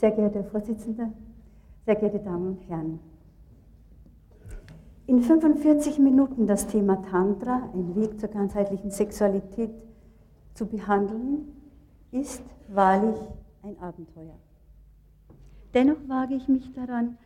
Sehr 0.00 0.12
geehrter 0.12 0.42
Herr 0.42 0.50
Vorsitzender, 0.50 1.12
sehr 1.84 1.94
geehrte 1.94 2.20
Damen 2.20 2.56
und 2.56 2.70
Herren. 2.70 3.00
In 5.06 5.20
45 5.20 5.98
Minuten 5.98 6.46
das 6.46 6.66
Thema 6.68 7.02
Tantra, 7.02 7.68
ein 7.74 7.94
Weg 7.94 8.18
zur 8.18 8.30
ganzheitlichen 8.30 8.90
Sexualität, 8.90 9.68
zu 10.54 10.64
behandeln, 10.64 11.48
ist 12.12 12.42
wahrlich 12.68 13.20
ein 13.62 13.78
Abenteuer. 13.78 14.38
Dennoch 15.74 16.08
wage 16.08 16.34
ich 16.34 16.48
mich 16.48 16.72
daran, 16.72 17.18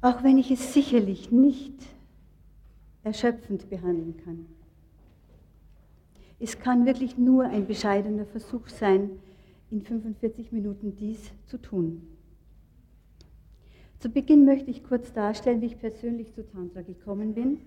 auch 0.00 0.24
wenn 0.24 0.38
ich 0.38 0.50
es 0.50 0.74
sicherlich 0.74 1.30
nicht 1.30 1.86
erschöpfend 3.04 3.70
behandeln 3.70 4.16
kann. 4.24 4.46
Es 6.40 6.58
kann 6.58 6.84
wirklich 6.84 7.16
nur 7.16 7.44
ein 7.44 7.68
bescheidener 7.68 8.24
Versuch 8.24 8.66
sein, 8.66 9.10
in 9.70 9.82
45 9.82 10.52
Minuten 10.52 10.96
dies 10.96 11.32
zu 11.46 11.58
tun. 11.58 12.02
Zu 13.98 14.10
Beginn 14.10 14.44
möchte 14.44 14.70
ich 14.70 14.84
kurz 14.84 15.12
darstellen, 15.12 15.60
wie 15.60 15.66
ich 15.66 15.78
persönlich 15.78 16.32
zu 16.32 16.46
Tantra 16.46 16.82
gekommen 16.82 17.34
bin. 17.34 17.58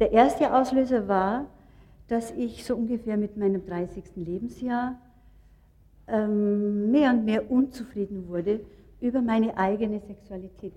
Der 0.00 0.12
erste 0.12 0.52
Auslöser 0.52 1.06
war, 1.06 1.46
dass 2.08 2.32
ich 2.32 2.64
so 2.64 2.74
ungefähr 2.74 3.16
mit 3.16 3.36
meinem 3.36 3.64
30. 3.64 4.02
Lebensjahr 4.16 4.98
ähm, 6.08 6.90
mehr 6.90 7.10
und 7.10 7.24
mehr 7.24 7.50
unzufrieden 7.50 8.26
wurde 8.28 8.60
über 9.00 9.22
meine 9.22 9.56
eigene 9.56 10.00
Sexualität. 10.00 10.72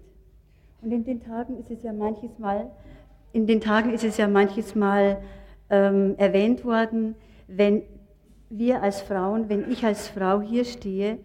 Und 0.81 0.91
in 0.91 1.03
den 1.03 1.21
Tagen 1.21 1.57
ist 1.57 1.71
es 1.71 1.81
ja 1.81 1.91
manches 1.91 2.37
Mal, 2.37 2.70
in 3.31 3.48
den 3.48 3.62
Tagen 3.62 3.91
ist 3.91 4.03
es 4.03 4.17
ja 4.17 4.27
manches 4.27 4.76
Mal 4.76 5.21
ähm, 5.70 6.13
erwähnt 6.17 6.63
worden, 6.63 7.15
wenn 7.48 7.81
wir 8.57 8.81
als 8.81 9.02
Frauen, 9.02 9.49
wenn 9.49 9.71
ich 9.71 9.84
als 9.85 10.07
Frau 10.07 10.41
hier 10.41 10.63
stehe, 10.66 11.20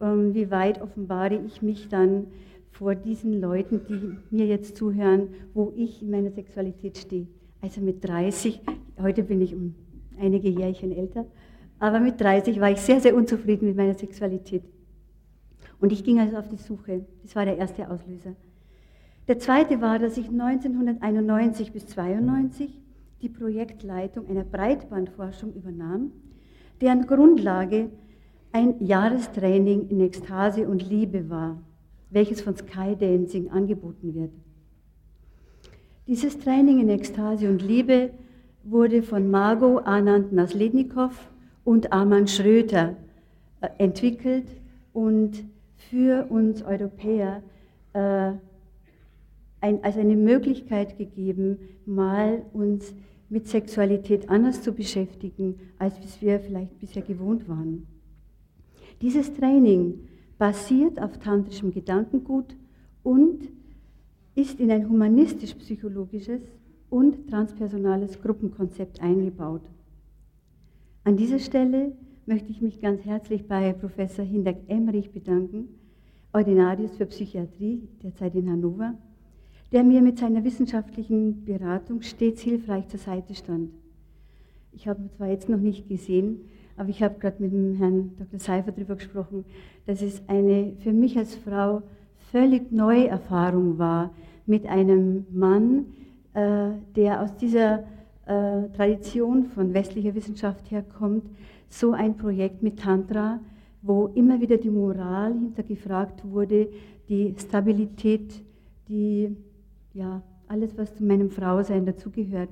ähm, 0.00 0.34
wie 0.34 0.50
weit 0.50 0.80
offenbare 0.80 1.40
ich 1.46 1.62
mich 1.62 1.88
dann 1.88 2.26
vor 2.70 2.94
diesen 2.94 3.40
Leuten, 3.40 3.80
die 3.88 4.16
mir 4.34 4.46
jetzt 4.46 4.76
zuhören, 4.76 5.28
wo 5.54 5.72
ich 5.76 6.02
in 6.02 6.10
meiner 6.10 6.30
Sexualität 6.30 6.98
stehe. 6.98 7.26
Also 7.60 7.80
mit 7.80 8.06
30, 8.06 8.60
heute 9.00 9.22
bin 9.22 9.40
ich 9.40 9.54
um 9.54 9.74
einige 10.18 10.48
Jährchen 10.48 10.92
älter, 10.92 11.26
aber 11.78 12.00
mit 12.00 12.20
30 12.20 12.60
war 12.60 12.70
ich 12.70 12.80
sehr, 12.80 13.00
sehr 13.00 13.14
unzufrieden 13.14 13.66
mit 13.66 13.76
meiner 13.76 13.94
Sexualität. 13.94 14.62
Und 15.78 15.92
ich 15.92 16.04
ging 16.04 16.20
also 16.20 16.36
auf 16.36 16.48
die 16.48 16.56
Suche. 16.56 17.06
Das 17.22 17.34
war 17.34 17.44
der 17.46 17.56
erste 17.56 17.90
Auslöser. 17.90 18.34
Der 19.28 19.38
zweite 19.38 19.80
war, 19.80 19.98
dass 19.98 20.18
ich 20.18 20.28
1991 20.28 21.72
bis 21.72 21.84
1992 21.84 22.80
die 23.22 23.28
Projektleitung 23.28 24.28
einer 24.28 24.44
Breitbandforschung 24.44 25.54
übernahm, 25.54 26.12
deren 26.80 27.06
Grundlage 27.06 27.90
ein 28.52 28.74
Jahrestraining 28.84 29.88
in 29.88 30.00
Ekstase 30.00 30.66
und 30.66 30.88
Liebe 30.88 31.30
war, 31.30 31.62
welches 32.10 32.40
von 32.40 32.56
Skydancing 32.56 33.50
angeboten 33.50 34.14
wird. 34.14 34.32
Dieses 36.06 36.38
Training 36.38 36.80
in 36.80 36.88
Ekstase 36.88 37.48
und 37.48 37.62
Liebe 37.62 38.10
wurde 38.64 39.02
von 39.02 39.30
Margot 39.30 39.86
Anand 39.86 40.32
Naslednikow 40.32 41.12
und 41.64 41.92
Arman 41.92 42.26
Schröter 42.26 42.96
äh, 43.60 43.68
entwickelt 43.78 44.46
und 44.92 45.44
für 45.76 46.26
uns 46.28 46.62
Europäer 46.62 47.42
äh, 47.92 48.32
ein, 49.60 49.84
als 49.84 49.96
eine 49.96 50.16
Möglichkeit 50.16 50.98
gegeben, 50.98 51.58
mal 51.86 52.42
uns 52.52 52.94
mit 53.30 53.46
Sexualität 53.46 54.28
anders 54.28 54.60
zu 54.60 54.72
beschäftigen, 54.72 55.54
als 55.78 55.94
wir 56.20 56.40
vielleicht 56.40 56.78
bisher 56.78 57.02
gewohnt 57.02 57.48
waren. 57.48 57.86
Dieses 59.00 59.32
Training 59.32 60.00
basiert 60.36 61.00
auf 61.00 61.18
tantrischem 61.18 61.70
Gedankengut 61.70 62.56
und 63.02 63.48
ist 64.34 64.60
in 64.60 64.70
ein 64.70 64.88
humanistisch-psychologisches 64.88 66.42
und 66.90 67.28
transpersonales 67.28 68.20
Gruppenkonzept 68.20 69.00
eingebaut. 69.00 69.62
An 71.04 71.16
dieser 71.16 71.38
Stelle 71.38 71.92
möchte 72.26 72.50
ich 72.50 72.60
mich 72.60 72.80
ganz 72.80 73.04
herzlich 73.04 73.46
bei 73.46 73.72
Professor 73.72 74.24
Hindak 74.24 74.56
Emmerich 74.66 75.12
bedanken, 75.12 75.68
Ordinarius 76.32 76.96
für 76.96 77.06
Psychiatrie, 77.06 77.88
derzeit 78.02 78.34
in 78.34 78.50
Hannover, 78.50 78.94
der 79.72 79.84
mir 79.84 80.02
mit 80.02 80.18
seiner 80.18 80.44
wissenschaftlichen 80.44 81.44
Beratung 81.44 82.02
stets 82.02 82.42
hilfreich 82.42 82.88
zur 82.88 82.98
Seite 82.98 83.34
stand. 83.34 83.70
Ich 84.72 84.88
habe 84.88 85.02
ihn 85.02 85.10
zwar 85.16 85.28
jetzt 85.28 85.48
noch 85.48 85.58
nicht 85.58 85.88
gesehen, 85.88 86.40
aber 86.76 86.88
ich 86.88 87.02
habe 87.02 87.18
gerade 87.18 87.42
mit 87.42 87.52
dem 87.52 87.76
Herrn 87.76 88.12
Dr. 88.18 88.40
Seifer 88.40 88.72
darüber 88.72 88.96
gesprochen, 88.96 89.44
dass 89.86 90.02
es 90.02 90.22
eine 90.28 90.72
für 90.80 90.92
mich 90.92 91.18
als 91.18 91.34
Frau 91.34 91.82
völlig 92.30 92.72
neue 92.72 93.08
Erfahrung 93.08 93.78
war, 93.78 94.12
mit 94.46 94.66
einem 94.66 95.26
Mann, 95.30 95.86
äh, 96.34 96.70
der 96.96 97.22
aus 97.22 97.36
dieser 97.36 97.84
äh, 98.26 98.68
Tradition 98.76 99.44
von 99.46 99.74
westlicher 99.74 100.14
Wissenschaft 100.14 100.70
herkommt, 100.70 101.24
so 101.68 101.92
ein 101.92 102.16
Projekt 102.16 102.62
mit 102.62 102.78
Tantra, 102.80 103.40
wo 103.82 104.08
immer 104.14 104.40
wieder 104.40 104.56
die 104.56 104.70
Moral 104.70 105.32
hintergefragt 105.32 106.24
wurde, 106.24 106.68
die 107.08 107.34
Stabilität, 107.38 108.42
die 108.88 109.36
ja, 109.94 110.22
alles, 110.48 110.76
was 110.76 110.94
zu 110.94 111.04
meinem 111.04 111.30
Frausein 111.30 111.86
dazugehört, 111.86 112.50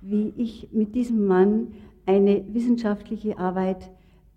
wie 0.00 0.32
ich 0.36 0.68
mit 0.72 0.94
diesem 0.94 1.26
Mann 1.26 1.68
eine 2.06 2.44
wissenschaftliche 2.52 3.38
Arbeit 3.38 3.90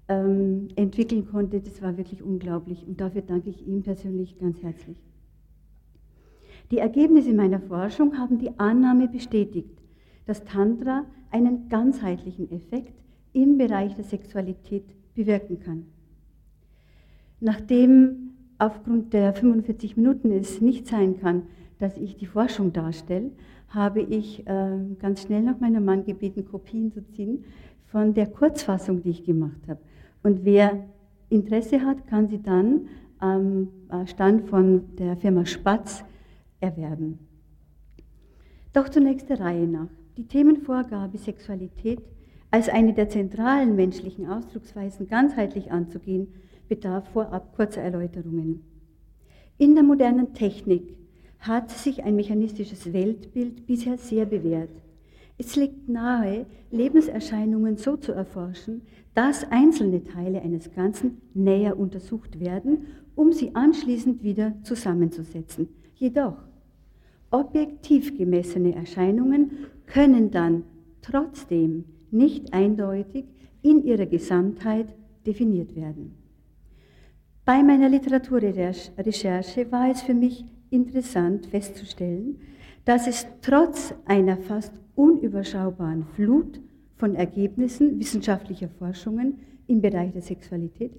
ähm, 0.08 0.68
entwickeln 0.76 1.28
konnte, 1.28 1.60
das 1.60 1.82
war 1.82 1.98
wirklich 1.98 2.22
unglaublich 2.22 2.86
und 2.88 3.02
dafür 3.02 3.22
danke 3.22 3.50
ich 3.50 3.66
ihm 3.66 3.82
persönlich 3.82 4.38
ganz 4.38 4.62
herzlich. 4.62 4.98
Die 6.72 6.80
Ergebnisse 6.80 7.34
meiner 7.34 7.60
Forschung 7.60 8.18
haben 8.18 8.40
die 8.40 8.58
Annahme 8.60 9.08
bestätigt, 9.08 9.82
dass 10.26 10.44
Tantra 10.44 11.06
einen 11.32 11.70
ganzheitlichen 11.70 12.52
Effekt 12.52 12.94
im 13.34 13.58
Bereich 13.58 13.96
der 13.96 14.04
Sexualität 14.04 14.86
bewirken 15.14 15.60
kann. 15.60 15.86
Nachdem 17.40 18.32
aufgrund 18.58 19.14
der 19.14 19.34
45 19.34 19.98
Minuten 19.98 20.32
es 20.32 20.62
nicht 20.62 20.88
sein 20.88 21.20
kann, 21.20 21.44
dass 21.86 21.98
ich 21.98 22.18
die 22.18 22.26
Forschung 22.26 22.74
darstelle, 22.74 23.30
habe 23.68 24.02
ich 24.02 24.48
äh, 24.48 24.78
ganz 24.98 25.22
schnell 25.22 25.44
noch 25.44 25.60
meinen 25.60 25.86
Mann 25.86 26.04
gebeten, 26.04 26.44
Kopien 26.46 26.92
zu 26.92 27.08
ziehen 27.12 27.46
von 27.86 28.16
der 28.16 28.26
Kurzfassung, 28.26 29.04
die 29.04 29.12
ich 29.12 29.24
gemacht 29.24 29.62
habe. 29.68 29.80
Und 30.24 30.44
wer 30.44 30.84
Interesse 31.30 31.86
hat, 31.86 32.08
kann 32.08 32.28
sie 32.28 32.42
dann 32.42 32.88
am 33.20 33.70
Stand 34.06 34.50
von 34.50 34.96
der 34.96 35.16
Firma 35.18 35.46
Spatz 35.46 36.04
erwerben. 36.60 37.20
Doch 38.74 38.90
zunächst 38.90 39.30
der 39.30 39.40
Reihe 39.40 39.68
nach. 39.68 39.90
Die 40.18 40.28
Themenvorgabe 40.28 41.20
Sexualität 41.20 42.02
als 42.50 42.68
eine 42.68 42.94
der 42.94 43.10
zentralen 43.10 43.76
menschlichen 43.76 44.28
Ausdrucksweisen 44.28 45.08
ganzheitlich 45.08 45.72
anzugehen, 45.72 46.30
bedarf 46.68 47.08
vorab 47.10 47.56
kurzer 47.56 47.82
Erläuterungen. 47.82 48.64
In 49.60 49.76
der 49.76 49.84
modernen 49.84 50.34
Technik 50.34 51.05
hat 51.40 51.70
sich 51.70 52.04
ein 52.04 52.16
mechanistisches 52.16 52.92
Weltbild 52.94 53.66
bisher 53.68 53.98
sehr 53.98 54.26
bewährt. 54.26 54.70
Es 55.38 55.56
liegt 55.56 55.90
nahe, 55.90 56.46
Lebenserscheinungen 56.72 57.78
so 57.78 57.98
zu 57.98 58.14
erforschen, 58.14 58.82
dass 59.14 59.50
einzelne 59.52 60.04
Teile 60.04 60.42
eines 60.42 60.74
Ganzen 60.74 61.22
näher 61.34 61.78
untersucht 61.78 62.40
werden, 62.40 62.86
um 63.16 63.32
sie 63.32 63.54
anschließend 63.54 64.24
wieder 64.24 64.54
zusammenzusetzen. 64.64 65.70
Jedoch, 65.96 66.38
objektiv 67.32 68.18
gemessene 68.18 68.76
Erscheinungen 68.76 69.52
können 69.86 70.32
dann 70.32 70.64
trotzdem 71.02 71.86
nicht 72.12 72.54
eindeutig 72.54 73.26
in 73.62 73.84
ihrer 73.84 74.06
Gesamtheit 74.06 74.96
definiert 75.26 75.76
werden. 75.76 76.16
Bei 77.46 77.62
meiner 77.62 77.90
Literaturrecherche 77.90 79.72
war 79.72 79.90
es 79.92 80.02
für 80.02 80.14
mich 80.14 80.46
interessant 80.76 81.48
festzustellen, 81.48 82.38
dass 82.84 83.08
es 83.08 83.26
trotz 83.42 83.96
einer 84.06 84.38
fast 84.38 84.74
unüberschaubaren 84.96 86.06
Flut 86.16 86.60
von 86.98 87.16
Ergebnissen 87.16 88.00
wissenschaftlicher 88.00 88.70
Forschungen 88.70 89.40
im 89.68 89.82
Bereich 89.82 90.12
der 90.12 90.22
Sexualität 90.22 90.92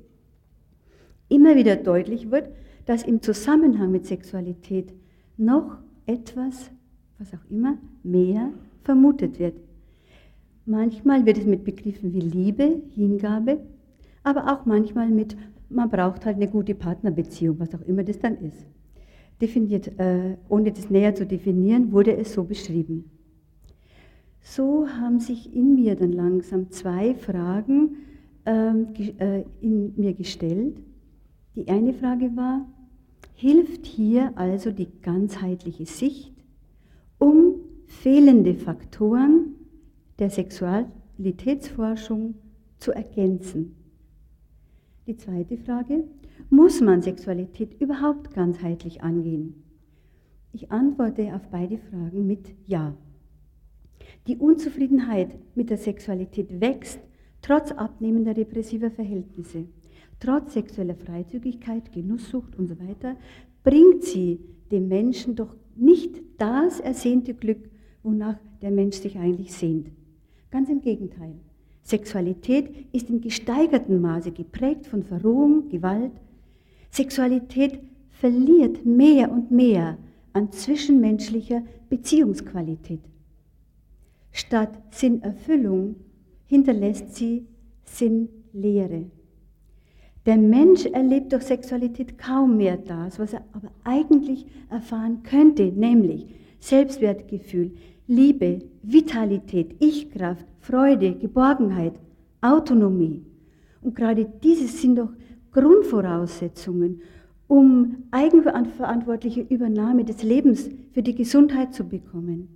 immer 1.28 1.56
wieder 1.56 1.76
deutlich 1.76 2.30
wird, 2.30 2.50
dass 2.84 3.02
im 3.02 3.20
Zusammenhang 3.20 3.90
mit 3.90 4.06
Sexualität 4.06 4.92
noch 5.36 5.78
etwas, 6.06 6.70
was 7.18 7.34
auch 7.34 7.50
immer, 7.50 7.78
mehr 8.02 8.50
vermutet 8.84 9.38
wird. 9.38 9.56
Manchmal 10.66 11.26
wird 11.26 11.38
es 11.38 11.46
mit 11.46 11.64
Begriffen 11.64 12.12
wie 12.12 12.20
Liebe, 12.20 12.82
Hingabe, 12.94 13.60
aber 14.22 14.52
auch 14.52 14.66
manchmal 14.66 15.08
mit, 15.08 15.36
man 15.68 15.90
braucht 15.90 16.24
halt 16.26 16.36
eine 16.36 16.48
gute 16.48 16.74
Partnerbeziehung, 16.74 17.58
was 17.58 17.74
auch 17.74 17.82
immer 17.82 18.04
das 18.04 18.18
dann 18.18 18.36
ist 18.38 18.66
definiert, 19.40 19.98
äh, 19.98 20.36
ohne 20.48 20.72
das 20.72 20.90
näher 20.90 21.14
zu 21.14 21.26
definieren, 21.26 21.92
wurde 21.92 22.16
es 22.16 22.32
so 22.32 22.44
beschrieben. 22.44 23.10
So 24.40 24.88
haben 24.88 25.20
sich 25.20 25.54
in 25.54 25.74
mir 25.74 25.94
dann 25.96 26.12
langsam 26.12 26.70
zwei 26.70 27.14
Fragen 27.14 27.96
ähm, 28.46 28.88
äh, 29.18 29.44
in 29.60 29.92
mir 29.96 30.14
gestellt. 30.14 30.78
Die 31.56 31.68
eine 31.68 31.92
Frage 31.92 32.34
war, 32.36 32.66
hilft 33.34 33.84
hier 33.86 34.32
also 34.36 34.70
die 34.70 34.88
ganzheitliche 35.02 35.84
Sicht, 35.84 36.32
um 37.18 37.56
fehlende 37.86 38.54
Faktoren 38.54 39.56
der 40.18 40.30
Sexualitätsforschung 40.30 42.36
zu 42.78 42.92
ergänzen? 42.92 43.76
Die 45.06 45.16
zweite 45.16 45.58
Frage, 45.58 46.04
muss 46.50 46.80
man 46.80 47.02
Sexualität 47.02 47.80
überhaupt 47.80 48.34
ganzheitlich 48.34 49.02
angehen? 49.02 49.62
Ich 50.52 50.70
antworte 50.70 51.34
auf 51.34 51.48
beide 51.50 51.78
Fragen 51.78 52.26
mit 52.26 52.54
Ja. 52.66 52.96
Die 54.26 54.36
Unzufriedenheit 54.36 55.38
mit 55.54 55.70
der 55.70 55.76
Sexualität 55.76 56.60
wächst 56.60 57.00
trotz 57.42 57.72
abnehmender 57.72 58.36
repressiver 58.36 58.90
Verhältnisse, 58.90 59.66
trotz 60.18 60.54
sexueller 60.54 60.96
Freizügigkeit, 60.96 61.92
Genusssucht 61.92 62.58
und 62.58 62.68
so 62.68 62.78
weiter, 62.80 63.16
bringt 63.62 64.04
sie 64.04 64.40
dem 64.70 64.88
Menschen 64.88 65.36
doch 65.36 65.54
nicht 65.76 66.22
das 66.38 66.80
ersehnte 66.80 67.34
Glück, 67.34 67.70
wonach 68.02 68.38
der 68.62 68.70
Mensch 68.70 68.96
sich 68.96 69.18
eigentlich 69.18 69.52
sehnt. 69.52 69.90
Ganz 70.50 70.70
im 70.70 70.80
Gegenteil. 70.80 71.34
Sexualität 71.82 72.70
ist 72.92 73.10
in 73.10 73.20
gesteigertem 73.20 74.00
Maße 74.00 74.32
geprägt 74.32 74.86
von 74.86 75.02
Verrohung, 75.02 75.68
Gewalt. 75.68 76.12
Sexualität 76.96 77.78
verliert 78.08 78.86
mehr 78.86 79.30
und 79.30 79.50
mehr 79.50 79.98
an 80.32 80.50
zwischenmenschlicher 80.50 81.62
Beziehungsqualität. 81.90 83.02
Statt 84.32 84.70
Sinnerfüllung 84.92 85.96
hinterlässt 86.46 87.14
sie 87.14 87.44
Sinnlehre. 87.84 89.10
Der 90.24 90.38
Mensch 90.38 90.86
erlebt 90.86 91.34
durch 91.34 91.42
Sexualität 91.42 92.16
kaum 92.16 92.56
mehr 92.56 92.78
das, 92.78 93.18
was 93.18 93.34
er 93.34 93.44
aber 93.52 93.70
eigentlich 93.84 94.46
erfahren 94.70 95.22
könnte, 95.22 95.64
nämlich 95.64 96.26
Selbstwertgefühl, 96.60 97.72
Liebe, 98.06 98.60
Vitalität, 98.82 99.76
Ich-Kraft, 99.80 100.46
Freude, 100.60 101.14
Geborgenheit, 101.14 102.00
Autonomie. 102.40 103.22
Und 103.82 103.94
gerade 103.94 104.26
diese 104.42 104.66
sind 104.66 104.96
doch 104.96 105.10
Grundvoraussetzungen, 105.56 107.00
um 107.48 108.04
eigenverantwortliche 108.10 109.40
Übernahme 109.40 110.04
des 110.04 110.22
Lebens 110.22 110.68
für 110.92 111.02
die 111.02 111.14
Gesundheit 111.14 111.72
zu 111.72 111.84
bekommen, 111.84 112.48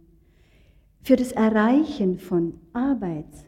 für 1.01 1.17
das 1.17 1.33
Erreichen 1.33 2.19
von 2.19 2.55
Arbeits-, 2.75 3.47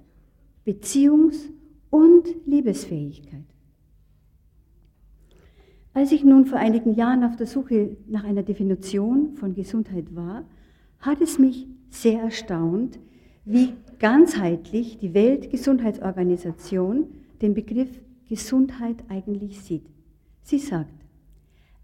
Beziehungs- 0.65 1.51
und 1.91 2.29
Liebesfähigkeit. 2.47 3.45
Als 5.93 6.13
ich 6.13 6.25
nun 6.25 6.47
vor 6.47 6.59
einigen 6.59 6.95
Jahren 6.95 7.23
auf 7.23 7.37
der 7.37 7.47
Suche 7.47 7.99
nach 8.09 8.25
einer 8.25 8.43
Definition 8.43 9.35
von 9.35 9.55
Gesundheit 9.55 10.15
war, 10.15 10.47
hat 11.01 11.21
es 11.21 11.39
mich 11.39 11.67
sehr 11.91 12.23
erstaunt, 12.23 12.99
wie 13.45 13.75
ganzheitlich 13.99 14.97
die 14.97 15.13
Weltgesundheitsorganisation 15.13 17.09
den 17.43 17.53
Begriff 17.53 18.01
Gesundheit 18.33 18.97
eigentlich 19.11 19.61
sieht. 19.61 19.85
Sie 20.41 20.59
sagt, 20.59 21.05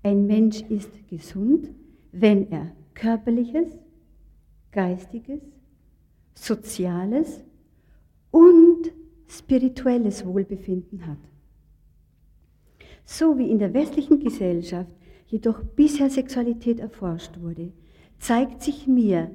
ein 0.03 0.27
Mensch 0.27 0.63
ist 0.63 0.91
gesund, 1.07 1.69
wenn 2.11 2.51
er 2.51 2.73
körperliches, 2.95 3.79
geistiges, 4.73 5.43
soziales 6.33 7.45
und 8.31 8.91
spirituelles 9.27 10.25
Wohlbefinden 10.25 11.07
hat. 11.07 11.19
So 13.05 13.37
wie 13.37 13.51
in 13.51 13.59
der 13.59 13.75
westlichen 13.75 14.19
Gesellschaft 14.19 14.91
jedoch 15.27 15.63
bisher 15.63 16.09
Sexualität 16.09 16.81
erforscht 16.81 17.39
wurde, 17.43 17.73
zeigt 18.21 18.63
sich 18.63 18.87
mir 18.87 19.31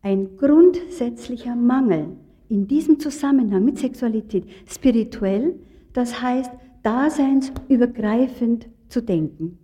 ein 0.00 0.38
grundsätzlicher 0.38 1.54
Mangel 1.54 2.16
in 2.48 2.66
diesem 2.66 2.98
Zusammenhang 2.98 3.66
mit 3.66 3.76
Sexualität 3.76 4.46
spirituell, 4.66 5.54
das 5.92 6.22
heißt 6.22 6.50
daseinsübergreifend 6.82 8.68
zu 8.88 9.02
denken. 9.02 9.58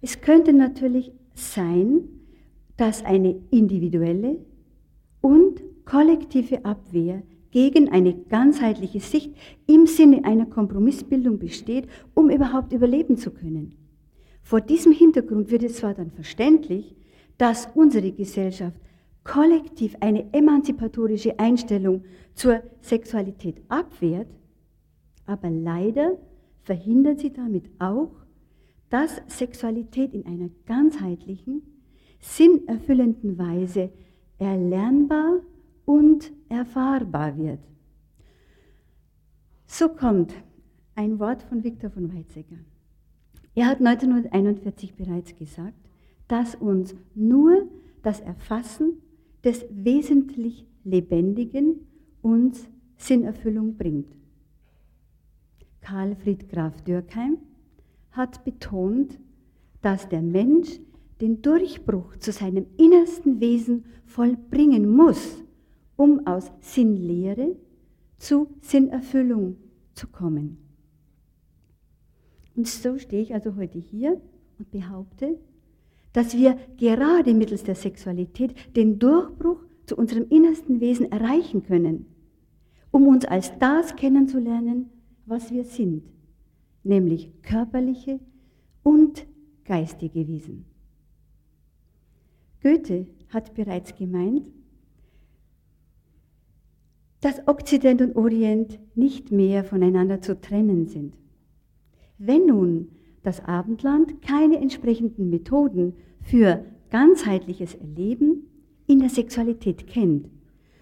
Es 0.00 0.20
könnte 0.20 0.52
natürlich 0.52 1.12
sein, 1.34 2.08
dass 2.76 3.04
eine 3.04 3.40
individuelle 3.50 4.38
und 5.20 5.62
kollektive 5.84 6.64
Abwehr 6.64 7.22
gegen 7.50 7.90
eine 7.90 8.14
ganzheitliche 8.14 9.00
Sicht 9.00 9.34
im 9.66 9.86
Sinne 9.86 10.24
einer 10.24 10.46
Kompromissbildung 10.46 11.38
besteht, 11.38 11.88
um 12.14 12.30
überhaupt 12.30 12.72
überleben 12.72 13.16
zu 13.16 13.32
können. 13.32 13.74
Vor 14.42 14.60
diesem 14.60 14.92
Hintergrund 14.92 15.50
wird 15.50 15.64
es 15.64 15.76
zwar 15.76 15.94
dann 15.94 16.10
verständlich, 16.10 16.96
dass 17.36 17.68
unsere 17.74 18.12
Gesellschaft 18.12 18.76
kollektiv 19.24 19.96
eine 20.00 20.32
emanzipatorische 20.32 21.38
Einstellung 21.38 22.04
zur 22.34 22.62
Sexualität 22.80 23.60
abwehrt, 23.68 24.28
aber 25.30 25.48
leider 25.48 26.18
verhindert 26.62 27.20
sie 27.20 27.32
damit 27.32 27.70
auch, 27.78 28.10
dass 28.88 29.22
Sexualität 29.28 30.12
in 30.12 30.26
einer 30.26 30.50
ganzheitlichen, 30.66 31.62
sinnerfüllenden 32.18 33.38
Weise 33.38 33.90
erlernbar 34.38 35.40
und 35.84 36.32
erfahrbar 36.48 37.38
wird. 37.38 37.60
So 39.66 39.88
kommt 39.88 40.34
ein 40.96 41.20
Wort 41.20 41.44
von 41.44 41.62
Viktor 41.62 41.90
von 41.90 42.12
Weizsäcker. 42.12 42.56
Er 43.54 43.66
hat 43.66 43.78
1941 43.78 44.96
bereits 44.96 45.36
gesagt, 45.36 45.78
dass 46.26 46.56
uns 46.56 46.96
nur 47.14 47.68
das 48.02 48.18
Erfassen 48.20 48.94
des 49.44 49.64
wesentlich 49.70 50.66
Lebendigen 50.82 51.86
uns 52.20 52.68
Sinnerfüllung 52.96 53.76
bringt. 53.76 54.19
Karl 55.80 56.16
Fried 56.16 56.48
Graf 56.48 56.80
Dürkheim 56.82 57.38
hat 58.12 58.44
betont, 58.44 59.18
dass 59.82 60.08
der 60.08 60.22
Mensch 60.22 60.80
den 61.20 61.42
Durchbruch 61.42 62.16
zu 62.16 62.32
seinem 62.32 62.66
innersten 62.76 63.40
Wesen 63.40 63.84
vollbringen 64.04 64.88
muss, 64.88 65.44
um 65.96 66.26
aus 66.26 66.50
Sinnlehre 66.60 67.56
zu 68.18 68.48
Sinnerfüllung 68.60 69.56
zu 69.94 70.08
kommen. 70.08 70.58
Und 72.56 72.66
so 72.68 72.98
stehe 72.98 73.22
ich 73.22 73.34
also 73.34 73.56
heute 73.56 73.78
hier 73.78 74.20
und 74.58 74.70
behaupte, 74.70 75.38
dass 76.12 76.36
wir 76.36 76.58
gerade 76.76 77.34
mittels 77.34 77.62
der 77.62 77.74
Sexualität 77.74 78.54
den 78.76 78.98
Durchbruch 78.98 79.62
zu 79.86 79.96
unserem 79.96 80.26
innersten 80.28 80.80
Wesen 80.80 81.10
erreichen 81.10 81.62
können, 81.62 82.06
um 82.90 83.06
uns 83.06 83.24
als 83.24 83.56
das 83.58 83.96
kennenzulernen, 83.96 84.90
was 85.30 85.50
wir 85.52 85.64
sind, 85.64 86.02
nämlich 86.82 87.30
körperliche 87.42 88.20
und 88.82 89.26
geistige 89.64 90.26
Wesen. 90.26 90.64
Goethe 92.62 93.06
hat 93.28 93.54
bereits 93.54 93.94
gemeint, 93.94 94.50
dass 97.20 97.46
Okzident 97.46 98.02
und 98.02 98.16
Orient 98.16 98.78
nicht 98.94 99.30
mehr 99.30 99.62
voneinander 99.64 100.20
zu 100.20 100.40
trennen 100.40 100.86
sind. 100.86 101.14
Wenn 102.18 102.46
nun 102.46 102.88
das 103.22 103.44
Abendland 103.44 104.22
keine 104.22 104.58
entsprechenden 104.58 105.30
Methoden 105.30 105.94
für 106.22 106.64
ganzheitliches 106.90 107.74
Erleben 107.74 108.46
in 108.86 108.98
der 108.98 109.10
Sexualität 109.10 109.86
kennt. 109.86 110.28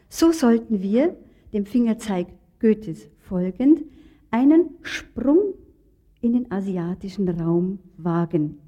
So 0.09 0.33
sollten 0.33 0.83
wir, 0.83 1.17
dem 1.53 1.67
Fingerzeig 1.67 2.29
Goethes 2.61 3.09
folgend, 3.19 3.83
einen 4.31 4.71
Sprung 4.83 5.55
in 6.21 6.33
den 6.33 6.51
asiatischen 6.51 7.29
Raum 7.29 7.79
wagen. 7.97 8.59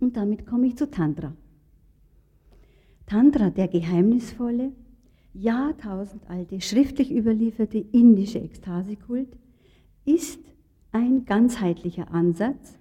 Und 0.00 0.16
damit 0.16 0.46
komme 0.46 0.66
ich 0.66 0.76
zu 0.76 0.90
Tantra. 0.90 1.34
Tantra, 3.06 3.50
der 3.50 3.68
geheimnisvolle, 3.68 4.72
jahrtausendalte, 5.34 6.60
schriftlich 6.60 7.10
überlieferte 7.10 7.78
indische 7.78 8.38
Ekstasekult, 8.38 9.36
ist 10.04 10.40
ein 10.92 11.24
ganzheitlicher 11.24 12.12
Ansatz, 12.12 12.78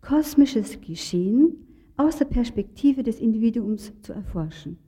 kosmisches 0.00 0.80
Geschehen 0.80 1.66
aus 1.96 2.18
der 2.18 2.24
Perspektive 2.26 3.02
des 3.02 3.20
Individuums 3.20 3.92
zu 4.02 4.12
erforschen. 4.12 4.78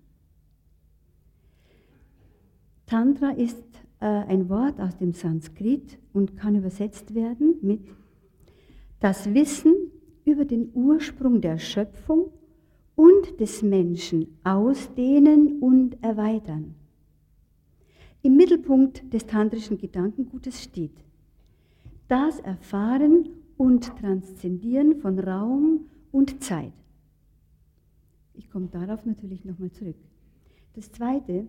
Tantra 2.86 3.30
ist 3.30 3.62
äh, 4.00 4.06
ein 4.06 4.48
Wort 4.48 4.80
aus 4.80 4.96
dem 4.96 5.12
Sanskrit 5.12 5.98
und 6.12 6.36
kann 6.36 6.56
übersetzt 6.56 7.14
werden 7.14 7.56
mit 7.62 7.80
das 9.00 9.32
Wissen 9.34 9.74
über 10.24 10.44
den 10.44 10.70
Ursprung 10.74 11.40
der 11.40 11.58
Schöpfung 11.58 12.30
und 12.96 13.40
des 13.40 13.62
Menschen 13.62 14.38
ausdehnen 14.44 15.60
und 15.60 16.02
erweitern. 16.02 16.74
Im 18.22 18.36
Mittelpunkt 18.36 19.12
des 19.12 19.26
tantrischen 19.26 19.76
Gedankengutes 19.76 20.62
steht 20.62 21.04
das 22.08 22.40
Erfahren 22.40 23.28
und 23.56 23.96
Transzendieren 23.98 24.96
von 24.96 25.18
Raum 25.18 25.86
und 26.12 26.42
Zeit. 26.42 26.72
Ich 28.34 28.50
komme 28.50 28.68
darauf 28.68 29.04
natürlich 29.04 29.44
nochmal 29.44 29.70
zurück. 29.70 29.96
Das 30.74 30.90
Zweite, 30.90 31.46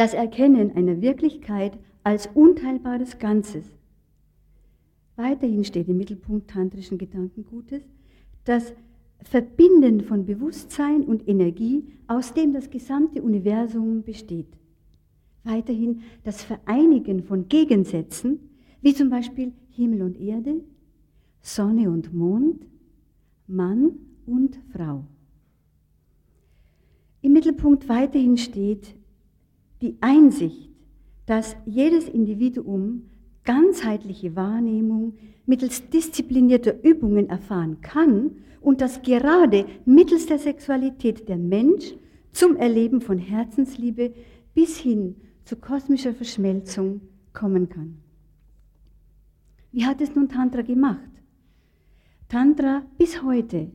das 0.00 0.14
Erkennen 0.14 0.74
einer 0.76 1.02
Wirklichkeit 1.02 1.78
als 2.04 2.26
unteilbares 2.32 3.18
Ganzes. 3.18 3.66
Weiterhin 5.16 5.62
steht 5.62 5.88
im 5.88 5.98
Mittelpunkt 5.98 6.48
tantrischen 6.48 6.96
Gedankengutes 6.96 7.82
das 8.44 8.72
Verbinden 9.22 10.00
von 10.00 10.24
Bewusstsein 10.24 11.02
und 11.02 11.28
Energie, 11.28 11.84
aus 12.06 12.32
dem 12.32 12.54
das 12.54 12.70
gesamte 12.70 13.20
Universum 13.20 14.02
besteht. 14.02 14.46
Weiterhin 15.44 16.00
das 16.24 16.42
Vereinigen 16.44 17.22
von 17.22 17.48
Gegensätzen, 17.50 18.40
wie 18.80 18.94
zum 18.94 19.10
Beispiel 19.10 19.52
Himmel 19.68 20.00
und 20.00 20.18
Erde, 20.18 20.62
Sonne 21.42 21.90
und 21.90 22.14
Mond, 22.14 22.64
Mann 23.46 23.96
und 24.24 24.58
Frau. 24.72 25.04
Im 27.20 27.34
Mittelpunkt 27.34 27.86
weiterhin 27.90 28.38
steht 28.38 28.94
die 29.80 29.96
Einsicht, 30.00 30.70
dass 31.26 31.56
jedes 31.64 32.08
Individuum 32.08 33.02
ganzheitliche 33.44 34.36
Wahrnehmung 34.36 35.14
mittels 35.46 35.88
disziplinierter 35.88 36.82
Übungen 36.82 37.28
erfahren 37.28 37.80
kann 37.80 38.32
und 38.60 38.80
dass 38.80 39.02
gerade 39.02 39.64
mittels 39.84 40.26
der 40.26 40.38
Sexualität 40.38 41.28
der 41.28 41.38
Mensch 41.38 41.94
zum 42.32 42.56
Erleben 42.56 43.00
von 43.00 43.18
Herzensliebe 43.18 44.12
bis 44.54 44.78
hin 44.78 45.16
zu 45.44 45.56
kosmischer 45.56 46.14
Verschmelzung 46.14 47.00
kommen 47.32 47.68
kann. 47.68 47.98
Wie 49.72 49.84
hat 49.86 50.00
es 50.00 50.14
nun 50.14 50.28
Tantra 50.28 50.62
gemacht? 50.62 51.10
Tantra 52.28 52.82
bis 52.98 53.22
heute 53.22 53.70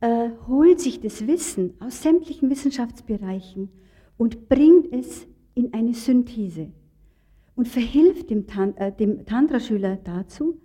äh, 0.00 0.30
holt 0.46 0.80
sich 0.80 1.00
das 1.00 1.26
Wissen 1.26 1.74
aus 1.80 2.02
sämtlichen 2.02 2.50
Wissenschaftsbereichen 2.50 3.70
und 4.20 4.50
bringt 4.50 4.92
es 4.92 5.26
in 5.54 5.72
eine 5.72 5.94
Synthese 5.94 6.68
und 7.56 7.66
verhilft 7.68 8.28
dem, 8.28 8.46
Tan 8.46 8.76
äh, 8.76 8.92
dem 8.92 9.24
Tantra-Schüler 9.24 9.96
dazu, 10.04 10.58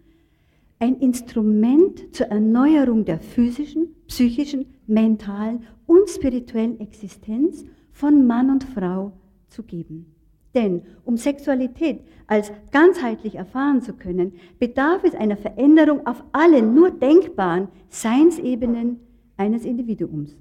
ein 0.77 0.97
Instrument 0.99 2.13
zur 2.13 2.25
Erneuerung 2.25 3.05
der 3.05 3.21
physischen, 3.21 3.95
psychischen, 4.07 4.65
mentalen 4.87 5.63
und 5.87 6.09
spirituellen 6.09 6.81
Existenz 6.81 7.63
von 7.93 8.27
Mann 8.27 8.49
und 8.49 8.65
Frau 8.65 9.13
zu 9.47 9.63
geben. 9.63 10.13
Denn 10.53 10.81
um 11.05 11.15
Sexualität 11.15 12.01
als 12.27 12.51
ganzheitlich 12.71 13.35
erfahren 13.35 13.81
zu 13.81 13.93
können, 13.93 14.33
bedarf 14.59 15.05
es 15.05 15.15
einer 15.15 15.37
Veränderung 15.37 16.05
auf 16.05 16.21
allen 16.33 16.75
nur 16.75 16.91
denkbaren 16.91 17.69
Seinsebenen 17.87 18.99
eines 19.37 19.63
Individuums. 19.63 20.37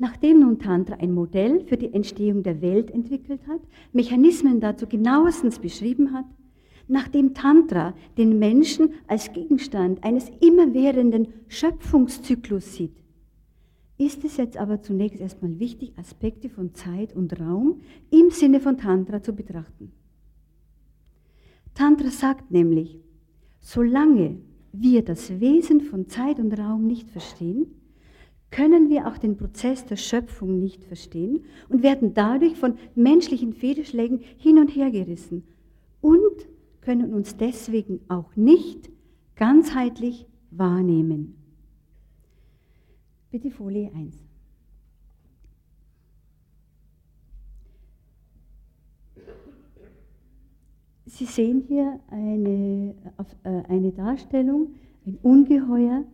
Nachdem 0.00 0.40
nun 0.40 0.58
Tantra 0.58 0.94
ein 0.94 1.12
Modell 1.12 1.60
für 1.66 1.76
die 1.76 1.92
Entstehung 1.92 2.42
der 2.42 2.62
Welt 2.62 2.90
entwickelt 2.90 3.46
hat, 3.46 3.60
Mechanismen 3.92 4.58
dazu 4.58 4.86
genauestens 4.86 5.58
beschrieben 5.58 6.14
hat, 6.14 6.24
nachdem 6.88 7.34
Tantra 7.34 7.92
den 8.16 8.38
Menschen 8.38 8.94
als 9.06 9.30
Gegenstand 9.34 10.02
eines 10.02 10.30
immerwährenden 10.40 11.28
Schöpfungszyklus 11.48 12.76
sieht, 12.76 12.96
ist 13.98 14.24
es 14.24 14.38
jetzt 14.38 14.56
aber 14.56 14.80
zunächst 14.80 15.20
erstmal 15.20 15.58
wichtig, 15.58 15.92
Aspekte 15.98 16.48
von 16.48 16.72
Zeit 16.72 17.14
und 17.14 17.38
Raum 17.38 17.82
im 18.10 18.30
Sinne 18.30 18.60
von 18.60 18.78
Tantra 18.78 19.22
zu 19.22 19.34
betrachten. 19.34 19.92
Tantra 21.74 22.08
sagt 22.08 22.50
nämlich, 22.50 22.98
solange 23.60 24.38
wir 24.72 25.04
das 25.04 25.40
Wesen 25.40 25.82
von 25.82 26.08
Zeit 26.08 26.40
und 26.40 26.58
Raum 26.58 26.86
nicht 26.86 27.10
verstehen, 27.10 27.66
können 28.50 28.90
wir 28.90 29.06
auch 29.06 29.18
den 29.18 29.36
Prozess 29.36 29.84
der 29.86 29.96
Schöpfung 29.96 30.58
nicht 30.58 30.84
verstehen 30.84 31.44
und 31.68 31.82
werden 31.82 32.14
dadurch 32.14 32.56
von 32.56 32.78
menschlichen 32.94 33.52
Federschlägen 33.52 34.20
hin 34.38 34.58
und 34.58 34.68
her 34.68 34.90
gerissen 34.90 35.44
und 36.00 36.48
können 36.80 37.14
uns 37.14 37.36
deswegen 37.36 38.00
auch 38.08 38.34
nicht 38.36 38.90
ganzheitlich 39.36 40.26
wahrnehmen. 40.50 41.36
Bitte 43.30 43.50
Folie 43.50 43.92
1. 43.94 44.16
Sie 51.06 51.24
sehen 51.26 51.64
hier 51.68 52.00
eine, 52.08 52.94
äh, 53.44 53.62
eine 53.68 53.92
Darstellung, 53.92 54.74
ein 55.06 55.18
Ungeheuer, 55.22 56.04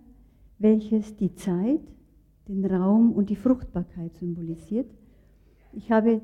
welches 0.59 1.17
die 1.17 1.35
Zeit, 1.35 1.81
den 2.49 2.65
Raum 2.65 3.13
und 3.13 3.31
die 3.31 3.37
Fruchtbarkeit 3.37 4.15
symbolisiert. 4.17 4.87
Ich 5.73 5.91
habe 5.91 6.21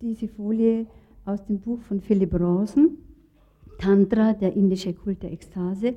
diese 0.00 0.28
Folie 0.28 0.86
aus 1.24 1.44
dem 1.46 1.60
Buch 1.60 1.80
von 1.82 2.00
Philipp 2.00 2.34
Rawson, 2.34 2.98
Tantra, 3.78 4.32
der 4.32 4.54
indische 4.54 4.94
Kult 4.94 5.22
der 5.22 5.32
Ekstase. 5.32 5.94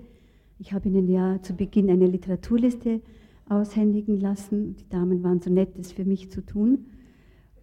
Ich 0.60 0.74
habe 0.74 0.90
Ihnen 0.90 1.08
ja 1.10 1.40
zu 1.42 1.54
Beginn 1.54 1.90
eine 1.90 2.08
Literaturliste 2.08 3.02
aushändigen 3.48 4.20
lassen. 4.20 4.76
Die 4.76 4.90
Damen 4.90 5.24
waren 5.24 5.42
so 5.42 5.52
nett, 5.52 5.78
das 5.78 5.92
für 5.92 6.06
mich 6.06 6.32
zu 6.32 6.46
tun. 6.46 6.88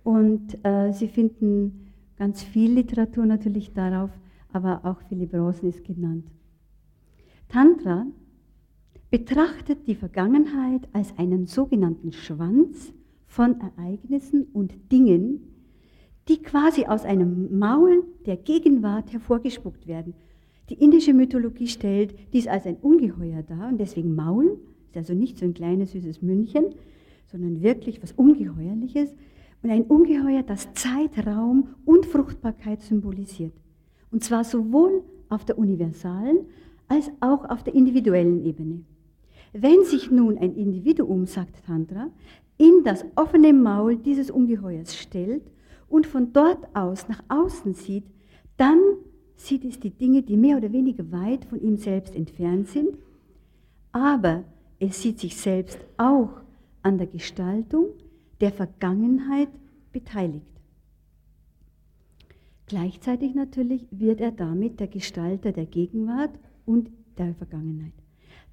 Und 0.03 0.59
äh, 0.65 0.93
Sie 0.93 1.09
finden 1.09 1.91
ganz 2.17 2.43
viel 2.43 2.73
Literatur 2.73 3.27
natürlich 3.27 3.73
darauf, 3.73 4.11
aber 4.53 4.85
auch 4.85 5.01
Philipp 5.09 5.35
Rosen 5.35 5.69
ist 5.69 5.85
genannt. 5.85 6.27
Tantra 7.49 8.07
betrachtet 9.15 9.87
die 9.87 9.95
Vergangenheit 9.95 10.89
als 10.93 11.17
einen 11.17 11.47
sogenannten 11.47 12.11
Schwanz 12.11 12.93
von 13.29 13.61
Ereignissen 13.61 14.49
und 14.53 14.75
Dingen, 14.91 15.53
die 16.27 16.43
quasi 16.43 16.87
aus 16.87 17.05
einem 17.05 17.57
Maul 17.57 18.03
der 18.27 18.37
Gegenwart 18.37 19.13
hervorgespuckt 19.13 19.87
werden. 19.87 20.15
Die 20.69 20.75
indische 20.75 21.15
Mythologie 21.15 21.69
stellt 21.69 22.17
dies 22.33 22.49
als 22.49 22.67
ein 22.67 22.75
Ungeheuer 22.79 23.45
dar 23.45 23.69
und 23.69 23.79
deswegen 23.79 24.17
Maul, 24.17 24.59
ist 24.89 24.97
also 24.97 25.15
nicht 25.15 25.39
so 25.39 25.45
ein 25.45 25.55
kleines 25.55 25.93
süßes 25.93 26.21
Mündchen, 26.21 26.75
sondern 27.31 27.63
wirklich 27.63 28.03
was 28.03 28.11
Ungeheuerliches 28.11 29.15
und 29.63 29.71
ein 29.71 29.85
Ungeheuer, 29.85 30.43
das 30.43 30.73
Zeit, 30.73 31.25
Raum 31.25 31.69
und 31.85 32.05
Fruchtbarkeit 32.05 32.83
symbolisiert. 32.83 33.55
Und 34.11 34.25
zwar 34.25 34.43
sowohl 34.43 35.05
auf 35.29 35.45
der 35.45 35.57
universalen 35.57 36.39
als 36.89 37.13
auch 37.21 37.49
auf 37.49 37.63
der 37.63 37.77
individuellen 37.77 38.45
Ebene. 38.45 38.83
Wenn 39.57 39.85
sich 39.85 40.11
nun 40.11 40.37
ein 40.37 40.57
Individuum, 40.57 41.27
sagt 41.27 41.65
Tantra, 41.65 42.11
in 42.59 42.83
das 42.83 43.05
offene 43.15 43.53
Maul 43.53 43.97
dieses 43.97 44.29
Ungeheuers 44.29 44.97
stellt 44.97 45.49
und 45.89 46.09
von 46.09 46.33
dort 46.33 46.67
aus 46.75 47.09
nach 47.09 47.23
außen 47.29 47.73
sieht, 47.75 48.05
dann 48.57 48.81
sieht 49.37 49.65
es 49.65 49.79
die 49.79 49.91
Dinge, 49.91 50.23
die 50.23 50.37
mehr 50.37 50.57
oder 50.57 50.73
weniger 50.73 51.09
weit 51.13 51.45
von 51.45 51.61
ihm 51.61 51.77
selbst 51.77 52.17
entfernt 52.17 52.67
sind, 52.67 52.99
aber 53.93 54.43
es 54.81 55.01
sieht 55.01 55.21
sich 55.21 55.37
selbst 55.37 55.79
auch 55.99 56.41
an 56.83 56.99
der 56.99 57.07
Gestaltung 57.07 57.91
der 58.41 58.51
Vergangenheit 58.51 59.51
beteiligt. 59.93 60.51
Gleichzeitig 62.67 63.37
natürlich 63.37 63.87
wird 63.93 64.21
er 64.21 64.33
damit 64.33 64.81
der 64.81 64.89
Gestalter 64.89 65.53
der 65.53 65.67
Gegenwart 65.67 66.41
und 66.67 66.91
der 67.19 67.35
Vergangenheit. 67.35 68.04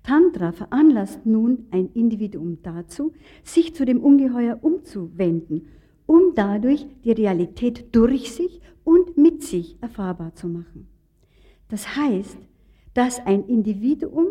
Tantra 0.03 0.51
veranlasst 0.51 1.25
nun 1.25 1.67
ein 1.71 1.89
Individuum 1.93 2.57
dazu, 2.63 3.13
sich 3.43 3.75
zu 3.75 3.85
dem 3.85 4.01
Ungeheuer 4.01 4.59
umzuwenden, 4.61 5.67
um 6.05 6.33
dadurch 6.35 6.87
die 7.03 7.11
Realität 7.11 7.95
durch 7.95 8.33
sich 8.33 8.61
und 8.83 9.17
mit 9.17 9.43
sich 9.43 9.77
erfahrbar 9.81 10.33
zu 10.33 10.47
machen. 10.47 10.87
Das 11.69 11.95
heißt, 11.95 12.37
dass 12.93 13.25
ein 13.25 13.45
Individuum 13.47 14.27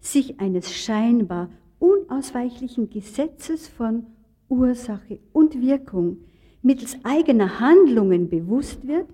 sich 0.00 0.38
eines 0.40 0.72
scheinbar 0.72 1.50
unausweichlichen 1.78 2.90
Gesetzes 2.90 3.66
von 3.66 4.06
Ursache 4.48 5.18
und 5.32 5.60
Wirkung 5.60 6.18
mittels 6.62 6.96
eigener 7.02 7.60
Handlungen 7.60 8.28
bewusst 8.28 8.86
wird 8.86 9.08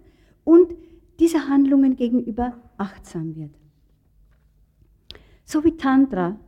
und 0.44 0.74
diese 1.18 1.48
Handlungen 1.48 1.96
gegenüber 1.96 2.56
achtsam 2.76 3.36
wird. 3.36 3.59
So 5.50 5.64
wie 5.64 5.76
Tantra, 5.76 6.38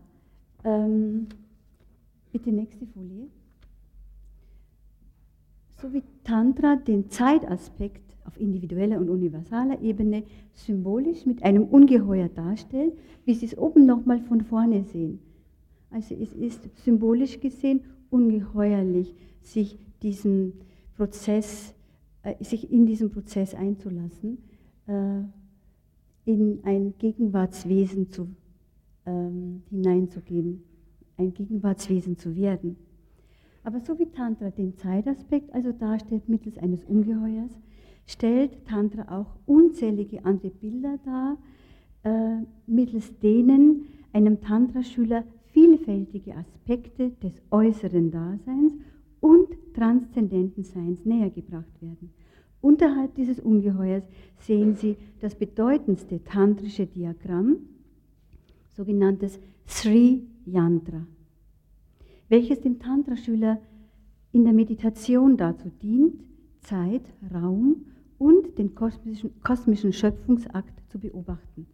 ähm, 0.62 1.26
bitte 2.30 2.52
nächste 2.52 2.87
Folie, 2.87 3.26
so 5.80 5.92
wie 5.92 6.04
Tantra 6.23 6.76
den 6.76 7.11
Zeitaspekt 7.11 8.14
auf 8.25 8.38
individueller 8.38 8.99
und 8.99 9.11
universaler 9.11 9.80
Ebene 9.80 10.23
symbolisch 10.52 11.26
mit 11.26 11.42
einem 11.42 11.64
Ungeheuer 11.64 12.28
darstellt, 12.28 12.97
wie 13.25 13.35
Sie 13.35 13.47
es 13.47 13.59
oben 13.59 13.87
nochmal 13.87 14.21
von 14.21 14.42
vorne 14.42 14.85
sehen. 14.85 15.18
Also 15.90 16.14
es 16.14 16.32
ist 16.32 16.61
symbolisch 16.85 17.40
gesehen 17.40 17.80
ungeheuerlich, 18.09 19.16
sich 19.40 19.80
diesen 20.00 20.52
Prozess 20.97 21.75
äh, 22.23 22.37
sich 22.44 22.71
in 22.71 22.87
diesen 22.87 23.11
Prozess 23.11 23.52
einzulassen. 23.52 24.38
Äh, 24.87 25.23
in 26.25 26.61
ein 26.62 26.94
Gegenwartswesen 26.99 28.12
zu, 28.12 28.28
ähm, 29.06 29.62
hineinzugehen, 29.71 30.62
ein 31.16 31.35
Gegenwartswesen 31.35 32.16
zu 32.16 32.37
werden. 32.37 32.76
Aber 33.64 33.80
so 33.80 33.99
wie 33.99 34.06
Tantra 34.06 34.50
den 34.50 34.76
Zeitaspekt 34.76 35.52
also 35.54 35.73
darstellt 35.73 36.28
mittels 36.28 36.59
eines 36.59 36.85
Ungeheuers, 36.85 37.52
stellt 38.06 38.64
Tantra 38.66 39.21
auch 39.21 39.37
unzählige 39.47 40.25
andere 40.25 40.50
Bilder 40.50 40.99
dar, 41.04 41.38
äh, 42.04 42.42
mittels 42.66 43.16
denen 43.21 43.87
einem 44.12 44.40
Tantra-Schüler 44.40 45.25
vielfältige 45.52 46.37
Aspekte 46.37 47.11
des 47.23 47.32
äußeren 47.50 48.11
Daseins 48.11 48.75
und 49.21 49.49
transzendenten 49.75 50.64
Seins 50.64 51.04
nähergebracht 51.04 51.80
werden. 51.80 52.12
Unterhalb 52.61 53.14
dieses 53.14 53.40
Ungeheuers 53.40 54.04
sehen 54.38 54.75
Sie 54.75 54.97
das 55.21 55.35
bedeutendste 55.35 56.23
tantrische 56.25 56.87
Diagramm, 56.87 57.56
sogenanntes 58.73 59.38
Sri 59.67 60.26
Yantra, 60.45 61.07
welches 62.29 62.61
dem 62.61 62.79
Tantra-Schüler 62.79 63.61
in 64.33 64.45
der 64.45 64.52
Meditation 64.52 65.37
dazu 65.37 65.71
dient, 65.83 66.23
Zeit, 66.61 67.02
Raum 67.33 67.87
und 68.19 68.59
den 68.59 68.75
kosmischen, 68.75 69.41
kosmischen 69.43 69.93
Schöpfungsakt 69.93 70.91
zu 70.91 70.99
beobachten. 70.99 71.67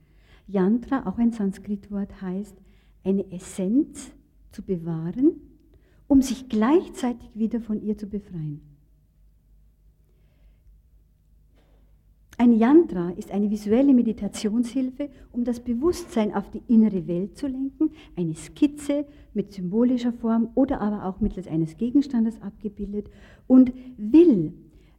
Yantra, 0.46 1.06
auch 1.06 1.18
ein 1.18 1.32
Sanskritwort, 1.32 2.20
heißt 2.20 2.56
eine 3.04 3.30
Essenz 3.30 4.10
zu 4.50 4.62
bewahren, 4.62 5.32
um 6.06 6.22
sich 6.22 6.48
gleichzeitig 6.48 7.30
wieder 7.34 7.60
von 7.60 7.82
ihr 7.82 7.96
zu 7.98 8.08
befreien. 8.08 8.60
Ein 12.40 12.52
Yantra 12.52 13.10
ist 13.16 13.32
eine 13.32 13.50
visuelle 13.50 13.92
Meditationshilfe, 13.92 15.10
um 15.32 15.42
das 15.42 15.58
Bewusstsein 15.58 16.32
auf 16.32 16.48
die 16.52 16.62
innere 16.68 17.08
Welt 17.08 17.36
zu 17.36 17.48
lenken, 17.48 17.90
eine 18.14 18.36
Skizze 18.36 19.06
mit 19.34 19.52
symbolischer 19.52 20.12
Form 20.12 20.50
oder 20.54 20.80
aber 20.80 21.04
auch 21.04 21.20
mittels 21.20 21.48
eines 21.48 21.76
Gegenstandes 21.76 22.40
abgebildet 22.40 23.10
und 23.48 23.72
will 23.96 24.52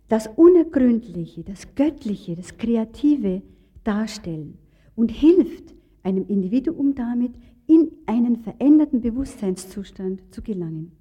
das 0.10 0.28
Unergründliche, 0.28 1.44
das 1.44 1.76
Göttliche, 1.76 2.36
das 2.36 2.58
Kreative 2.58 3.42
darstellen 3.86 4.58
und 4.98 5.10
hilft 5.10 5.74
einem 6.04 6.28
Individuum 6.28 6.94
damit, 6.94 7.32
in 7.68 7.90
einen 8.06 8.36
veränderten 8.36 9.00
Bewusstseinszustand 9.00 10.20
zu 10.32 10.42
gelangen. 10.42 10.92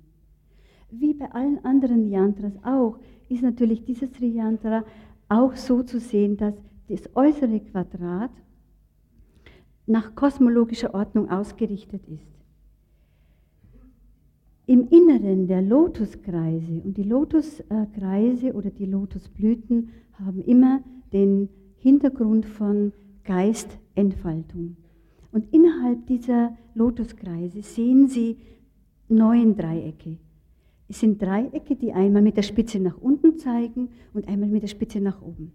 Wie 0.91 1.15
bei 1.15 1.33
allen 1.33 1.65
anderen 1.65 2.07
Yantras 2.09 2.53
auch, 2.63 2.99
ist 3.29 3.43
natürlich 3.43 3.85
dieses 3.85 4.11
Sri 4.13 4.29
Yantra 4.29 4.85
auch 5.29 5.55
so 5.57 5.83
zu 5.83 6.01
sehen, 6.01 6.37
dass 6.37 6.55
das 6.89 7.09
äußere 7.15 7.61
Quadrat 7.61 8.31
nach 9.87 10.15
kosmologischer 10.15 10.95
Ordnung 10.95 11.31
ausgerichtet 11.31 12.03
ist. 12.09 12.27
Im 14.67 14.89
Inneren 14.89 15.47
der 15.47 15.63
Lotuskreise, 15.63 16.83
und 16.85 16.97
die 16.99 17.03
Lotuskreise 17.03 18.53
oder 18.53 18.71
die 18.71 18.85
Lotusblüten 18.85 19.91
haben 20.13 20.43
immer 20.43 20.81
den 21.13 21.49
Hintergrund 21.79 22.45
von 22.45 22.93
Geistentfaltung. 23.25 24.77
Und 25.33 25.53
innerhalb 25.53 26.07
dieser 26.07 26.57
Lotuskreise 26.75 27.63
sehen 27.63 28.09
Sie 28.09 28.37
neun 29.09 29.57
Dreiecke. 29.57 30.19
Es 30.89 31.01
sind 31.01 31.21
Dreiecke, 31.21 31.77
die 31.77 31.93
einmal 31.93 32.23
mit 32.23 32.37
der 32.37 32.43
Spitze 32.43 32.81
nach 32.81 32.97
unten 32.97 33.39
zeigen 33.39 33.91
und 34.15 34.27
einmal 34.27 34.49
mit 34.49 34.63
der 34.63 34.69
Spitze 34.69 35.01
nach 35.01 35.21
oben. 35.21 35.53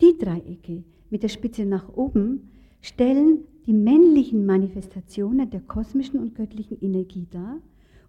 Die 0.00 0.18
Dreiecke 0.18 0.82
mit 1.08 1.22
der 1.22 1.28
Spitze 1.28 1.64
nach 1.64 1.88
oben 1.88 2.50
stellen 2.80 3.44
die 3.66 3.72
männlichen 3.72 4.46
Manifestationen 4.46 5.50
der 5.50 5.60
kosmischen 5.60 6.18
und 6.18 6.34
göttlichen 6.34 6.80
Energie 6.80 7.26
dar 7.30 7.58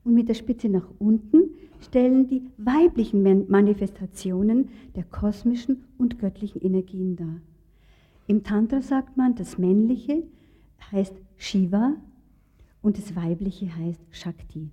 und 0.03 0.13
mit 0.13 0.29
der 0.29 0.33
Spitze 0.33 0.69
nach 0.69 0.89
unten 0.97 1.51
stellen 1.79 2.27
die 2.27 2.43
weiblichen 2.57 3.21
Manifestationen 3.47 4.69
der 4.95 5.03
kosmischen 5.03 5.83
und 5.97 6.19
göttlichen 6.19 6.61
Energien 6.61 7.15
dar. 7.15 7.41
Im 8.27 8.43
Tantra 8.43 8.81
sagt 8.81 9.17
man, 9.17 9.35
das 9.35 9.57
männliche 9.57 10.23
heißt 10.91 11.15
Shiva 11.37 11.95
und 12.81 12.97
das 12.97 13.15
weibliche 13.15 13.75
heißt 13.75 14.01
Shakti. 14.09 14.71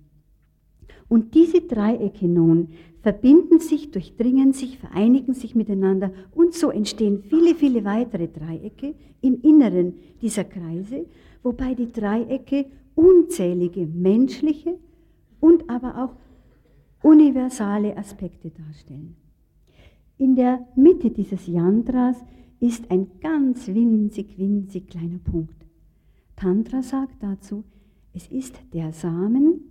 Und 1.09 1.33
diese 1.33 1.61
Dreiecke 1.61 2.27
nun 2.27 2.69
verbinden 3.01 3.59
sich, 3.59 3.91
durchdringen 3.91 4.53
sich, 4.53 4.77
vereinigen 4.77 5.33
sich 5.33 5.55
miteinander 5.55 6.11
und 6.35 6.53
so 6.53 6.69
entstehen 6.69 7.23
viele, 7.23 7.55
viele 7.55 7.83
weitere 7.83 8.27
Dreiecke 8.27 8.93
im 9.21 9.41
Inneren 9.41 9.95
dieser 10.21 10.43
Kreise, 10.43 11.05
wobei 11.41 11.73
die 11.73 11.91
Dreiecke 11.91 12.65
unzählige 12.95 13.87
menschliche 13.87 14.77
und 15.39 15.69
aber 15.69 16.03
auch 16.03 16.15
universale 17.01 17.97
Aspekte 17.97 18.51
darstellen. 18.51 19.15
In 20.17 20.35
der 20.35 20.67
Mitte 20.75 21.09
dieses 21.09 21.47
Yantras 21.47 22.17
ist 22.59 22.91
ein 22.91 23.07
ganz 23.21 23.67
winzig, 23.67 24.37
winzig 24.37 24.89
kleiner 24.89 25.19
Punkt. 25.19 25.65
Tantra 26.35 26.81
sagt 26.81 27.23
dazu, 27.23 27.63
es 28.13 28.27
ist 28.27 28.59
der 28.73 28.91
Samen 28.91 29.61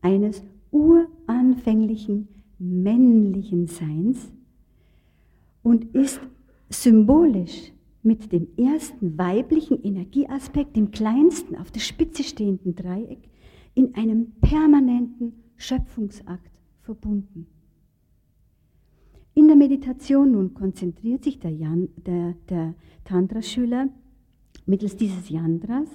eines 0.00 0.42
uranfänglichen 0.70 2.28
männlichen 2.58 3.66
Seins 3.66 4.32
und 5.62 5.94
ist 5.94 6.20
symbolisch 6.70 7.72
mit 8.02 8.32
dem 8.32 8.48
ersten 8.56 9.18
weiblichen 9.18 9.82
Energieaspekt, 9.82 10.76
dem 10.76 10.90
kleinsten 10.90 11.56
auf 11.56 11.70
der 11.70 11.80
Spitze 11.80 12.22
stehenden 12.22 12.74
Dreieck, 12.74 13.28
in 13.74 13.94
einem 13.94 14.32
permanenten 14.40 15.34
Schöpfungsakt 15.56 16.50
verbunden. 16.80 17.46
In 19.34 19.46
der 19.46 19.56
Meditation 19.56 20.32
nun 20.32 20.54
konzentriert 20.54 21.22
sich 21.22 21.38
der, 21.38 21.52
der, 21.52 22.34
der 22.48 22.74
Tantra-Schüler 23.04 23.88
mittels 24.66 24.96
dieses 24.96 25.30
Yantras 25.30 25.88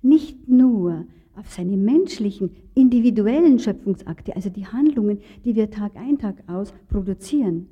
nicht 0.00 0.48
nur 0.48 1.06
auf 1.38 1.52
seine 1.52 1.76
menschlichen, 1.76 2.50
individuellen 2.74 3.58
Schöpfungsakte, 3.58 4.34
also 4.34 4.50
die 4.50 4.66
Handlungen, 4.66 5.20
die 5.44 5.54
wir 5.54 5.70
Tag 5.70 5.96
ein, 5.96 6.18
Tag 6.18 6.42
aus 6.48 6.72
produzieren, 6.88 7.68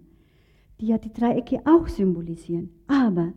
die 0.81 0.89
ja 0.89 0.99
die 0.99 1.13
Dreiecke 1.13 1.61
auch 1.65 1.89
symbolisieren. 1.89 2.71
Aber 2.87 3.33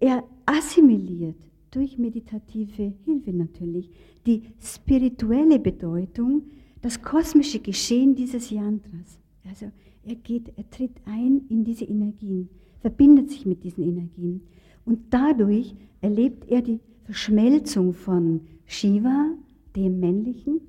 er 0.00 0.22
assimiliert 0.46 1.36
durch 1.70 1.98
meditative 1.98 2.94
Hilfe 3.04 3.32
natürlich 3.32 3.90
die 4.26 4.42
spirituelle 4.60 5.58
Bedeutung, 5.58 6.42
das 6.80 7.02
kosmische 7.02 7.58
Geschehen 7.58 8.14
dieses 8.14 8.50
Yantras. 8.50 9.18
Also 9.48 9.66
er 10.04 10.14
geht, 10.14 10.52
er 10.56 10.70
tritt 10.70 10.92
ein 11.04 11.42
in 11.48 11.64
diese 11.64 11.84
Energien, 11.84 12.48
verbindet 12.80 13.30
sich 13.30 13.44
mit 13.44 13.64
diesen 13.64 13.82
Energien 13.82 14.42
und 14.84 15.00
dadurch 15.10 15.74
erlebt 16.00 16.48
er 16.48 16.62
die 16.62 16.80
Verschmelzung 17.04 17.94
von 17.94 18.42
Shiva, 18.68 19.30
dem 19.74 19.98
männlichen, 19.98 20.60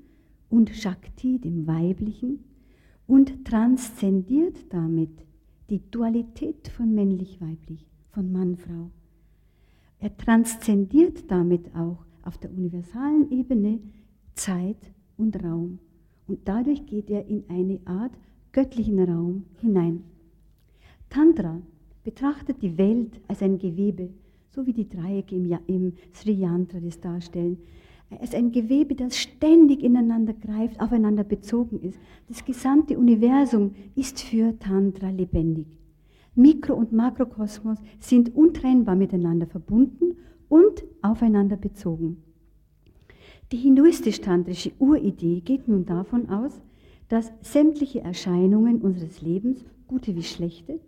und 0.49 0.71
Shakti, 0.71 1.37
dem 1.37 1.67
weiblichen, 1.67 2.39
und 3.05 3.45
transzendiert 3.45 4.73
damit 4.73 5.11
die 5.69 5.81
Dualität 5.91 6.69
von 6.69 6.95
männlich-weiblich, 6.95 7.85
von 8.09 8.31
Mann-Frau. 8.31 8.89
Er 9.99 10.17
transzendiert 10.17 11.29
damit 11.29 11.75
auch 11.75 12.05
auf 12.23 12.37
der 12.37 12.51
universalen 12.51 13.29
Ebene 13.31 13.79
Zeit 14.33 14.91
und 15.17 15.43
Raum. 15.43 15.79
Und 16.25 16.47
dadurch 16.47 16.85
geht 16.85 17.09
er 17.09 17.27
in 17.27 17.43
eine 17.49 17.79
Art 17.85 18.13
göttlichen 18.53 18.99
Raum 18.99 19.45
hinein. 19.59 20.03
Tantra 21.09 21.61
betrachtet 22.03 22.61
die 22.61 22.77
Welt 22.77 23.19
als 23.27 23.41
ein 23.41 23.59
Gewebe, 23.59 24.09
so 24.49 24.65
wie 24.65 24.73
die 24.73 24.87
Dreiecke 24.87 25.35
im, 25.35 25.57
im 25.67 25.93
Sri 26.13 26.31
Yantra 26.31 26.79
das 26.79 26.99
darstellen. 26.99 27.57
Es 28.09 28.29
ist 28.29 28.35
ein 28.35 28.51
Gewebe, 28.51 28.95
das 28.95 29.17
ständig 29.17 29.83
ineinander 29.83 30.33
greift, 30.33 30.79
aufeinander 30.79 31.23
bezogen 31.23 31.79
ist. 31.81 31.99
Das 32.27 32.43
gesamte 32.43 32.97
Universum 32.97 33.75
ist 33.95 34.21
für 34.21 34.57
Tantra 34.57 35.09
lebendig. 35.09 35.67
Mikro- 36.35 36.73
und 36.73 36.91
Makrokosmos 36.91 37.77
sind 37.99 38.35
untrennbar 38.35 38.95
miteinander 38.95 39.45
verbunden 39.45 40.17
und 40.47 40.83
aufeinander 41.01 41.57
bezogen. 41.57 42.23
Die 43.51 43.57
hinduistisch-tantrische 43.57 44.71
Uridee 44.79 45.41
geht 45.41 45.67
nun 45.67 45.85
davon 45.85 46.29
aus, 46.29 46.61
dass 47.09 47.31
sämtliche 47.41 48.01
Erscheinungen 48.01 48.81
unseres 48.81 49.21
Lebens, 49.21 49.65
gute 49.87 50.15
wie 50.15 50.23
schlechte, 50.23 50.79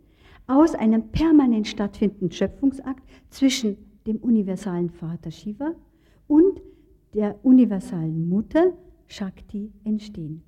aus 0.48 0.76
einem 0.76 1.10
permanent 1.10 1.68
stattfindenden 1.68 2.32
Schöpfungsakt 2.32 3.04
zwischen 3.30 3.78
dem 4.06 4.18
universalen 4.18 4.90
Vater 4.90 5.32
Shiva 5.32 5.74
und 6.28 6.62
der 7.13 7.43
universalen 7.43 8.28
Mutter 8.30 8.74
Shakti 9.08 9.71
entstehen. 9.84 10.43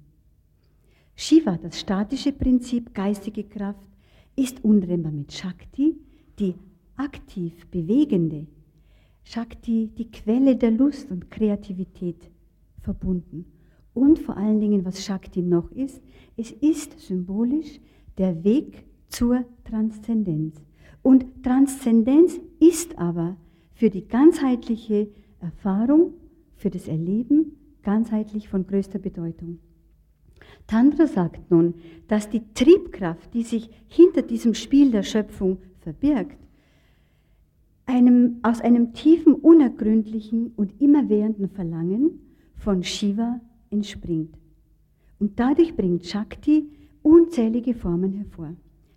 Shiva, 1.15 1.57
das 1.57 1.79
statische 1.79 2.31
Prinzip, 2.31 2.93
geistige 2.93 3.43
Kraft, 3.43 3.87
ist 4.35 4.63
untrennbar 4.63 5.11
mit 5.11 5.31
Shakti, 5.31 5.95
die 6.39 6.55
aktiv 6.95 7.67
bewegende, 7.67 8.47
Shakti 9.23 9.89
die 9.97 10.09
Quelle 10.11 10.55
der 10.55 10.71
Lust 10.71 11.09
und 11.11 11.29
Kreativität 11.29 12.29
verbunden. 12.79 13.45
Und 13.93 14.19
vor 14.19 14.37
allen 14.37 14.59
Dingen, 14.59 14.85
was 14.85 15.05
Shakti 15.05 15.41
noch 15.41 15.71
ist, 15.71 16.01
es 16.35 16.51
ist 16.51 16.99
symbolisch 16.99 17.79
der 18.17 18.43
Weg 18.43 18.85
zur 19.07 19.45
Transzendenz. 19.63 20.55
Und 21.01 21.43
Transzendenz 21.43 22.39
ist 22.59 22.97
aber 22.97 23.37
für 23.73 23.89
die 23.89 24.07
ganzheitliche 24.07 25.09
Erfahrung, 25.39 26.13
für 26.63 26.69
das 26.69 26.87
Erleben 26.87 27.57
ganzheitlich 27.83 28.47
von 28.47 28.65
größter 28.65 28.97
Bedeutung. 28.97 29.59
Tantra 30.65 31.07
sagt 31.07 31.51
nun, 31.51 31.73
dass 32.07 32.29
die 32.29 32.41
Triebkraft, 32.53 33.33
die 33.33 33.43
sich 33.43 33.69
hinter 33.87 34.21
diesem 34.21 34.53
Spiel 34.53 34.89
der 34.89 35.03
Schöpfung 35.03 35.57
verbirgt, 35.81 36.37
einem, 37.85 38.37
aus 38.43 38.61
einem 38.61 38.93
tiefen, 38.93 39.33
unergründlichen 39.33 40.53
und 40.55 40.81
immerwährenden 40.81 41.49
Verlangen 41.49 42.21
von 42.55 42.81
Shiva 42.81 43.41
entspringt. 43.69 44.33
Und 45.19 45.37
dadurch 45.41 45.75
bringt 45.75 46.05
Shakti 46.05 46.69
unzählige 47.01 47.73
Formen 47.73 48.13
hervor. 48.13 48.55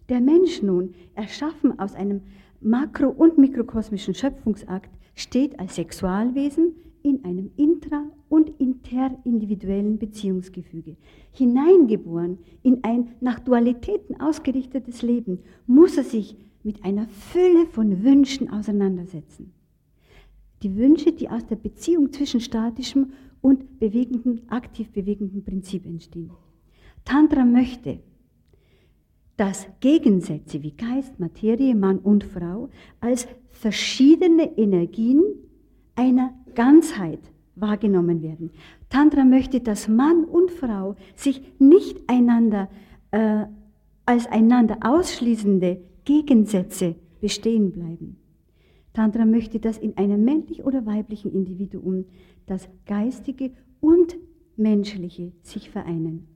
Der 0.09 0.21
Mensch 0.21 0.63
nun, 0.63 0.95
erschaffen 1.17 1.77
aus 1.81 1.97
einem 1.97 2.21
makro- 2.61 3.09
und 3.09 3.39
mikrokosmischen 3.39 4.15
Schöpfungsakt, 4.15 4.91
steht 5.17 5.59
als 5.59 5.75
Sexualwesen 5.75 6.77
in 7.07 7.25
einem 7.25 7.51
intra- 7.57 8.11
und 8.29 8.51
interindividuellen 8.59 9.99
Beziehungsgefüge. 9.99 10.97
Hineingeboren 11.31 12.39
in 12.63 12.83
ein 12.83 13.13
nach 13.21 13.39
Dualitäten 13.39 14.21
ausgerichtetes 14.21 15.03
Leben, 15.03 15.39
muss 15.67 15.97
er 15.97 16.05
sich 16.05 16.37
mit 16.65 16.85
einer 16.85 17.07
Fülle 17.07 17.67
von 17.67 18.03
Wünschen 18.03 18.51
auseinandersetzen. 18.51 19.53
Die 20.63 20.77
Wünsche, 20.77 21.13
die 21.13 21.29
aus 21.29 21.47
der 21.47 21.57
Beziehung 21.57 22.13
zwischen 22.13 22.41
statischem 22.41 23.13
und 23.41 23.79
bewegenden, 23.79 24.41
aktiv 24.49 24.91
bewegendem 24.91 25.45
Prinzip 25.45 25.87
entstehen. 25.87 26.33
Tantra 27.05 27.45
möchte, 27.45 28.01
dass 29.37 29.69
Gegensätze 29.81 30.63
wie 30.63 30.73
Geist, 30.73 31.21
Materie, 31.21 31.77
Mann 31.77 31.99
und 31.99 32.25
Frau 32.25 32.71
als 33.01 33.29
verschiedene 33.51 34.59
Energien 34.59 35.23
einer 35.97 36.33
Ganzheit 36.55 37.21
wahrgenommen 37.57 38.23
werden. 38.23 38.51
Tantra 38.89 39.25
möchte, 39.25 39.61
dass 39.61 39.89
Mann 39.89 40.25
und 40.25 40.51
Frau 40.51 40.95
sich 41.15 41.43
nicht 41.59 42.01
einander 42.07 42.69
äh, 43.11 43.47
als 44.07 44.27
einander 44.29 44.79
ausschließende 44.83 45.81
Gegensätze 46.05 46.95
bestehen 47.21 47.73
bleiben. 47.73 48.17
Tantra 48.93 49.27
möchte, 49.27 49.59
dass 49.59 49.77
in 49.77 49.97
einem 49.99 50.25
männlich 50.25 50.65
oder 50.65 50.87
weiblichen 50.87 51.33
Individuum 51.33 52.07
das 52.47 52.69
Geistige 52.87 53.51
und 53.81 54.17
Menschliche 54.57 55.33
sich 55.43 55.69
vereinen. 55.69 56.29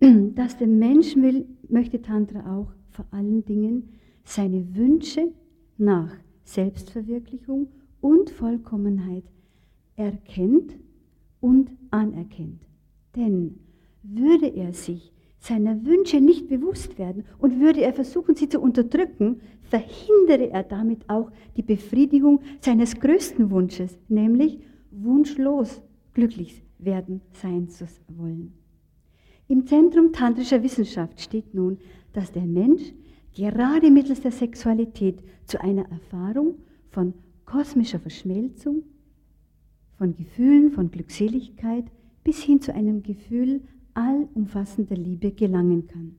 Dass 0.00 0.56
der 0.56 0.66
Mensch 0.66 1.14
will, 1.16 1.46
möchte 1.68 2.02
Tantra 2.02 2.58
auch 2.58 2.72
vor 2.90 3.06
allen 3.10 3.44
Dingen 3.44 3.90
seine 4.24 4.74
Wünsche 4.74 5.32
nach 5.78 6.10
Selbstverwirklichung 6.46 7.68
und 8.00 8.30
Vollkommenheit 8.30 9.24
erkennt 9.96 10.76
und 11.40 11.70
anerkennt. 11.90 12.62
Denn 13.14 13.58
würde 14.02 14.46
er 14.46 14.72
sich 14.72 15.12
seiner 15.38 15.84
Wünsche 15.84 16.20
nicht 16.20 16.48
bewusst 16.48 16.98
werden 16.98 17.24
und 17.38 17.60
würde 17.60 17.82
er 17.82 17.92
versuchen, 17.92 18.34
sie 18.34 18.48
zu 18.48 18.60
unterdrücken, 18.60 19.40
verhindere 19.62 20.50
er 20.50 20.62
damit 20.62 21.08
auch 21.08 21.30
die 21.56 21.62
Befriedigung 21.62 22.40
seines 22.60 22.98
größten 22.98 23.50
Wunsches, 23.50 23.98
nämlich 24.08 24.60
wunschlos 24.90 25.82
glücklich 26.14 26.62
werden 26.78 27.20
sein 27.32 27.68
zu 27.68 27.86
wollen. 28.08 28.52
Im 29.48 29.66
Zentrum 29.66 30.12
tantrischer 30.12 30.62
Wissenschaft 30.62 31.20
steht 31.20 31.54
nun, 31.54 31.78
dass 32.12 32.32
der 32.32 32.46
Mensch 32.46 32.92
gerade 33.36 33.90
mittels 33.90 34.22
der 34.22 34.32
Sexualität 34.32 35.18
zu 35.44 35.60
einer 35.60 35.88
Erfahrung 35.90 36.54
von 36.88 37.12
kosmischer 37.44 38.00
Verschmelzung, 38.00 38.82
von 39.98 40.16
Gefühlen 40.16 40.72
von 40.72 40.90
Glückseligkeit 40.90 41.84
bis 42.24 42.42
hin 42.42 42.60
zu 42.60 42.74
einem 42.74 43.02
Gefühl 43.02 43.60
allumfassender 43.94 44.96
Liebe 44.96 45.32
gelangen 45.32 45.86
kann. 45.86 46.16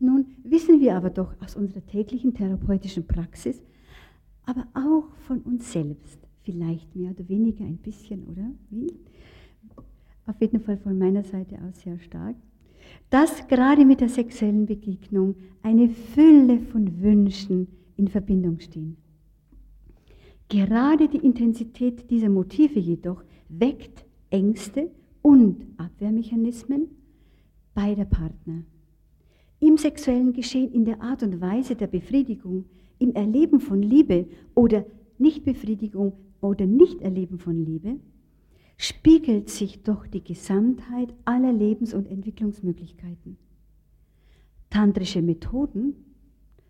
Nun 0.00 0.26
wissen 0.42 0.80
wir 0.80 0.96
aber 0.96 1.10
doch 1.10 1.34
aus 1.42 1.56
unserer 1.56 1.84
täglichen 1.86 2.34
therapeutischen 2.34 3.06
Praxis, 3.06 3.62
aber 4.44 4.66
auch 4.74 5.14
von 5.26 5.40
uns 5.42 5.72
selbst, 5.72 6.18
vielleicht 6.42 6.96
mehr 6.96 7.10
oder 7.10 7.28
weniger 7.28 7.64
ein 7.64 7.78
bisschen, 7.78 8.24
oder? 8.24 8.50
Wie? 8.70 8.92
Auf 10.26 10.40
jeden 10.40 10.60
Fall 10.60 10.78
von 10.78 10.98
meiner 10.98 11.22
Seite 11.22 11.58
aus 11.68 11.80
sehr 11.80 11.98
stark, 11.98 12.36
dass 13.10 13.46
gerade 13.48 13.84
mit 13.84 14.00
der 14.00 14.08
sexuellen 14.08 14.66
Begegnung 14.66 15.36
eine 15.62 15.88
Fülle 15.88 16.60
von 16.60 17.00
Wünschen 17.00 17.68
in 17.96 18.08
Verbindung 18.08 18.58
stehen. 18.60 18.96
Gerade 20.48 21.08
die 21.08 21.24
Intensität 21.24 22.10
dieser 22.10 22.28
Motive 22.28 22.78
jedoch 22.78 23.22
weckt 23.48 24.04
Ängste 24.30 24.90
und 25.22 25.64
Abwehrmechanismen 25.76 26.88
beider 27.74 28.04
Partner. 28.04 28.64
Im 29.60 29.78
sexuellen 29.78 30.32
Geschehen, 30.32 30.72
in 30.72 30.84
der 30.84 31.00
Art 31.00 31.22
und 31.22 31.40
Weise 31.40 31.74
der 31.76 31.86
Befriedigung, 31.86 32.66
im 32.98 33.14
Erleben 33.14 33.60
von 33.60 33.82
Liebe 33.82 34.26
oder 34.54 34.84
Nichtbefriedigung 35.18 36.12
oder 36.40 36.66
Nichterleben 36.66 37.38
von 37.38 37.64
Liebe, 37.64 37.98
spiegelt 38.76 39.48
sich 39.48 39.82
doch 39.82 40.06
die 40.06 40.22
Gesamtheit 40.22 41.14
aller 41.24 41.52
Lebens- 41.52 41.94
und 41.94 42.08
Entwicklungsmöglichkeiten. 42.08 43.36
Tantrische 44.70 45.22
Methoden 45.22 45.94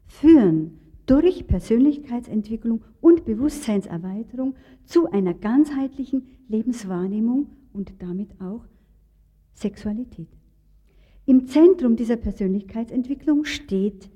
führen 0.06 0.78
durch 1.06 1.46
Persönlichkeitsentwicklung 1.46 2.82
und 3.00 3.24
Bewusstseinserweiterung 3.24 4.54
zu 4.84 5.10
einer 5.10 5.34
ganzheitlichen 5.34 6.26
Lebenswahrnehmung 6.48 7.46
und 7.72 7.92
damit 7.98 8.40
auch 8.40 8.64
Sexualität. 9.54 10.28
Im 11.26 11.46
Zentrum 11.46 11.96
dieser 11.96 12.16
Persönlichkeitsentwicklung 12.16 13.44
steht 13.44 14.10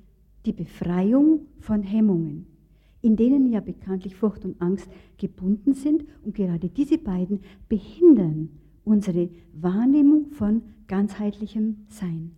die 0.44 0.53
Befreiung 0.53 1.46
von 1.61 1.83
Hemmungen, 1.83 2.46
in 3.01 3.17
denen 3.17 3.51
ja 3.51 3.61
bekanntlich 3.61 4.17
Furcht 4.17 4.45
und 4.45 4.61
Angst 4.61 4.89
gebunden 5.19 5.75
sind 5.75 6.05
und 6.25 6.35
gerade 6.35 6.69
diese 6.69 6.99
beiden 6.99 7.41
behindern 7.69 8.51
unsere 8.85 9.29
Wahrnehmung 9.53 10.31
von 10.31 10.63
ganzheitlichem 10.87 11.85
Sein. 11.89 12.33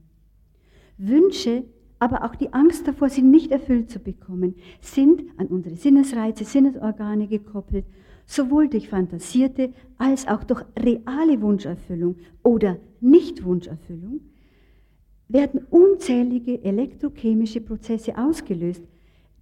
Wünsche, 0.99 1.65
aber 1.99 2.25
auch 2.25 2.35
die 2.35 2.53
Angst 2.53 2.87
davor, 2.87 3.09
sie 3.09 3.23
nicht 3.23 3.51
erfüllt 3.53 3.91
zu 3.91 3.99
bekommen, 3.99 4.55
sind 4.81 5.23
an 5.37 5.47
unsere 5.47 5.77
Sinnesreize, 5.77 6.45
Sinnesorgane 6.45 7.29
gekoppelt 7.29 7.85
sowohl 8.31 8.69
durch 8.69 8.89
fantasierte 8.89 9.73
als 9.99 10.29
auch 10.29 10.45
durch 10.45 10.65
reale 10.79 11.41
Wunscherfüllung 11.41 12.17
oder 12.45 12.79
Nicht-Wunscherfüllung, 13.01 14.21
werden 15.29 15.67
unzählige 15.71 16.63
elektrochemische 16.63 17.61
Prozesse 17.61 18.17
ausgelöst, 18.17 18.85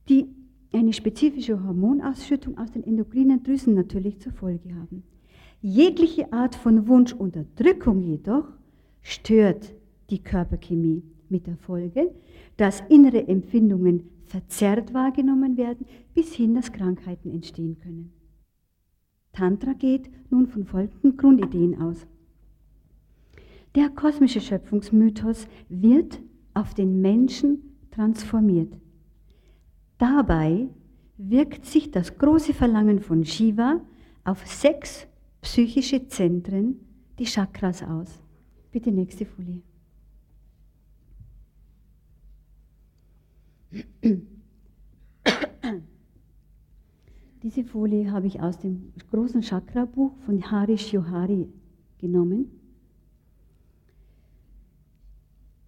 die 0.09 0.27
eine 0.73 0.93
spezifische 0.93 1.63
Hormonausschüttung 1.63 2.59
aus 2.59 2.71
den 2.71 2.85
endokrinen 2.85 3.43
Drüsen 3.43 3.75
natürlich 3.75 4.21
zur 4.21 4.33
Folge 4.33 4.75
haben. 4.75 5.03
Jegliche 5.61 6.33
Art 6.33 6.55
von 6.55 6.87
Wunschunterdrückung 6.87 8.03
jedoch 8.03 8.49
stört 9.01 9.75
die 10.11 10.23
Körperchemie 10.23 11.03
mit 11.29 11.47
der 11.47 11.57
Folge, 11.57 12.15
dass 12.57 12.83
innere 12.89 13.27
Empfindungen 13.29 14.05
verzerrt 14.27 14.95
wahrgenommen 14.95 15.57
werden, 15.57 15.87
bis 16.15 16.35
hin, 16.35 16.55
dass 16.55 16.73
Krankheiten 16.73 17.31
entstehen 17.31 17.79
können. 17.81 18.13
Tantra 19.33 19.73
geht 19.73 20.11
nun 20.31 20.47
von 20.47 20.65
folgenden 20.65 21.17
Grundideen 21.17 21.81
aus. 21.81 22.07
Der 23.75 23.89
kosmische 23.91 24.41
Schöpfungsmythos 24.41 25.47
wird 25.69 26.21
auf 26.55 26.75
den 26.75 27.01
Menschen 27.01 27.77
transformiert. 27.91 28.73
Dabei 29.99 30.69
wirkt 31.17 31.67
sich 31.67 31.91
das 31.91 32.17
große 32.17 32.55
Verlangen 32.55 33.01
von 33.01 33.25
Shiva 33.25 33.81
auf 34.25 34.47
sechs 34.47 35.09
psychische 35.43 36.07
Zentren, 36.07 36.77
die 37.19 37.25
Chakras, 37.25 37.83
aus. 37.83 38.23
Bitte 38.71 38.93
nächste 38.93 39.27
Folie. 39.27 39.61
Diese 47.43 47.65
Folie 47.65 48.11
habe 48.11 48.29
ich 48.29 48.41
aus 48.41 48.59
dem 48.59 48.93
großen 49.11 49.43
Chakra-Buch 49.43 50.13
von 50.25 50.51
Harish 50.51 50.93
Yohari 50.93 51.49
genommen. 51.99 52.53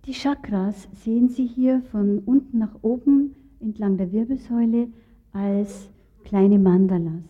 Die 0.04 0.12
Chakras 0.12 0.88
sehen 0.92 1.28
Sie 1.28 1.46
hier 1.46 1.82
von 1.82 2.20
unten 2.20 2.58
nach 2.58 2.76
oben 2.82 3.36
entlang 3.60 3.96
der 3.96 4.12
Wirbelsäule 4.12 4.88
als 5.32 5.88
kleine 6.24 6.58
Mandalas. 6.58 7.24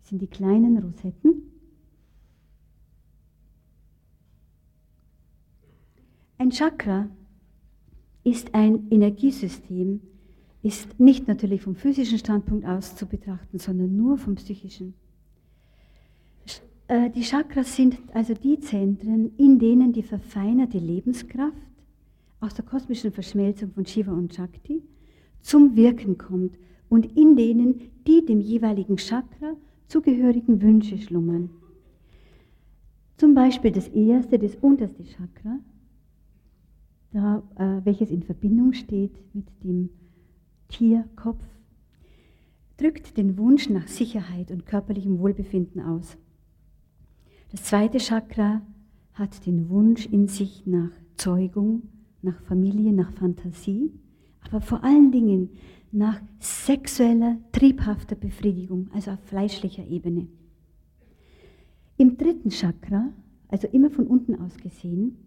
Das 0.00 0.08
sind 0.08 0.22
die 0.22 0.26
kleinen 0.26 0.78
Rosetten. 0.78 1.42
Ein 6.38 6.50
Chakra 6.50 7.08
ist 8.24 8.54
ein 8.54 8.88
Energiesystem, 8.90 10.00
ist 10.62 10.98
nicht 10.98 11.28
natürlich 11.28 11.62
vom 11.62 11.74
physischen 11.74 12.18
Standpunkt 12.18 12.66
aus 12.66 12.96
zu 12.96 13.06
betrachten, 13.06 13.58
sondern 13.58 13.96
nur 13.96 14.18
vom 14.18 14.34
psychischen. 14.34 14.94
Äh, 16.88 17.10
die 17.10 17.22
Chakras 17.22 17.76
sind 17.76 17.98
also 18.12 18.34
die 18.34 18.58
Zentren, 18.60 19.36
in 19.36 19.58
denen 19.58 19.92
die 19.92 20.02
verfeinerte 20.02 20.78
Lebenskraft 20.78 21.56
aus 22.40 22.54
der 22.54 22.64
kosmischen 22.64 23.12
Verschmelzung 23.12 23.70
von 23.72 23.86
Shiva 23.86 24.12
und 24.12 24.34
Shakti 24.34 24.82
zum 25.42 25.76
Wirken 25.76 26.16
kommt 26.16 26.56
und 26.88 27.16
in 27.16 27.36
denen 27.36 27.80
die 28.06 28.24
dem 28.24 28.40
jeweiligen 28.40 28.96
Chakra 28.96 29.56
zugehörigen 29.86 30.62
Wünsche 30.62 30.98
schlummern. 30.98 31.50
Zum 33.16 33.34
Beispiel 33.34 33.70
das 33.70 33.88
erste, 33.88 34.38
das 34.38 34.56
unterste 34.56 35.04
Chakra, 35.04 35.58
da, 37.12 37.42
äh, 37.56 37.84
welches 37.84 38.10
in 38.10 38.22
Verbindung 38.22 38.72
steht 38.72 39.12
mit 39.34 39.46
dem 39.62 39.90
Tierkopf, 40.68 41.44
drückt 42.78 43.16
den 43.16 43.36
Wunsch 43.36 43.68
nach 43.68 43.86
Sicherheit 43.86 44.50
und 44.50 44.66
körperlichem 44.66 45.18
Wohlbefinden 45.18 45.80
aus. 45.80 46.16
Das 47.50 47.64
zweite 47.64 47.98
Chakra 47.98 48.62
hat 49.12 49.46
den 49.46 49.68
Wunsch 49.68 50.06
in 50.06 50.26
sich 50.26 50.66
nach 50.66 50.90
Zeugung, 51.16 51.82
nach 52.22 52.40
Familie, 52.42 52.92
nach 52.92 53.12
Fantasie, 53.12 53.92
aber 54.46 54.60
vor 54.60 54.84
allen 54.84 55.10
Dingen 55.12 55.50
nach 55.92 56.20
sexueller, 56.40 57.38
triebhafter 57.52 58.16
Befriedigung, 58.16 58.88
also 58.94 59.12
auf 59.12 59.20
fleischlicher 59.24 59.86
Ebene. 59.86 60.26
Im 61.98 62.16
dritten 62.16 62.50
Chakra, 62.50 63.12
also 63.48 63.68
immer 63.68 63.90
von 63.90 64.06
unten 64.06 64.34
aus 64.34 64.56
gesehen, 64.56 65.18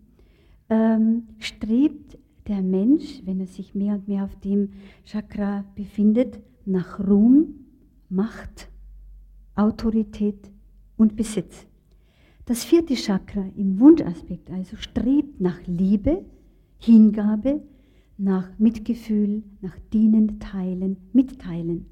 ähm, 0.70 1.28
strebt 1.38 2.18
der 2.48 2.62
Mensch, 2.62 3.22
wenn 3.26 3.40
er 3.40 3.48
sich 3.48 3.76
mehr 3.76 3.96
und 3.96 4.08
mehr 4.08 4.24
auf 4.24 4.36
dem 4.40 4.70
Chakra 5.06 5.66
befindet, 5.76 6.40
nach 6.66 7.00
Ruhm, 7.00 7.66
Macht, 8.10 8.70
Autorität 9.56 10.52
und 10.98 11.16
Besitz. 11.16 11.66
Das 12.46 12.64
vierte 12.64 12.96
Chakra 12.96 13.46
im 13.56 13.80
Wundaspekt 13.80 14.52
also 14.52 14.78
strebt 14.78 15.40
nach 15.42 15.60
Liebe, 15.66 16.26
Hingabe, 16.78 17.64
nach 18.18 18.58
Mitgefühl, 18.58 19.44
nach 19.62 19.78
Dienen, 19.94 20.40
Teilen, 20.40 20.98
Mitteilen. 21.14 21.86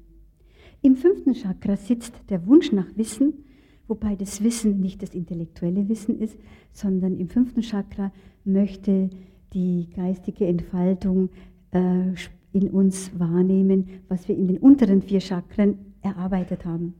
Im 0.82 0.96
fünften 0.96 1.34
Chakra 1.34 1.76
sitzt 1.76 2.14
der 2.28 2.46
Wunsch 2.46 2.72
nach 2.72 2.88
Wissen, 2.96 3.44
wobei 3.88 4.16
das 4.16 4.42
Wissen 4.42 4.80
nicht 4.80 5.02
das 5.02 5.14
intellektuelle 5.14 5.88
Wissen 5.88 6.18
ist, 6.18 6.38
sondern 6.72 7.18
im 7.18 7.28
fünften 7.28 7.62
Chakra 7.62 8.12
möchte 8.44 9.10
die 9.52 9.88
geistige 9.94 10.46
Entfaltung 10.46 11.30
äh, 11.72 12.12
in 12.52 12.70
uns 12.70 13.18
wahrnehmen, 13.18 13.88
was 14.08 14.28
wir 14.28 14.36
in 14.36 14.48
den 14.48 14.58
unteren 14.58 15.02
vier 15.02 15.20
Chakren 15.20 15.78
erarbeitet 16.02 16.64
haben. 16.64 16.94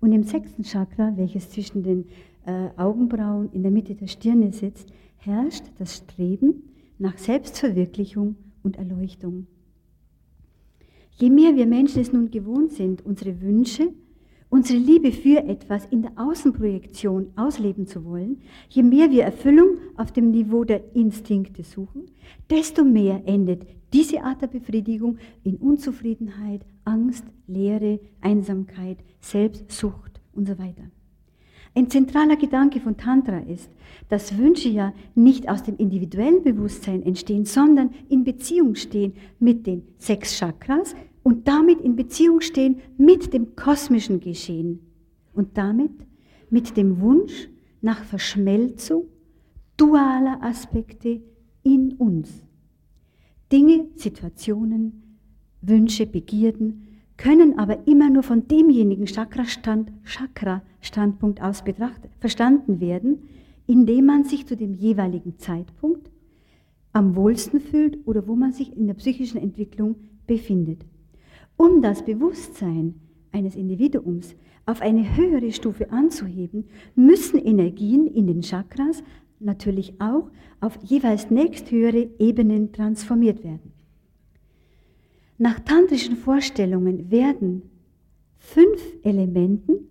Und 0.00 0.12
im 0.12 0.24
sechsten 0.24 0.64
Chakra, 0.64 1.12
welches 1.16 1.50
zwischen 1.50 1.82
den 1.82 2.06
äh, 2.44 2.68
Augenbrauen 2.76 3.50
in 3.52 3.62
der 3.62 3.70
Mitte 3.70 3.94
der 3.94 4.08
Stirne 4.08 4.52
sitzt, 4.52 4.92
herrscht 5.16 5.64
das 5.78 5.98
Streben 5.98 6.64
nach 6.98 7.18
Selbstverwirklichung 7.18 8.36
und 8.62 8.76
Erleuchtung. 8.76 9.46
Je 11.14 11.30
mehr 11.30 11.54
wir 11.56 11.66
Menschen 11.66 12.00
es 12.00 12.12
nun 12.12 12.30
gewohnt 12.30 12.72
sind, 12.72 13.04
unsere 13.04 13.40
Wünsche, 13.40 13.92
unsere 14.48 14.78
Liebe 14.78 15.12
für 15.12 15.44
etwas 15.44 15.86
in 15.86 16.02
der 16.02 16.12
Außenprojektion 16.16 17.32
ausleben 17.36 17.86
zu 17.86 18.04
wollen, 18.04 18.42
je 18.68 18.82
mehr 18.82 19.10
wir 19.10 19.24
Erfüllung 19.24 19.78
auf 19.96 20.12
dem 20.12 20.30
Niveau 20.30 20.64
der 20.64 20.94
Instinkte 20.94 21.62
suchen, 21.62 22.10
desto 22.50 22.84
mehr 22.84 23.22
endet 23.26 23.66
diese 23.92 24.22
Art 24.22 24.42
der 24.42 24.48
Befriedigung 24.48 25.18
in 25.42 25.56
Unzufriedenheit, 25.56 26.66
Angst, 26.84 27.24
Leere, 27.46 28.00
Einsamkeit, 28.20 28.98
Selbstsucht 29.20 30.20
und 30.32 30.46
so 30.46 30.58
weiter. 30.58 30.90
Ein 31.74 31.88
zentraler 31.88 32.36
Gedanke 32.36 32.80
von 32.80 32.98
Tantra 32.98 33.38
ist, 33.38 33.70
dass 34.10 34.36
Wünsche 34.36 34.68
ja 34.68 34.92
nicht 35.14 35.48
aus 35.48 35.62
dem 35.62 35.76
individuellen 35.78 36.42
Bewusstsein 36.42 37.02
entstehen, 37.02 37.46
sondern 37.46 37.90
in 38.10 38.24
Beziehung 38.24 38.74
stehen 38.74 39.14
mit 39.38 39.66
den 39.66 39.82
sechs 39.96 40.38
Chakras 40.38 40.94
und 41.22 41.48
damit 41.48 41.80
in 41.80 41.96
Beziehung 41.96 42.42
stehen 42.42 42.80
mit 42.98 43.32
dem 43.32 43.56
kosmischen 43.56 44.20
Geschehen 44.20 44.80
und 45.32 45.56
damit 45.56 45.92
mit 46.50 46.76
dem 46.76 47.00
Wunsch 47.00 47.48
nach 47.80 48.04
Verschmelzung 48.04 49.04
dualer 49.78 50.42
Aspekte 50.42 51.22
in 51.62 51.94
uns. 51.94 52.42
Dinge, 53.50 53.86
Situationen, 53.94 55.16
Wünsche, 55.62 56.06
Begierden 56.06 56.91
können 57.16 57.58
aber 57.58 57.86
immer 57.86 58.10
nur 58.10 58.22
von 58.22 58.48
demjenigen 58.48 59.06
Chakra-Stand, 59.06 59.92
Chakra-Standpunkt 60.04 61.42
aus 61.42 61.62
betrachtet, 61.64 62.10
verstanden 62.18 62.80
werden, 62.80 63.28
indem 63.66 64.06
man 64.06 64.24
sich 64.24 64.46
zu 64.46 64.56
dem 64.56 64.74
jeweiligen 64.74 65.38
Zeitpunkt 65.38 66.10
am 66.92 67.16
wohlsten 67.16 67.60
fühlt 67.60 68.06
oder 68.06 68.26
wo 68.26 68.34
man 68.34 68.52
sich 68.52 68.76
in 68.76 68.86
der 68.86 68.94
psychischen 68.94 69.38
Entwicklung 69.40 69.96
befindet. 70.26 70.84
Um 71.56 71.80
das 71.80 72.04
Bewusstsein 72.04 72.94
eines 73.30 73.56
Individuums 73.56 74.34
auf 74.66 74.80
eine 74.80 75.16
höhere 75.16 75.52
Stufe 75.52 75.90
anzuheben, 75.90 76.64
müssen 76.94 77.38
Energien 77.38 78.06
in 78.06 78.26
den 78.26 78.42
Chakras 78.42 79.02
natürlich 79.40 80.00
auch 80.00 80.30
auf 80.60 80.78
jeweils 80.82 81.30
nächsthöhere 81.30 82.08
Ebenen 82.18 82.72
transformiert 82.72 83.42
werden. 83.42 83.72
Nach 85.42 85.58
tantrischen 85.58 86.14
Vorstellungen 86.14 87.10
werden 87.10 87.62
fünf 88.38 88.80
Elementen 89.02 89.88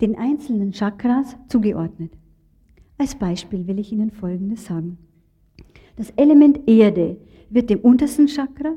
den 0.00 0.18
einzelnen 0.18 0.72
Chakras 0.72 1.36
zugeordnet. 1.46 2.10
Als 2.98 3.14
Beispiel 3.14 3.68
will 3.68 3.78
ich 3.78 3.92
Ihnen 3.92 4.10
Folgendes 4.10 4.64
sagen. 4.64 4.98
Das 5.94 6.10
Element 6.16 6.68
Erde 6.68 7.18
wird 7.50 7.70
dem 7.70 7.78
untersten 7.82 8.26
Chakra, 8.26 8.74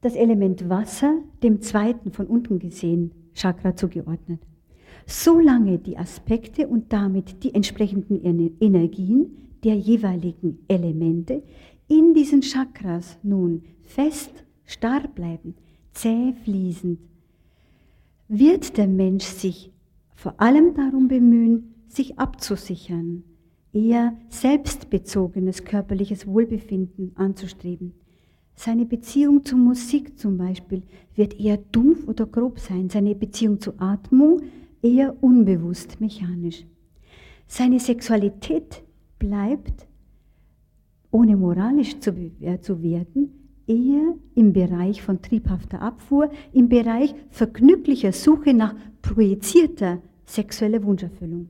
das 0.00 0.16
Element 0.16 0.68
Wasser 0.68 1.20
dem 1.40 1.60
zweiten 1.60 2.10
von 2.10 2.26
unten 2.26 2.58
gesehen 2.58 3.12
Chakra 3.32 3.76
zugeordnet. 3.76 4.40
Solange 5.06 5.78
die 5.78 5.96
Aspekte 5.96 6.66
und 6.66 6.92
damit 6.92 7.44
die 7.44 7.54
entsprechenden 7.54 8.20
Energien 8.58 9.36
der 9.62 9.76
jeweiligen 9.76 10.58
Elemente 10.66 11.44
in 11.86 12.12
diesen 12.12 12.40
Chakras 12.40 13.20
nun 13.22 13.62
fest 13.84 14.45
starr 14.66 15.08
bleiben, 15.08 15.54
zäh 15.92 16.34
fließend, 16.44 16.98
wird 18.28 18.76
der 18.76 18.88
Mensch 18.88 19.24
sich 19.24 19.72
vor 20.14 20.40
allem 20.40 20.74
darum 20.74 21.08
bemühen, 21.08 21.74
sich 21.88 22.18
abzusichern, 22.18 23.22
eher 23.72 24.16
selbstbezogenes 24.28 25.64
körperliches 25.64 26.26
Wohlbefinden 26.26 27.12
anzustreben. 27.16 27.92
Seine 28.54 28.86
Beziehung 28.86 29.44
zur 29.44 29.58
Musik 29.58 30.18
zum 30.18 30.38
Beispiel 30.38 30.82
wird 31.14 31.38
eher 31.38 31.58
dumpf 31.58 32.08
oder 32.08 32.26
grob 32.26 32.58
sein, 32.58 32.88
seine 32.88 33.14
Beziehung 33.14 33.60
zur 33.60 33.80
Atmung 33.80 34.42
eher 34.82 35.22
unbewusst 35.22 36.00
mechanisch. 36.00 36.64
Seine 37.46 37.78
Sexualität 37.78 38.82
bleibt, 39.18 39.86
ohne 41.10 41.36
moralisch 41.36 42.00
zu, 42.00 42.12
zu 42.60 42.82
werden, 42.82 43.45
eher 43.66 44.14
im 44.34 44.52
Bereich 44.52 45.02
von 45.02 45.22
triebhafter 45.22 45.80
Abfuhr, 45.80 46.30
im 46.52 46.68
Bereich 46.68 47.14
vergnüglicher 47.30 48.12
Suche 48.12 48.54
nach 48.54 48.74
projizierter 49.02 49.98
sexueller 50.24 50.82
Wunscherfüllung. 50.84 51.48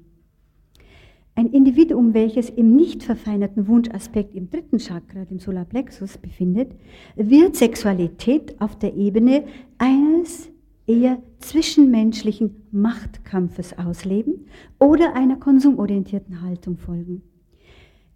Ein 1.34 1.48
Individuum, 1.48 2.14
welches 2.14 2.48
im 2.48 2.76
nicht 2.76 3.02
verfeinerten 3.02 3.68
Wunschaspekt 3.68 4.34
im 4.34 4.48
dritten 4.48 4.78
Chakra, 4.78 5.26
dem 5.26 5.38
Solarplexus, 5.38 6.16
befindet, 6.16 6.72
wird 7.14 7.56
Sexualität 7.56 8.58
auf 8.58 8.78
der 8.78 8.94
Ebene 8.94 9.44
eines 9.76 10.50
eher 10.86 11.22
zwischenmenschlichen 11.40 12.62
Machtkampfes 12.70 13.76
ausleben 13.76 14.46
oder 14.78 15.14
einer 15.14 15.36
konsumorientierten 15.36 16.40
Haltung 16.40 16.78
folgen. 16.78 17.22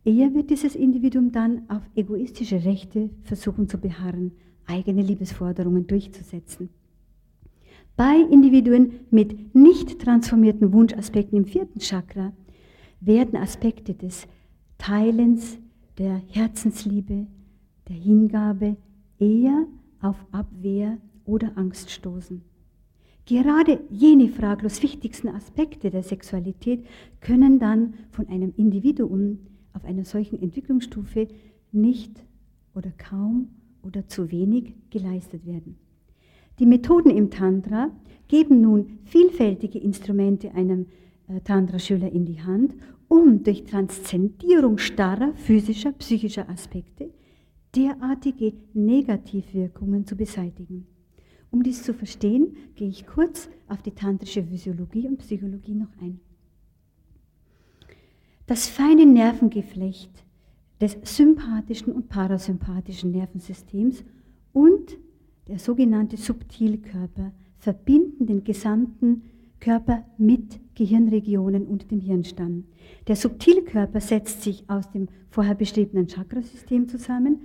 Eher 0.04 0.34
wird 0.34 0.50
dieses 0.50 0.74
Individuum 0.74 1.30
dann 1.30 1.68
auf 1.68 1.82
egoistische 1.94 2.64
Rechte 2.64 3.10
versuchen 3.22 3.68
zu 3.68 3.78
beharren, 3.78 4.32
eigene 4.66 5.02
Liebesforderungen 5.02 5.86
durchzusetzen. 5.86 6.70
Bei 7.96 8.16
Individuen 8.30 8.92
mit 9.10 9.54
nicht 9.54 9.98
transformierten 9.98 10.72
Wunschaspekten 10.72 11.36
im 11.36 11.44
vierten 11.44 11.80
Chakra 11.80 12.32
werden 13.00 13.38
Aspekte 13.38 13.92
des 13.94 14.26
Teilens, 14.78 15.58
der 15.98 16.22
Herzensliebe, 16.28 17.26
der 17.88 17.96
Hingabe 17.96 18.76
eher 19.18 19.66
auf 20.00 20.16
Abwehr 20.32 20.96
oder 21.26 21.52
Angst 21.58 21.90
stoßen. 21.90 22.42
Gerade 23.26 23.80
jene 23.90 24.28
fraglos 24.28 24.82
wichtigsten 24.82 25.28
Aspekte 25.28 25.90
der 25.90 26.02
Sexualität 26.02 26.86
können 27.20 27.58
dann 27.58 27.94
von 28.10 28.28
einem 28.28 28.54
Individuum 28.56 29.40
auf 29.72 29.85
einer 29.85 30.04
solchen 30.04 30.40
Entwicklungsstufe 30.40 31.28
nicht 31.72 32.22
oder 32.74 32.90
kaum 32.96 33.48
oder 33.83 34.06
zu 34.06 34.30
wenig 34.30 34.74
geleistet 34.90 35.46
werden. 35.46 35.76
Die 36.59 36.66
Methoden 36.66 37.11
im 37.11 37.30
Tantra 37.30 37.90
geben 38.28 38.61
nun 38.61 38.98
vielfältige 39.04 39.78
Instrumente 39.78 40.54
einem 40.54 40.87
äh, 41.28 41.40
Tantra-Schüler 41.40 42.12
in 42.12 42.26
die 42.26 42.42
Hand, 42.42 42.74
um 43.09 43.42
durch 43.42 43.64
Transzendierung 43.64 44.78
starrer 44.78 45.33
physischer, 45.35 45.92
psychischer 45.92 46.48
Aspekte 46.48 47.11
derartige 47.74 48.52
Negativwirkungen 48.74 50.04
zu 50.04 50.16
beseitigen. 50.16 50.87
Um 51.50 51.62
dies 51.62 51.83
zu 51.83 51.94
verstehen, 51.94 52.56
gehe 52.74 52.88
ich 52.88 53.06
kurz 53.06 53.48
auf 53.68 53.83
die 53.83 53.92
tantrische 53.92 54.44
Physiologie 54.44 55.09
und 55.09 55.18
Psychologie 55.18 55.74
noch 55.74 55.90
ein. 56.00 56.20
Das 58.50 58.68
feine 58.68 59.06
Nervengeflecht 59.06 60.10
des 60.80 60.98
sympathischen 61.04 61.92
und 61.92 62.08
parasympathischen 62.08 63.12
Nervensystems 63.12 64.02
und 64.52 64.98
der 65.46 65.60
sogenannte 65.60 66.16
Subtilkörper 66.16 67.30
verbinden 67.58 68.26
den 68.26 68.42
gesamten 68.42 69.22
Körper 69.60 70.04
mit 70.18 70.58
Gehirnregionen 70.74 71.68
und 71.68 71.92
dem 71.92 72.00
Hirnstamm. 72.00 72.64
Der 73.06 73.14
Subtilkörper 73.14 74.00
setzt 74.00 74.42
sich 74.42 74.68
aus 74.68 74.90
dem 74.90 75.06
vorher 75.28 75.54
beschriebenen 75.54 76.08
Chakrasystem 76.08 76.88
zusammen, 76.88 77.42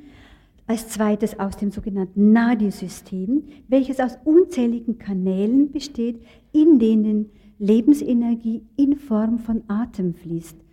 als 0.66 0.90
zweites 0.90 1.40
aus 1.40 1.56
dem 1.56 1.70
sogenannten 1.70 2.32
Nadi-System, 2.32 3.44
welches 3.68 4.00
aus 4.00 4.18
unzähligen 4.24 4.98
Kanälen 4.98 5.72
besteht, 5.72 6.20
in 6.52 6.80
denen 6.80 7.30
Lebensenergie 7.60 8.64
in 8.76 8.98
Form 8.98 9.38
von 9.38 9.62
Atem 9.68 10.16
fließt. 10.16 10.65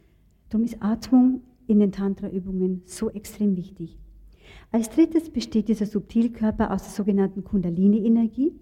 Darum 0.52 0.66
ist 0.66 0.82
Atmung 0.82 1.40
in 1.66 1.78
den 1.78 1.92
Tantra-Übungen 1.92 2.82
so 2.84 3.08
extrem 3.08 3.56
wichtig. 3.56 3.96
Als 4.70 4.90
drittes 4.90 5.30
besteht 5.30 5.68
dieser 5.68 5.86
Subtilkörper 5.86 6.70
aus 6.70 6.82
der 6.82 6.92
sogenannten 6.92 7.42
Kundalini-Energie. 7.42 8.52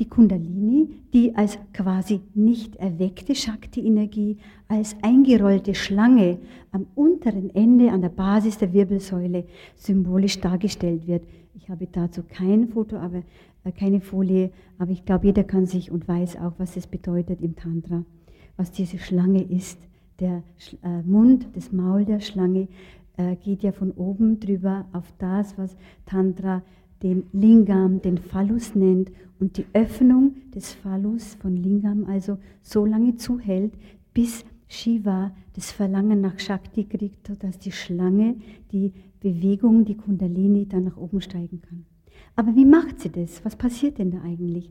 Die 0.00 0.08
Kundalini, 0.08 0.98
die 1.14 1.36
als 1.36 1.60
quasi 1.72 2.22
nicht 2.34 2.74
erweckte 2.74 3.36
Shakti-Energie, 3.36 4.38
als 4.66 4.96
eingerollte 5.02 5.76
Schlange 5.76 6.40
am 6.72 6.88
unteren 6.96 7.54
Ende 7.54 7.92
an 7.92 8.02
der 8.02 8.08
Basis 8.08 8.58
der 8.58 8.72
Wirbelsäule 8.72 9.44
symbolisch 9.76 10.40
dargestellt 10.40 11.06
wird. 11.06 11.22
Ich 11.54 11.70
habe 11.70 11.86
dazu 11.86 12.24
kein 12.28 12.66
Foto, 12.66 12.96
aber 12.96 13.22
äh, 13.62 13.70
keine 13.70 14.00
Folie, 14.00 14.50
aber 14.76 14.90
ich 14.90 15.04
glaube, 15.04 15.26
jeder 15.26 15.44
kann 15.44 15.66
sich 15.66 15.92
und 15.92 16.08
weiß 16.08 16.36
auch, 16.38 16.54
was 16.58 16.76
es 16.76 16.88
bedeutet 16.88 17.40
im 17.42 17.54
Tantra, 17.54 18.04
was 18.56 18.72
diese 18.72 18.98
Schlange 18.98 19.44
ist. 19.44 19.78
Der 20.20 20.42
äh, 20.82 21.02
Mund, 21.02 21.46
das 21.54 21.72
Maul 21.72 22.04
der 22.04 22.20
Schlange 22.20 22.68
äh, 23.16 23.36
geht 23.36 23.62
ja 23.62 23.72
von 23.72 23.90
oben 23.92 24.40
drüber 24.40 24.86
auf 24.92 25.12
das, 25.18 25.56
was 25.58 25.76
Tantra 26.06 26.62
den 27.02 27.24
Lingam, 27.32 28.00
den 28.00 28.18
Phallus 28.18 28.74
nennt 28.74 29.10
und 29.38 29.58
die 29.58 29.66
Öffnung 29.74 30.36
des 30.54 30.72
Phallus 30.72 31.34
von 31.34 31.54
Lingam 31.56 32.06
also 32.06 32.38
so 32.62 32.86
lange 32.86 33.16
zuhält, 33.16 33.74
bis 34.14 34.44
Shiva 34.68 35.32
das 35.54 35.70
Verlangen 35.72 36.20
nach 36.20 36.38
Shakti 36.38 36.84
kriegt, 36.84 37.26
sodass 37.26 37.58
die 37.58 37.72
Schlange, 37.72 38.36
die 38.72 38.92
Bewegung, 39.20 39.84
die 39.84 39.96
Kundalini 39.96 40.66
dann 40.66 40.84
nach 40.84 40.96
oben 40.96 41.20
steigen 41.20 41.60
kann. 41.62 41.84
Aber 42.34 42.54
wie 42.54 42.64
macht 42.64 43.00
sie 43.00 43.10
das? 43.10 43.44
Was 43.44 43.56
passiert 43.56 43.98
denn 43.98 44.10
da 44.10 44.22
eigentlich? 44.22 44.70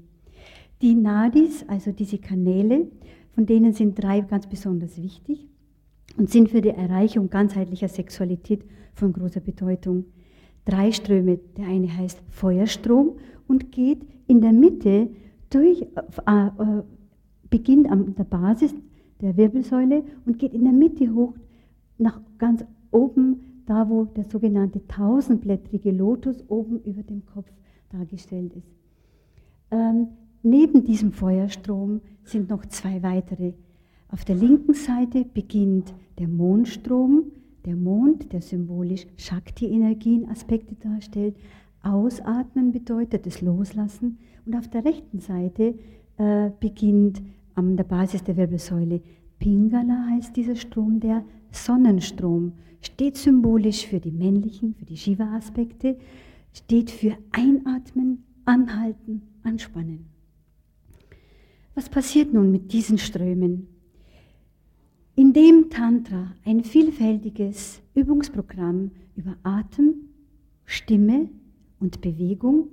Die 0.81 0.93
Nadis, 0.93 1.65
also 1.67 1.91
diese 1.91 2.17
Kanäle, 2.17 2.87
von 3.35 3.45
denen 3.45 3.73
sind 3.73 4.01
drei 4.01 4.21
ganz 4.21 4.47
besonders 4.47 5.01
wichtig 5.01 5.45
und 6.17 6.29
sind 6.29 6.49
für 6.49 6.61
die 6.61 6.69
Erreichung 6.69 7.29
ganzheitlicher 7.29 7.89
Sexualität 7.89 8.63
von 8.93 9.11
großer 9.11 9.41
Bedeutung. 9.41 10.05
Drei 10.63 10.93
Ströme. 10.93 11.39
Der 11.57 11.67
eine 11.67 11.95
heißt 11.95 12.23
Feuerstrom 12.29 13.17
und 13.47 13.73
geht 13.73 13.99
in 14.27 14.39
der 14.39 14.53
Mitte 14.53 15.09
durch, 15.49 15.81
äh, 15.81 16.45
äh, 16.47 16.83
beginnt 17.49 17.91
an 17.91 18.15
der 18.15 18.23
Basis 18.23 18.73
der 19.21 19.35
Wirbelsäule 19.35 20.03
und 20.25 20.39
geht 20.39 20.53
in 20.53 20.63
der 20.63 20.73
Mitte 20.73 21.13
hoch 21.13 21.33
nach 21.97 22.21
ganz 22.37 22.63
oben, 22.91 23.63
da 23.65 23.89
wo 23.89 24.05
der 24.05 24.23
sogenannte 24.23 24.87
tausendblättrige 24.87 25.91
Lotus 25.91 26.43
oben 26.49 26.79
über 26.83 27.03
dem 27.03 27.25
Kopf 27.25 27.51
dargestellt 27.89 28.53
ist. 28.55 28.67
Ähm, 29.71 30.07
neben 30.45 30.83
diesem 30.83 31.11
Feuerstrom 31.11 32.01
sind 32.23 32.49
noch 32.49 32.65
zwei 32.67 33.03
weitere 33.03 33.53
auf 34.15 34.23
der 34.23 34.35
linken 34.35 34.73
Seite 34.73 35.25
beginnt 35.25 35.93
der 36.19 36.29
Mondstrom, 36.29 37.23
der 37.65 37.75
Mond, 37.75 38.31
der 38.31 38.41
symbolisch 38.41 39.07
Shakti-Energien-Aspekte 39.17 40.75
darstellt. 40.75 41.35
Ausatmen 41.81 42.71
bedeutet 42.71 43.25
das 43.25 43.41
Loslassen. 43.41 44.19
Und 44.45 44.55
auf 44.55 44.69
der 44.69 44.85
rechten 44.85 45.19
Seite 45.19 45.75
äh, 46.17 46.49
beginnt 46.59 47.21
an 47.55 47.75
der 47.75 47.83
Basis 47.83 48.23
der 48.23 48.37
Wirbelsäule 48.37 49.01
Pingala 49.39 50.07
heißt 50.11 50.35
dieser 50.35 50.55
Strom 50.55 51.01
der 51.01 51.25
Sonnenstrom, 51.51 52.53
steht 52.79 53.17
symbolisch 53.17 53.85
für 53.85 53.99
die 53.99 54.11
männlichen, 54.11 54.75
für 54.75 54.85
die 54.85 54.95
Shiva-Aspekte, 54.95 55.97
steht 56.53 56.89
für 56.89 57.17
Einatmen, 57.33 58.23
Anhalten, 58.45 59.23
Anspannen. 59.43 60.14
Was 61.75 61.89
passiert 61.89 62.33
nun 62.33 62.51
mit 62.51 62.71
diesen 62.71 62.97
Strömen? 62.97 63.67
Indem 65.15 65.69
Tantra 65.69 66.33
ein 66.45 66.63
vielfältiges 66.63 67.81
Übungsprogramm 67.93 68.91
über 69.17 69.35
Atem, 69.43 70.09
Stimme 70.65 71.29
und 71.79 71.99
Bewegung 71.99 72.69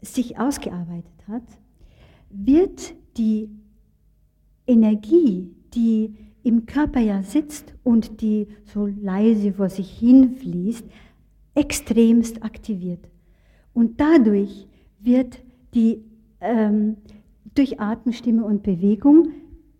sich 0.00 0.38
ausgearbeitet 0.38 1.28
hat, 1.28 1.44
wird 2.30 2.94
die 3.18 3.50
Energie, 4.66 5.50
die 5.74 6.14
im 6.42 6.64
Körper 6.64 7.00
ja 7.00 7.22
sitzt 7.22 7.74
und 7.84 8.22
die 8.22 8.48
so 8.64 8.86
leise 8.86 9.52
vor 9.52 9.68
sich 9.68 9.98
hinfließt, 9.98 10.84
extremst 11.54 12.42
aktiviert. 12.42 13.08
Und 13.74 14.00
dadurch 14.00 14.66
wird 15.00 15.42
die 15.74 16.02
ähm, 16.40 16.96
durch 17.58 17.80
Atemstimme 17.80 18.44
und 18.44 18.62
Bewegung 18.62 19.28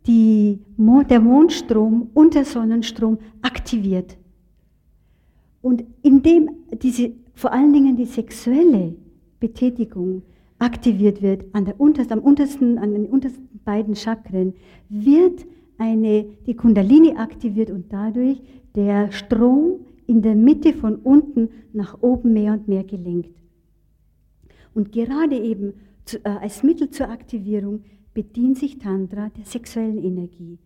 die, 0.07 0.61
der 1.11 1.21
Mondstrom 1.21 2.11
und 2.15 2.35
der 2.35 2.45
Sonnenstrom 2.45 3.19
aktiviert. 3.43 4.17
Und 5.63 5.85
indem 6.03 6.51
diese, 6.81 7.13
vor 7.35 7.53
allen 7.53 7.73
Dingen 7.73 7.97
die 7.97 8.05
sexuelle 8.05 8.95
Betätigung 9.41 10.23
aktiviert 10.59 11.23
wird, 11.23 11.45
an 11.53 11.65
der 11.65 11.81
untersten, 11.81 12.13
am 12.13 12.25
untersten, 12.25 12.79
an 12.79 12.93
den 12.93 13.07
untersten 13.07 13.49
beiden 13.65 13.97
Chakren, 13.97 14.55
wird 14.89 15.45
eine, 15.79 16.25
die 16.47 16.55
Kundalini 16.55 17.17
aktiviert 17.17 17.71
und 17.71 17.93
dadurch 17.93 18.41
der 18.75 19.11
Strom 19.13 19.81
in 20.07 20.23
der 20.23 20.37
Mitte 20.37 20.73
von 20.73 20.97
unten 20.97 21.51
nach 21.73 22.01
oben 22.01 22.33
mehr 22.33 22.53
und 22.53 22.69
mehr 22.69 22.85
gelenkt. 22.85 23.35
Und 24.73 24.93
gerade 24.93 25.37
eben 25.37 25.75
zu, 26.07 26.25
äh, 26.25 26.29
als 26.29 26.63
Mittel 26.63 26.91
zur 26.91 27.11
Aktivierung 27.11 27.85
bedient 28.15 28.57
sich 28.57 28.79
Tantra 28.79 29.29
der 29.29 29.45
sexuellen 29.45 30.03
Energie, 30.03 30.59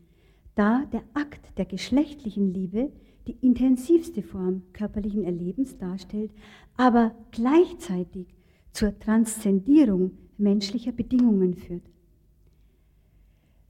da 0.54 0.84
der 0.92 1.02
Akt 1.14 1.58
der 1.58 1.64
geschlechtlichen 1.64 2.54
Liebe 2.54 2.92
die 3.26 3.36
intensivste 3.40 4.22
Form 4.22 4.62
körperlichen 4.72 5.24
Erlebens 5.24 5.76
darstellt, 5.76 6.30
aber 6.76 7.14
gleichzeitig 7.32 8.28
zur 8.72 8.98
Transzendierung 8.98 10.12
menschlicher 10.38 10.92
Bedingungen 10.92 11.54
führt. 11.54 11.82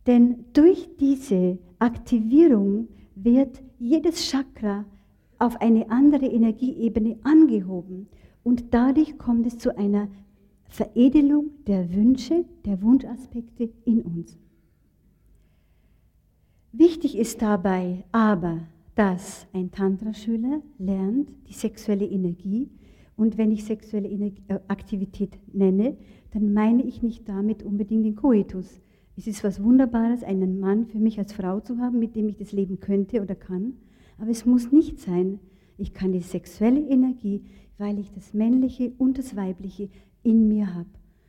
Denn 0.06 0.44
durch 0.52 0.88
diese 0.98 1.58
Aktivierung 1.78 2.88
wird 3.14 3.62
jedes 3.78 4.30
Chakra 4.30 4.84
auf 5.38 5.60
eine 5.60 5.90
andere 5.90 6.26
Energieebene 6.26 7.18
angehoben 7.22 8.08
und 8.42 8.72
dadurch 8.74 9.18
kommt 9.18 9.46
es 9.46 9.58
zu 9.58 9.76
einer 9.76 10.08
Veredelung 10.70 11.50
der 11.66 11.92
Wünsche, 11.92 12.44
der 12.64 12.80
Wunschaspekte 12.80 13.70
in 13.84 14.02
uns. 14.02 14.38
Wichtig 16.72 17.18
ist 17.18 17.42
dabei 17.42 18.04
aber, 18.12 18.60
dass 18.94 19.46
ein 19.52 19.72
Tantra-Schüler 19.72 20.62
lernt 20.78 21.30
die 21.48 21.54
sexuelle 21.54 22.06
Energie 22.06 22.70
und 23.16 23.36
wenn 23.36 23.50
ich 23.50 23.64
sexuelle 23.64 24.08
Energie, 24.08 24.42
äh, 24.48 24.60
Aktivität 24.68 25.38
nenne, 25.52 25.96
dann 26.32 26.52
meine 26.52 26.84
ich 26.84 27.02
nicht 27.02 27.28
damit 27.28 27.64
unbedingt 27.64 28.04
den 28.04 28.14
Koitus. 28.14 28.80
Es 29.16 29.26
ist 29.26 29.42
was 29.42 29.62
Wunderbares, 29.62 30.22
einen 30.22 30.60
Mann 30.60 30.86
für 30.86 30.98
mich 30.98 31.18
als 31.18 31.32
Frau 31.32 31.60
zu 31.60 31.78
haben, 31.78 31.98
mit 31.98 32.14
dem 32.14 32.28
ich 32.28 32.36
das 32.36 32.52
leben 32.52 32.78
könnte 32.78 33.20
oder 33.20 33.34
kann, 33.34 33.74
aber 34.18 34.30
es 34.30 34.46
muss 34.46 34.70
nicht 34.70 35.00
sein. 35.00 35.40
Ich 35.76 35.94
kann 35.94 36.12
die 36.12 36.20
sexuelle 36.20 36.80
Energie 36.80 37.42
weil 37.80 37.98
ich 37.98 38.12
das 38.12 38.34
Männliche 38.34 38.92
und 38.98 39.16
das 39.18 39.34
Weibliche 39.34 39.88
in 40.22 40.48
mir 40.48 40.74
habe. 40.74 40.88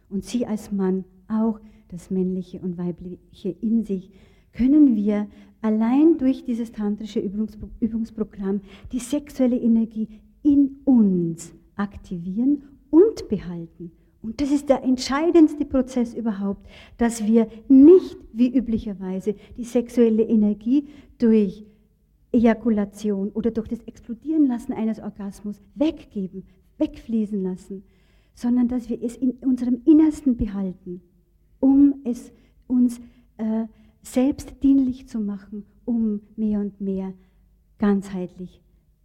Und 0.10 0.24
sie 0.24 0.46
als 0.46 0.72
Mann 0.72 1.06
auch 1.28 1.60
das 1.90 2.10
Männliche 2.10 2.60
und 2.60 2.78
Weibliche 2.78 3.56
in 3.62 3.84
sich, 3.84 4.12
können 4.54 4.96
wir 4.96 5.28
allein 5.62 6.18
durch 6.18 6.44
dieses 6.44 6.72
tantrische 6.72 7.20
Übungsprogramm 7.20 8.62
die 8.92 9.00
sexuelle 9.00 9.58
Energie 9.58 10.08
in 10.44 10.78
uns 10.86 11.54
aktivieren 11.76 12.64
und 12.90 13.30
behalten. 13.30 13.92
Und 14.22 14.40
das 14.40 14.52
ist 14.52 14.70
der 14.70 14.84
entscheidendste 14.84 15.66
Prozess 15.66 16.14
überhaupt, 16.14 16.68
dass 16.98 17.26
wir 17.26 17.48
nicht 17.68 18.18
wie 18.34 18.56
üblicherweise 18.56 19.36
die 19.58 19.64
sexuelle 19.64 20.24
Energie 20.24 20.88
durch 21.18 21.66
Ejakulation 22.32 23.30
oder 23.32 23.52
durch 23.52 23.68
das 23.68 23.82
Explodieren 23.82 24.48
lassen 24.48 24.74
eines 24.74 25.00
Orgasmus 25.00 25.60
weggeben, 25.76 26.44
wegfließen 26.78 27.42
lassen, 27.42 27.84
sondern 28.42 28.68
dass 28.68 28.90
wir 28.90 29.00
es 29.04 29.16
in 29.18 29.34
unserem 29.42 29.82
Innersten 29.86 30.36
behalten, 30.36 31.02
um 31.60 32.02
es 32.06 32.32
uns 32.66 33.00
äh, 33.38 33.66
selbst 34.02 34.64
dienlich 34.64 35.08
zu 35.08 35.20
machen, 35.20 35.64
um 35.86 36.22
mehr 36.36 36.60
und 36.60 36.82
mehr 36.82 37.14
ganzheitlich 37.78 38.60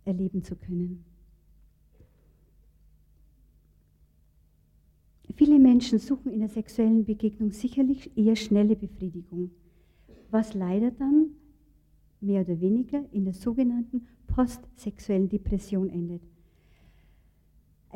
erleben 0.06 0.42
zu 0.42 0.56
können. 0.56 1.04
Viele 5.34 5.58
Menschen 5.58 5.98
suchen 5.98 6.32
in 6.32 6.40
der 6.40 6.48
sexuellen 6.48 7.04
Begegnung 7.04 7.52
sicherlich 7.52 8.16
eher 8.16 8.36
schnelle 8.36 8.74
Befriedigung, 8.74 9.50
was 10.30 10.54
leider 10.54 10.92
dann 10.92 11.32
mehr 12.22 12.40
oder 12.40 12.58
weniger 12.58 13.04
in 13.12 13.24
der 13.26 13.34
sogenannten 13.34 14.06
postsexuellen 14.28 15.28
Depression 15.28 15.90
endet. 15.90 16.22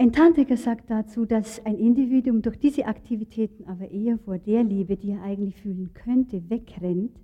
Ein 0.01 0.13
Tantriker 0.13 0.57
sagt 0.57 0.89
dazu, 0.89 1.27
dass 1.27 1.63
ein 1.67 1.77
Individuum 1.77 2.41
durch 2.41 2.59
diese 2.59 2.87
Aktivitäten 2.87 3.67
aber 3.67 3.91
eher 3.91 4.17
vor 4.17 4.39
der 4.39 4.65
Liebe, 4.65 4.97
die 4.97 5.11
er 5.11 5.23
eigentlich 5.23 5.57
fühlen 5.57 5.93
könnte, 5.93 6.49
wegrennt, 6.49 7.21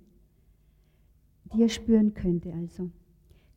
die 1.51 1.63
er 1.63 1.69
spüren 1.69 2.13
könnte 2.13 2.53
also. 2.53 2.91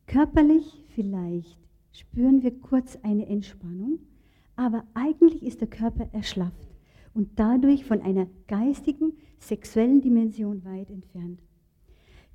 Körperlich 0.07 0.83
vielleicht 0.95 1.59
spüren 1.91 2.41
wir 2.41 2.59
kurz 2.61 2.97
eine 3.03 3.27
Entspannung, 3.27 3.99
aber 4.55 4.85
eigentlich 4.95 5.43
ist 5.43 5.61
der 5.61 5.69
Körper 5.69 6.09
erschlafft 6.13 6.75
und 7.13 7.29
dadurch 7.35 7.85
von 7.85 8.01
einer 8.01 8.25
geistigen, 8.47 9.13
sexuellen 9.37 10.01
Dimension 10.01 10.65
weit 10.65 10.89
entfernt. 10.89 11.43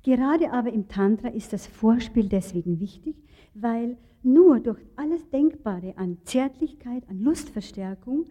Gerade 0.07 0.53
aber 0.53 0.71
im 0.71 0.87
Tantra 0.87 1.27
ist 1.27 1.51
das 1.51 1.67
Vorspiel 1.67 2.29
deswegen 2.29 2.79
wichtig, 2.79 3.17
weil 3.53 3.97
nur 4.23 4.61
durch 4.61 4.79
alles 4.95 5.29
Denkbare 5.31 5.97
an 5.97 6.17
Zärtlichkeit, 6.23 7.03
an 7.09 7.19
Lustverstärkung 7.19 8.23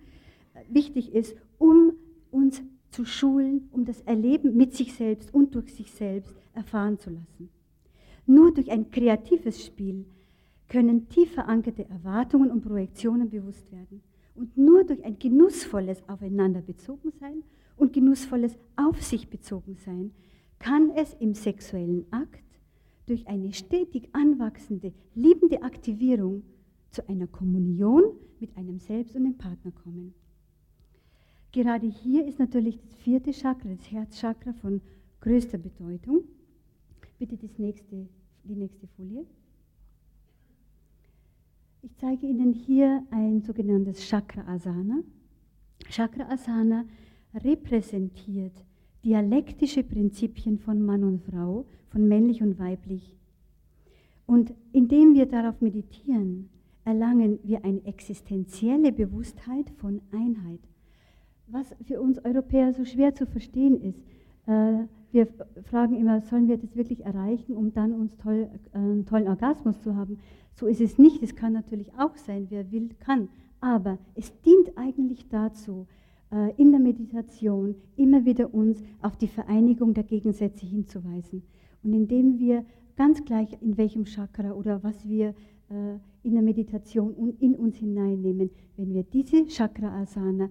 äh, 0.55 0.61
wichtig 0.71 1.15
ist, 1.15 1.37
um 1.59 1.93
uns 2.31 2.63
zu 2.89 3.05
schulen, 3.05 3.69
um 3.73 3.85
das 3.85 4.01
Erleben 4.01 4.57
mit 4.57 4.73
sich 4.75 4.95
selbst 4.95 5.35
und 5.35 5.55
durch 5.55 5.75
sich 5.75 5.91
selbst 5.91 6.35
erfahren 6.55 6.99
zu 6.99 7.11
lassen. 7.11 7.51
Nur 8.25 8.55
durch 8.55 8.71
ein 8.71 8.91
kreatives 8.91 9.63
Spiel 9.63 10.07
können 10.71 11.11
tief 11.11 11.33
verankerte 11.35 11.87
Erwartungen 11.91 12.51
und 12.51 12.63
Projektionen 12.63 13.29
bewusst 13.29 13.71
werden. 13.71 14.01
Und 14.35 14.57
nur 14.57 14.85
durch 14.85 15.05
ein 15.05 15.19
genussvolles 15.19 16.03
Aufeinander 16.09 16.63
bezogen 16.63 17.13
sein 17.21 17.43
und 17.77 17.93
genussvolles 17.93 18.57
Auf 18.77 19.03
sich 19.03 19.29
bezogen 19.29 19.77
sein 19.85 20.13
kann 20.59 20.91
es 20.97 21.15
im 21.15 21.35
sexuellen 21.35 22.07
Akt 22.13 22.45
durch 23.07 23.27
eine 23.29 23.53
stetig 23.53 24.09
anwachsende, 24.13 24.93
liebende 25.15 25.63
Aktivierung 25.63 26.43
zu 26.91 27.09
einer 27.09 27.27
Kommunion 27.27 28.05
mit 28.41 28.57
einem 28.57 28.79
Selbst 28.79 29.15
und 29.17 29.25
dem 29.25 29.39
Partner 29.39 29.71
kommen. 29.71 30.15
Gerade 31.53 31.87
hier 31.87 32.27
ist 32.27 32.39
natürlich 32.39 32.79
das 32.79 32.95
vierte 32.97 33.33
Chakra, 33.33 33.69
das 33.69 33.91
Herzchakra 33.91 34.53
von 34.55 34.81
größter 35.21 35.59
Bedeutung. 35.59 36.25
Bitte 37.19 37.37
das 37.37 37.59
nächste, 37.59 38.09
die 38.45 38.55
nächste 38.55 38.87
Folie. 38.89 39.25
Ich 41.83 41.97
zeige 41.97 42.27
Ihnen 42.27 42.53
hier 42.53 43.07
ein 43.11 43.41
sogenanntes 43.41 44.01
Chakra 44.01 44.47
Asana. 44.47 45.03
Chakra 45.89 46.29
Asana 46.29 46.85
repräsentiert 47.33 48.66
dialektische 49.07 49.85
Prinzipien 49.85 50.59
von 50.59 50.83
Mann 50.83 51.05
und 51.05 51.23
Frau, 51.23 51.65
von 51.91 52.09
männlich 52.09 52.43
und 52.43 52.59
weiblich. 52.59 53.15
Und 54.27 54.53
indem 54.73 55.15
wir 55.15 55.27
darauf 55.27 55.61
meditieren, 55.61 56.51
erlangen 56.85 57.39
wir 57.45 57.65
eine 57.65 57.85
existenzielle 57.85 58.91
Bewusstheit 58.91 59.71
von 59.77 60.01
Einheit. 60.11 60.59
Was 61.47 61.73
für 61.85 62.01
uns 62.01 62.25
Europäer 62.25 62.73
so 62.73 62.85
schwer 62.85 63.15
zu 63.15 63.27
verstehen 63.27 63.81
ist. 63.81 64.03
Äh, 64.47 64.89
wir 65.13 65.29
fragen 65.63 65.97
immer, 65.97 66.21
sollen 66.21 66.49
wir 66.49 66.57
das 66.57 66.75
wirklich 66.75 67.05
erreichen, 67.05 67.55
um 67.55 67.73
dann 67.73 67.93
uns 67.93 68.17
toll, 68.17 68.51
äh, 68.73 68.77
einen 68.77 69.07
tollen 69.07 69.29
Orgasmus 69.29 69.81
zu 69.83 69.95
haben? 69.95 70.19
So 70.55 70.67
ist 70.67 70.81
es 70.81 70.99
nicht. 70.99 71.23
Es 71.23 71.37
kann 71.37 71.53
natürlich 71.53 71.93
auch 71.97 72.17
sein, 72.17 72.47
wer 72.51 72.73
will, 72.73 72.91
kann. 72.99 73.29
Aber 73.61 73.99
es 74.17 74.33
dient 74.41 74.77
eigentlich 74.77 75.29
dazu, 75.29 75.87
in 76.57 76.73
der 76.73 76.81
Meditation 76.81 77.77
immer 77.97 78.25
wieder 78.25 78.53
uns 78.53 78.83
auf 79.01 79.17
die 79.17 79.29
Vereinigung 79.29 79.95
der 79.95 80.03
Gegensätze 80.03 80.67
hinzuweisen. 80.67 81.43
Und 81.85 81.93
indem 81.93 82.41
wir 82.41 82.65
ganz 82.97 83.25
gleich 83.25 83.57
in 83.61 83.77
welchem 83.77 84.05
Chakra 84.05 84.53
oder 84.53 84.83
was 84.83 85.09
wir 85.09 85.35
äh, 85.71 85.99
in 86.23 86.35
der 86.35 86.43
Meditation 86.43 87.35
in 87.39 87.55
uns 87.55 87.77
hineinnehmen, 87.77 88.51
wenn 88.77 88.93
wir 88.93 89.05
diese 89.05 89.47
Chakra-Asana 89.47 90.49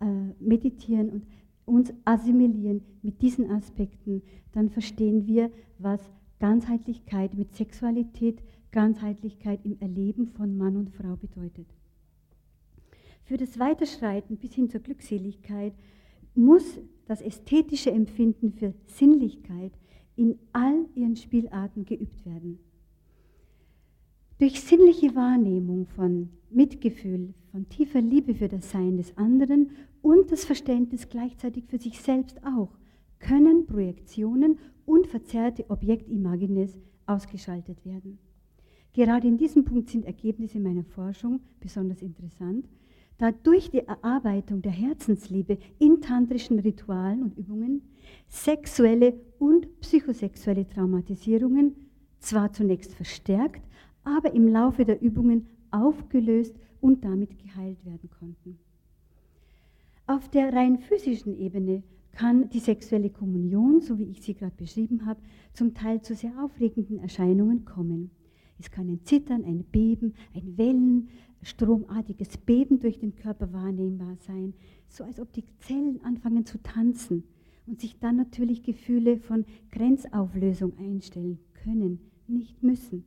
äh, 0.00 0.04
meditieren 0.40 1.10
und 1.10 1.26
uns 1.66 1.92
assimilieren 2.04 2.82
mit 3.02 3.20
diesen 3.20 3.50
Aspekten, 3.50 4.22
dann 4.52 4.70
verstehen 4.70 5.26
wir, 5.26 5.50
was 5.78 6.00
Ganzheitlichkeit 6.38 7.34
mit 7.34 7.54
Sexualität, 7.54 8.42
Ganzheitlichkeit 8.70 9.60
im 9.64 9.78
Erleben 9.80 10.26
von 10.28 10.56
Mann 10.56 10.76
und 10.76 10.90
Frau 10.90 11.16
bedeutet. 11.16 11.66
Für 13.28 13.36
das 13.36 13.58
Weiterschreiten 13.58 14.38
bis 14.38 14.54
hin 14.54 14.70
zur 14.70 14.80
Glückseligkeit 14.80 15.74
muss 16.34 16.80
das 17.04 17.20
ästhetische 17.20 17.90
Empfinden 17.90 18.54
für 18.54 18.72
Sinnlichkeit 18.86 19.72
in 20.16 20.38
all 20.54 20.86
ihren 20.94 21.14
Spielarten 21.14 21.84
geübt 21.84 22.24
werden. 22.24 22.58
Durch 24.38 24.62
sinnliche 24.62 25.14
Wahrnehmung 25.14 25.84
von 25.88 26.30
Mitgefühl, 26.48 27.34
von 27.52 27.68
tiefer 27.68 28.00
Liebe 28.00 28.34
für 28.34 28.48
das 28.48 28.70
Sein 28.70 28.96
des 28.96 29.14
anderen 29.18 29.72
und 30.00 30.32
das 30.32 30.46
Verständnis 30.46 31.10
gleichzeitig 31.10 31.66
für 31.66 31.78
sich 31.78 32.00
selbst 32.00 32.42
auch, 32.46 32.78
können 33.18 33.66
Projektionen 33.66 34.58
und 34.86 35.06
verzerrte 35.06 35.68
Objektimagines 35.68 36.78
ausgeschaltet 37.04 37.84
werden. 37.84 38.18
Gerade 38.94 39.28
in 39.28 39.36
diesem 39.36 39.66
Punkt 39.66 39.90
sind 39.90 40.06
Ergebnisse 40.06 40.58
meiner 40.60 40.84
Forschung 40.84 41.40
besonders 41.60 42.00
interessant, 42.00 42.66
da 43.18 43.32
durch 43.32 43.70
die 43.70 43.86
Erarbeitung 43.86 44.62
der 44.62 44.72
Herzensliebe 44.72 45.58
in 45.78 46.00
tantrischen 46.00 46.60
Ritualen 46.60 47.22
und 47.22 47.36
Übungen 47.36 47.82
sexuelle 48.28 49.14
und 49.38 49.80
psychosexuelle 49.80 50.66
Traumatisierungen 50.68 51.74
zwar 52.20 52.52
zunächst 52.52 52.94
verstärkt, 52.94 53.62
aber 54.04 54.32
im 54.34 54.48
Laufe 54.48 54.84
der 54.84 55.02
Übungen 55.02 55.46
aufgelöst 55.70 56.56
und 56.80 57.04
damit 57.04 57.38
geheilt 57.38 57.84
werden 57.84 58.08
konnten. 58.18 58.58
Auf 60.06 60.28
der 60.30 60.52
rein 60.52 60.78
physischen 60.78 61.36
Ebene 61.38 61.82
kann 62.12 62.48
die 62.48 62.60
sexuelle 62.60 63.10
Kommunion, 63.10 63.80
so 63.80 63.98
wie 63.98 64.10
ich 64.10 64.22
sie 64.22 64.34
gerade 64.34 64.56
beschrieben 64.56 65.06
habe, 65.06 65.20
zum 65.52 65.74
Teil 65.74 66.00
zu 66.02 66.14
sehr 66.14 66.32
aufregenden 66.42 66.98
Erscheinungen 66.98 67.64
kommen. 67.64 68.10
Es 68.58 68.70
kann 68.70 68.88
ein 68.88 69.04
Zittern, 69.04 69.44
ein 69.44 69.64
Beben, 69.64 70.14
ein 70.34 70.58
Wellen, 70.58 71.08
stromartiges 71.42 72.38
Beben 72.38 72.80
durch 72.80 72.98
den 72.98 73.14
Körper 73.14 73.52
wahrnehmbar 73.52 74.16
sein, 74.16 74.54
so 74.88 75.04
als 75.04 75.20
ob 75.20 75.32
die 75.32 75.44
Zellen 75.60 76.00
anfangen 76.02 76.44
zu 76.44 76.60
tanzen 76.62 77.24
und 77.66 77.80
sich 77.80 77.98
dann 77.98 78.16
natürlich 78.16 78.62
Gefühle 78.62 79.18
von 79.18 79.44
Grenzauflösung 79.70 80.76
einstellen 80.78 81.38
können, 81.62 82.00
nicht 82.26 82.62
müssen. 82.62 83.04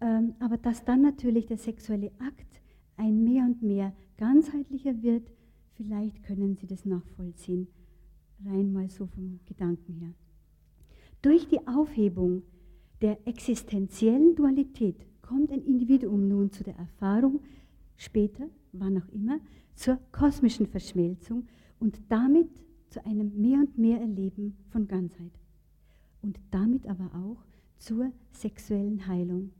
Ähm, 0.00 0.34
aber 0.38 0.56
dass 0.58 0.84
dann 0.84 1.02
natürlich 1.02 1.46
der 1.46 1.58
sexuelle 1.58 2.12
Akt 2.18 2.60
ein 2.96 3.24
mehr 3.24 3.44
und 3.44 3.62
mehr 3.62 3.92
ganzheitlicher 4.16 5.02
wird, 5.02 5.28
vielleicht 5.74 6.22
können 6.22 6.56
Sie 6.56 6.66
das 6.66 6.84
nachvollziehen, 6.84 7.68
rein 8.44 8.72
mal 8.72 8.88
so 8.90 9.06
vom 9.06 9.40
Gedanken 9.46 9.94
her. 9.94 10.14
Durch 11.22 11.48
die 11.48 11.66
Aufhebung 11.66 12.42
der 13.00 13.26
existenziellen 13.26 14.34
Dualität 14.34 14.96
kommt 15.22 15.52
ein 15.52 15.62
Individuum 15.62 16.28
nun 16.28 16.50
zu 16.50 16.64
der 16.64 16.76
Erfahrung, 16.76 17.40
später, 17.96 18.48
wann 18.72 18.98
auch 18.98 19.08
immer, 19.08 19.40
zur 19.74 19.98
kosmischen 20.10 20.66
Verschmelzung 20.66 21.46
und 21.78 22.00
damit 22.08 22.48
zu 22.88 23.04
einem 23.04 23.40
mehr 23.40 23.60
und 23.60 23.78
mehr 23.78 24.00
Erleben 24.00 24.56
von 24.70 24.88
Ganzheit. 24.88 25.32
Und 26.22 26.40
damit 26.50 26.86
aber 26.86 27.10
auch 27.14 27.44
zur 27.78 28.12
sexuellen 28.32 29.06
Heilung. 29.06 29.50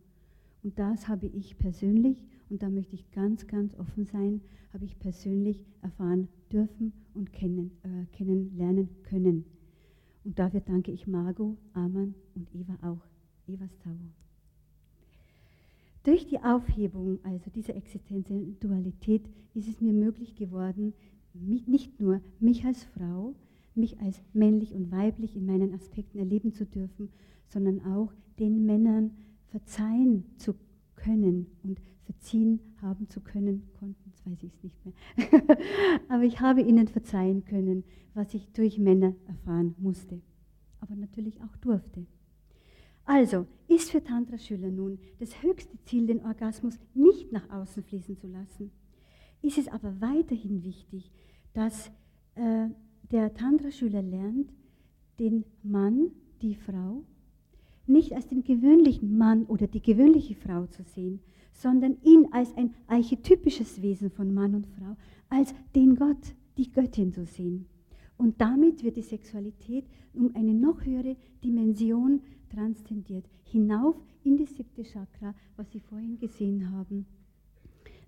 Und 0.62 0.78
das 0.78 1.07
habe 1.07 1.26
ich 1.26 1.57
persönlich 1.59 2.24
und 2.51 2.62
da 2.62 2.70
möchte 2.70 2.95
ich 2.95 3.11
ganz, 3.12 3.47
ganz 3.47 3.74
offen 3.78 4.05
sein, 4.07 4.41
habe 4.72 4.84
ich 4.84 4.99
persönlich 4.99 5.64
erfahren 5.82 6.28
dürfen 6.53 6.93
und 7.14 7.32
kennen, 7.32 7.70
äh, 7.82 8.07
kennenlernen 8.16 8.89
können. 9.05 9.45
Und 10.24 10.39
dafür 10.39 10.61
danke 10.61 10.91
ich 10.91 11.07
Margot, 11.07 11.57
Aman 11.72 12.14
und 12.34 12.55
Eva 12.55 12.76
auch, 12.82 13.07
Evas 13.49 13.76
Tau. 13.78 13.90
Durch 16.05 16.26
die 16.26 16.38
Aufhebung 16.38 17.18
also 17.22 17.51
dieser 17.51 17.76
existenziellen 17.76 18.59
Dualität 18.61 19.28
ist 19.55 19.68
es 19.68 19.80
mir 19.80 19.92
möglich 19.92 20.36
geworden, 20.36 20.94
nicht 21.34 22.01
nur 22.01 22.20
mich 22.40 22.64
als 22.64 22.84
Frau, 22.84 23.34
mich 23.74 24.01
als 24.01 24.20
männlich 24.32 24.74
und 24.74 24.90
weiblich 24.90 25.36
in 25.36 25.46
meinen 25.46 25.74
Aspekten 25.74 26.18
erleben 26.18 26.53
zu 26.53 26.66
dürfen, 26.66 27.11
sondern 27.49 27.84
auch 27.84 28.12
den 28.38 28.64
Männern 28.64 29.12
verzeihen 29.49 30.24
zu 30.36 30.55
können 30.96 31.46
und 31.62 31.80
verziehen 32.05 32.61
haben 32.80 33.09
zu 33.09 33.20
können, 33.20 33.68
konnten, 33.78 34.03
jetzt 34.07 34.24
weiß 34.26 34.42
ich 34.42 34.53
es 34.55 34.62
nicht 34.62 34.84
mehr. 34.84 35.59
Aber 36.09 36.22
ich 36.22 36.40
habe 36.40 36.62
ihnen 36.62 36.88
verzeihen 36.88 37.44
können, 37.44 37.84
was 38.14 38.34
ich 38.34 38.49
durch 38.53 38.78
Männer 38.78 39.14
erfahren 39.26 39.74
musste, 39.78 40.20
aber 40.80 40.96
natürlich 40.96 41.40
auch 41.42 41.57
durfte. 41.59 42.07
Also 43.09 43.46
ist 43.68 43.90
für 43.90 44.04
Tantra-Schüler 44.04 44.68
nun 44.68 44.98
das 45.18 45.42
höchste 45.42 45.82
Ziel, 45.86 46.06
den 46.06 46.22
Orgasmus 46.26 46.78
nicht 46.92 47.32
nach 47.32 47.48
außen 47.48 47.82
fließen 47.82 48.18
zu 48.18 48.26
lassen. 48.26 48.70
Ist 49.40 49.56
es 49.56 49.66
aber 49.66 49.98
weiterhin 50.02 50.62
wichtig, 50.62 51.11
dass 51.54 51.90
äh, 52.34 52.68
der 53.11 53.32
Tantra-Schüler 53.32 54.02
lernt, 54.02 54.52
den 55.18 55.46
Mann, 55.62 56.11
die 56.42 56.54
Frau, 56.54 57.02
nicht 57.86 58.12
als 58.12 58.26
den 58.26 58.44
gewöhnlichen 58.44 59.16
Mann 59.16 59.44
oder 59.46 59.68
die 59.68 59.80
gewöhnliche 59.80 60.34
Frau 60.34 60.66
zu 60.66 60.82
sehen, 60.82 61.20
sondern 61.50 61.96
ihn 62.02 62.28
als 62.32 62.54
ein 62.59 62.74
archetypisches 62.88 63.80
Wesen 63.80 64.11
von 64.11 64.34
Mann 64.34 64.54
und 64.54 64.66
Frau, 64.66 64.98
als 65.30 65.54
den 65.74 65.96
Gott, 65.96 66.34
die 66.59 66.70
Göttin 66.70 67.14
zu 67.14 67.24
sehen. 67.24 67.70
Und 68.18 68.40
damit 68.40 68.82
wird 68.84 68.96
die 68.96 69.02
Sexualität 69.02 69.84
um 70.12 70.34
eine 70.34 70.52
noch 70.52 70.84
höhere 70.84 71.16
Dimension 71.42 72.20
transzendiert, 72.50 73.24
hinauf 73.44 73.96
in 74.24 74.36
die 74.36 74.46
siebte 74.46 74.82
Chakra, 74.82 75.34
was 75.56 75.70
Sie 75.70 75.80
vorhin 75.80 76.18
gesehen 76.18 76.70
haben, 76.72 77.06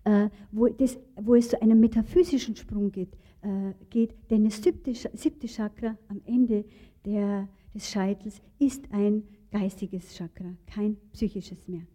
äh, 0.04 0.28
wo, 0.50 0.66
das, 0.66 0.98
wo, 1.22 1.34
es 1.34 1.48
zu 1.48 1.62
einem 1.62 1.80
metaphysischen 1.80 2.56
Sprung 2.56 2.90
geht, 2.90 3.16
äh, 3.42 3.72
geht 3.90 4.14
denn 4.30 4.44
das 4.44 4.62
siebte, 4.62 4.92
siebte 4.94 5.46
Chakra 5.46 5.96
am 6.08 6.20
Ende 6.24 6.64
der, 7.04 7.48
des 7.74 7.88
Scheitels 7.88 8.42
ist 8.58 8.90
ein 8.92 9.22
geistiges 9.50 10.14
Chakra, 10.14 10.56
kein 10.66 10.96
psychisches 11.12 11.68
mehr. 11.68 11.86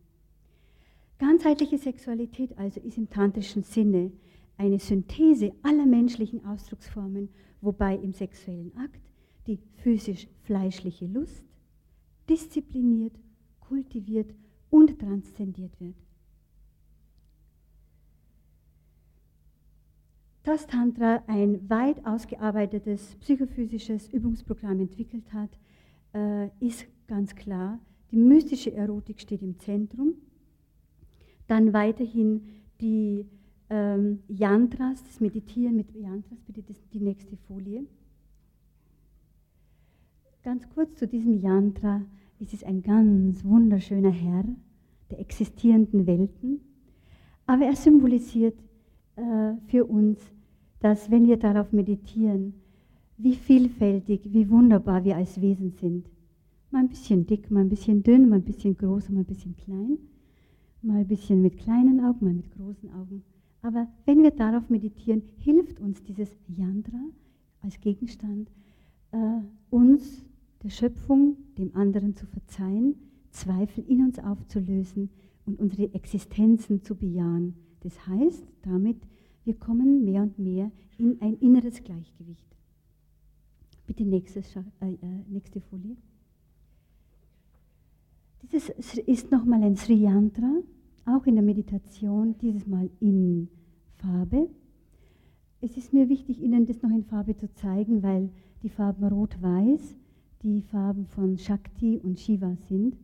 Ganzheitliche 1.18 1.78
Sexualität 1.78 2.57
also 2.57 2.80
ist 2.82 2.97
im 2.97 3.09
tantrischen 3.09 3.63
Sinne 3.63 4.11
eine 4.57 4.80
Synthese 4.80 5.53
aller 5.63 5.86
menschlichen 5.86 6.45
Ausdrucksformen, 6.45 7.30
wobei 7.66 7.95
im 7.95 8.13
sexuellen 8.13 8.72
Akt 8.78 9.01
die 9.47 9.59
physisch-fleischliche 9.78 11.05
Lust 11.05 11.43
diszipliniert, 12.30 13.20
kultiviert 13.59 14.34
und 14.70 14.99
transzendiert 14.99 15.80
wird. 15.80 15.95
Dass 20.43 20.68
Tantra 20.68 21.24
ein 21.26 21.68
weit 21.70 22.05
ausgearbeitetes 22.05 23.16
psychophysisches 23.16 24.09
Übungsprogramm 24.09 24.80
entwickelt 24.80 25.34
hat, 25.34 25.49
äh, 26.13 26.49
ist 26.59 26.86
ganz 27.07 27.36
klar. 27.36 27.80
Die 28.11 28.18
mystische 28.18 28.72
Erotik 28.72 29.20
steht 29.20 29.41
im 29.41 29.57
Zentrum. 29.57 30.13
Dann 31.47 31.74
weiterhin 31.74 32.43
die 32.80 33.26
ähm, 33.70 34.20
Yantras, 34.28 35.03
das 35.03 35.20
Meditieren 35.20 35.76
mit 35.76 35.93
Yantras, 35.95 36.39
bitte 36.45 36.61
das, 36.63 36.78
die 36.93 36.99
nächste 36.99 37.36
Folie. 37.47 37.86
Ganz 40.43 40.70
kurz 40.70 40.95
zu 40.95 41.07
diesem 41.07 41.41
Yantra. 41.41 42.01
Es 42.39 42.53
ist 42.53 42.63
ein 42.63 42.84
ganz 42.84 43.43
wunderschöner 43.43 44.11
Herr 44.11 44.43
der 45.09 45.20
existierenden 45.20 46.05
Welten, 46.05 46.61
aber 47.45 47.66
er 47.66 47.76
symbolisiert 47.76 48.57
äh, 49.16 49.53
für 49.68 49.86
uns, 49.86 50.20
dass 50.80 51.09
wenn 51.09 51.28
wir 51.28 51.38
darauf 51.38 51.72
meditieren, 51.72 52.53
wie 53.18 53.36
vielfältig, 53.36 54.22
wie 54.34 54.49
wunderbar 54.49 55.03
wir 55.03 55.16
als 55.16 55.41
Wesen 55.41 55.72
sind. 55.72 56.09
Mal 56.72 56.80
ein 56.80 56.89
bisschen 56.89 57.26
dick, 57.26 57.49
mal 57.49 57.61
ein 57.61 57.70
bisschen 57.70 58.03
dünn, 58.03 58.30
mal 58.30 58.38
ein 58.38 58.43
bisschen 58.43 58.76
groß, 58.76 59.09
mal 59.09 59.22
ein 59.22 59.26
bisschen 59.26 59.55
klein, 59.55 59.97
mal 60.82 60.97
ein 60.97 61.07
bisschen 61.07 61.41
mit 61.41 61.57
kleinen 61.57 62.03
Augen, 62.03 62.26
mal 62.26 62.34
mit 62.34 62.51
großen 62.51 62.91
Augen. 62.93 63.24
Aber 63.66 63.88
wenn 64.05 64.22
wir 64.22 64.30
darauf 64.30 64.70
meditieren, 64.70 65.24
hilft 65.39 65.80
uns 65.80 66.03
dieses 66.03 66.30
Yantra 66.47 66.99
als 67.63 67.80
Gegenstand, 67.80 68.51
äh, 69.11 69.18
uns 69.72 70.24
der 70.61 70.70
Schöpfung, 70.70 71.38
dem 71.57 71.76
anderen 71.76 72.16
zu 72.16 72.28
verzeihen, 72.28 72.93
Zweifel 73.32 73.84
in 73.88 74.05
uns 74.05 74.20
aufzulösen 74.20 75.09
und 75.47 75.59
unsere 75.59 75.91
Existenzen 75.95 76.84
zu 76.84 76.93
bejahen. 76.93 77.55
Das 77.80 78.05
heißt 78.05 78.45
damit, 78.61 78.97
wir 79.45 79.55
kommen 79.55 80.05
mehr 80.05 80.22
und 80.22 80.38
mehr 80.38 80.72
in 80.99 81.20
ein 81.22 81.34
inneres 81.39 81.84
Gleichgewicht. 81.84 82.55
Bitte 83.88 84.05
nächstes, 84.05 84.55
äh, 84.55 84.61
äh, 84.91 85.24
nächste 85.28 85.59
Folie. 85.59 85.97
Dieses 88.43 88.70
ist 88.99 89.32
nochmal 89.32 89.63
ein 89.63 89.76
Sri 89.76 89.95
Yantra, 89.95 90.61
auch 91.05 91.26
in 91.26 91.34
der 91.34 91.43
Meditation, 91.43 92.38
dieses 92.38 92.68
Mal 92.68 92.91
in 92.99 93.49
Farbe. 94.06 94.49
Es 95.62 95.78
ist 95.78 95.93
mir 95.93 96.10
wichtig, 96.10 96.39
Ihnen 96.39 96.66
das 96.66 96.82
noch 96.84 96.91
in 96.91 97.03
Farbe 97.03 97.36
zu 97.36 97.51
zeigen, 97.53 98.03
weil 98.03 98.30
die 98.62 98.70
Farben 98.70 99.03
Rot-Weiß 99.06 99.95
die 100.43 100.62
Farben 100.62 101.08
von 101.08 101.39
Shakti 101.39 101.97
und 101.97 102.20
Shiva 102.20 102.56
sind 102.68 102.97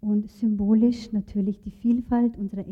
und 0.00 0.30
symbolisch 0.30 1.10
natürlich 1.12 1.60
die 1.60 1.72
Vielfalt 1.72 2.38
unserer 2.38 2.64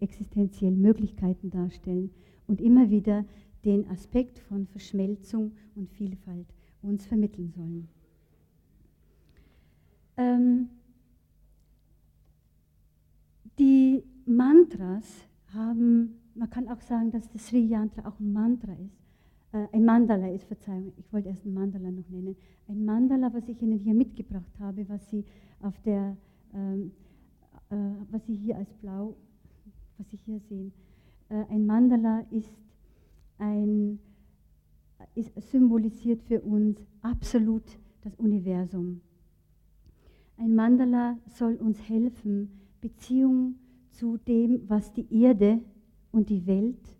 existenziellen 0.00 0.80
Möglichkeiten 0.80 1.50
darstellen 1.50 2.10
und 2.46 2.62
immer 2.62 2.88
wieder 2.88 3.26
den 3.66 3.86
Aspekt 3.90 4.38
von 4.38 4.66
Verschmelzung 4.68 5.52
und 5.74 5.90
Vielfalt 5.90 6.46
uns 6.80 7.04
vermitteln 7.04 7.50
sollen. 7.50 7.88
Ähm, 10.16 10.70
die 13.58 14.02
Mantras 14.24 15.26
haben, 15.52 16.19
man 16.40 16.48
kann 16.48 16.68
auch 16.68 16.80
sagen, 16.80 17.10
dass 17.10 17.28
das 17.30 17.48
Sri 17.48 17.60
Yantra 17.66 18.08
auch 18.08 18.18
ein 18.18 18.32
Mantra 18.32 18.72
ist. 18.72 18.98
Äh, 19.52 19.66
ein 19.72 19.84
Mandala 19.84 20.30
ist, 20.32 20.44
Verzeihung, 20.44 20.94
ich 20.96 21.12
wollte 21.12 21.28
erst 21.28 21.44
ein 21.44 21.52
Mandala 21.52 21.90
noch 21.90 22.08
nennen. 22.08 22.34
Ein 22.66 22.84
Mandala, 22.86 23.30
was 23.34 23.46
ich 23.46 23.60
Ihnen 23.60 23.78
hier 23.78 23.92
mitgebracht 23.92 24.58
habe, 24.58 24.88
was 24.88 25.06
Sie 25.10 25.22
auf 25.60 25.78
der, 25.82 26.16
ähm, 26.54 26.92
äh, 27.68 27.76
was 28.10 28.24
Sie 28.26 28.34
hier 28.34 28.56
als 28.56 28.72
blau, 28.72 29.16
was 29.98 30.08
Sie 30.08 30.18
hier 30.24 30.40
sehen. 30.48 30.72
Äh, 31.28 31.44
ein 31.50 31.66
Mandala 31.66 32.24
ist 32.30 32.56
ein, 33.36 33.98
ist 35.14 35.30
symbolisiert 35.50 36.22
für 36.22 36.40
uns 36.40 36.82
absolut 37.02 37.64
das 38.00 38.16
Universum. 38.16 39.02
Ein 40.38 40.54
Mandala 40.54 41.18
soll 41.26 41.56
uns 41.56 41.86
helfen, 41.86 42.48
Beziehung 42.80 43.56
zu 43.90 44.16
dem, 44.16 44.62
was 44.68 44.90
die 44.94 45.06
Erde 45.22 45.60
und 46.12 46.30
die 46.30 46.46
Welt 46.46 46.96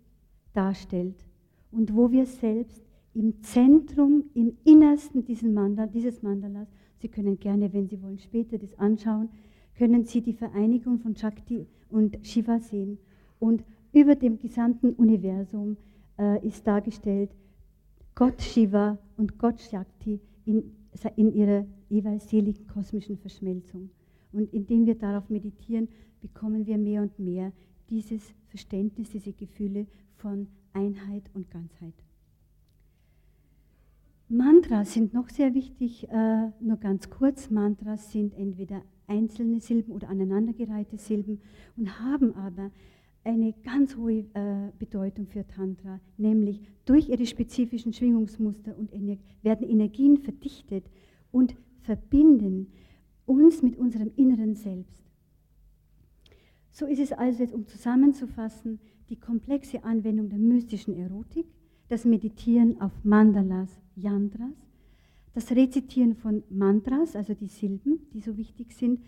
darstellt 0.52 1.24
und 1.70 1.94
wo 1.94 2.10
wir 2.10 2.26
selbst 2.26 2.82
im 3.14 3.42
Zentrum, 3.42 4.24
im 4.34 4.56
Innersten 4.64 5.24
Mandal, 5.52 5.88
dieses 5.88 6.22
Mandalas, 6.22 6.68
Sie 6.98 7.08
können 7.08 7.38
gerne, 7.40 7.72
wenn 7.72 7.88
Sie 7.88 8.00
wollen, 8.02 8.18
später 8.18 8.58
das 8.58 8.78
anschauen, 8.78 9.30
können 9.76 10.04
Sie 10.04 10.20
die 10.20 10.34
Vereinigung 10.34 10.98
von 10.98 11.16
Shakti 11.16 11.66
und 11.88 12.18
Shiva 12.22 12.60
sehen. 12.60 12.98
Und 13.38 13.64
über 13.92 14.14
dem 14.14 14.38
gesamten 14.38 14.92
Universum 14.92 15.76
äh, 16.18 16.46
ist 16.46 16.66
dargestellt 16.66 17.30
Gott 18.14 18.42
Shiva 18.42 18.98
und 19.16 19.38
Gott 19.38 19.60
Shakti 19.60 20.20
in, 20.44 20.72
in 21.16 21.32
ihrer 21.32 21.64
jeweils 21.88 22.28
seligen 22.28 22.66
kosmischen 22.66 23.16
Verschmelzung. 23.16 23.90
Und 24.32 24.52
indem 24.52 24.86
wir 24.86 24.94
darauf 24.94 25.30
meditieren, 25.30 25.88
bekommen 26.20 26.66
wir 26.66 26.76
mehr 26.76 27.02
und 27.02 27.18
mehr 27.18 27.52
dieses 27.90 28.34
Verständnis, 28.48 29.10
diese 29.10 29.32
Gefühle 29.32 29.86
von 30.16 30.48
Einheit 30.72 31.24
und 31.34 31.50
Ganzheit. 31.50 31.94
Mantras 34.28 34.92
sind 34.94 35.12
noch 35.12 35.28
sehr 35.28 35.54
wichtig, 35.54 36.08
äh, 36.08 36.50
nur 36.60 36.76
ganz 36.76 37.10
kurz. 37.10 37.50
Mantras 37.50 38.12
sind 38.12 38.32
entweder 38.34 38.82
einzelne 39.08 39.60
Silben 39.60 39.92
oder 39.92 40.08
aneinandergereihte 40.08 40.98
Silben 40.98 41.40
und 41.76 41.98
haben 41.98 42.36
aber 42.36 42.70
eine 43.24 43.52
ganz 43.64 43.96
hohe 43.96 44.24
äh, 44.34 44.70
Bedeutung 44.78 45.26
für 45.26 45.46
Tantra, 45.46 46.00
nämlich 46.16 46.60
durch 46.84 47.08
ihre 47.08 47.26
spezifischen 47.26 47.92
Schwingungsmuster 47.92 48.78
und 48.78 48.92
Ener 48.92 49.16
werden 49.42 49.68
Energien 49.68 50.16
verdichtet 50.16 50.84
und 51.32 51.56
verbinden 51.82 52.68
uns 53.26 53.62
mit 53.62 53.76
unserem 53.76 54.12
inneren 54.16 54.54
Selbst. 54.54 55.09
So 56.72 56.86
ist 56.86 57.00
es 57.00 57.12
also 57.12 57.42
jetzt, 57.42 57.54
um 57.54 57.66
zusammenzufassen, 57.66 58.78
die 59.08 59.16
komplexe 59.16 59.82
Anwendung 59.84 60.28
der 60.28 60.38
mystischen 60.38 60.96
Erotik, 60.96 61.46
das 61.88 62.04
Meditieren 62.04 62.80
auf 62.80 62.92
Mandalas, 63.02 63.80
Yantras, 63.96 64.54
das 65.32 65.50
Rezitieren 65.50 66.14
von 66.14 66.42
Mantras, 66.48 67.16
also 67.16 67.34
die 67.34 67.48
Silben, 67.48 68.00
die 68.12 68.20
so 68.20 68.36
wichtig 68.36 68.72
sind, 68.72 69.00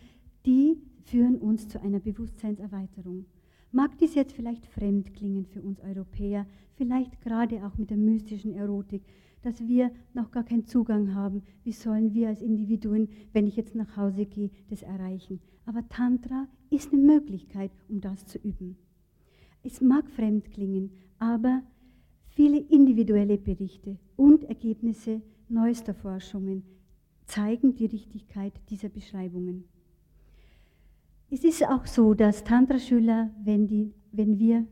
die 0.47 0.77
führen 1.05 1.39
uns 1.39 1.69
zu 1.69 1.81
einer 1.81 2.01
Bewusstseinserweiterung. 2.01 3.27
Mag 3.71 3.97
dies 3.99 4.15
jetzt 4.15 4.33
vielleicht 4.33 4.67
fremd 4.67 5.15
klingen 5.15 5.47
für 5.47 5.63
uns 5.63 5.81
Europäer, 5.81 6.47
vielleicht 6.75 7.21
gerade 7.21 7.65
auch 7.67 7.79
mit 7.79 7.91
der 7.91 7.97
mystischen 7.97 8.53
Erotik, 8.53 9.03
dass 9.43 9.67
wir 9.67 9.91
noch 10.15 10.31
gar 10.31 10.45
keinen 10.45 10.67
Zugang 10.67 11.15
haben. 11.15 11.43
Wie 11.65 11.73
sollen 11.73 12.15
wir 12.15 12.29
als 12.29 12.43
Individuen, 12.43 13.09
wenn 13.33 13.47
ich 13.47 13.57
jetzt 13.57 13.75
nach 13.75 13.97
Hause 13.97 14.27
gehe, 14.27 14.51
das 14.71 14.83
erreichen? 14.83 15.41
Aber 15.67 15.89
Tantra 15.89 16.49
ist 16.71 16.93
eine 16.93 17.03
Möglichkeit, 17.03 17.71
um 17.89 18.01
das 18.01 18.27
zu 18.27 18.39
üben. 18.39 18.77
Es 19.63 19.81
mag 19.81 20.09
fremd 20.11 20.51
klingen, 20.51 20.91
aber 21.19 21.63
viele 22.29 22.59
individuelle 22.59 23.39
Berichte 23.39 23.99
und 24.17 24.45
Ergebnisse 24.45 25.23
neuester 25.49 25.95
Forschungen 25.95 26.65
zeigen 27.27 27.75
die 27.75 27.87
Richtigkeit 27.87 28.53
dieser 28.71 28.89
Beschreibungen. 28.89 29.65
Es 31.31 31.45
ist 31.45 31.67
auch 31.67 31.87
so, 31.87 32.15
dass 32.15 32.45
Tantra-Schüler, 32.45 33.31
wenn, 33.43 33.95
wenn 34.11 34.39
wir, 34.39 34.67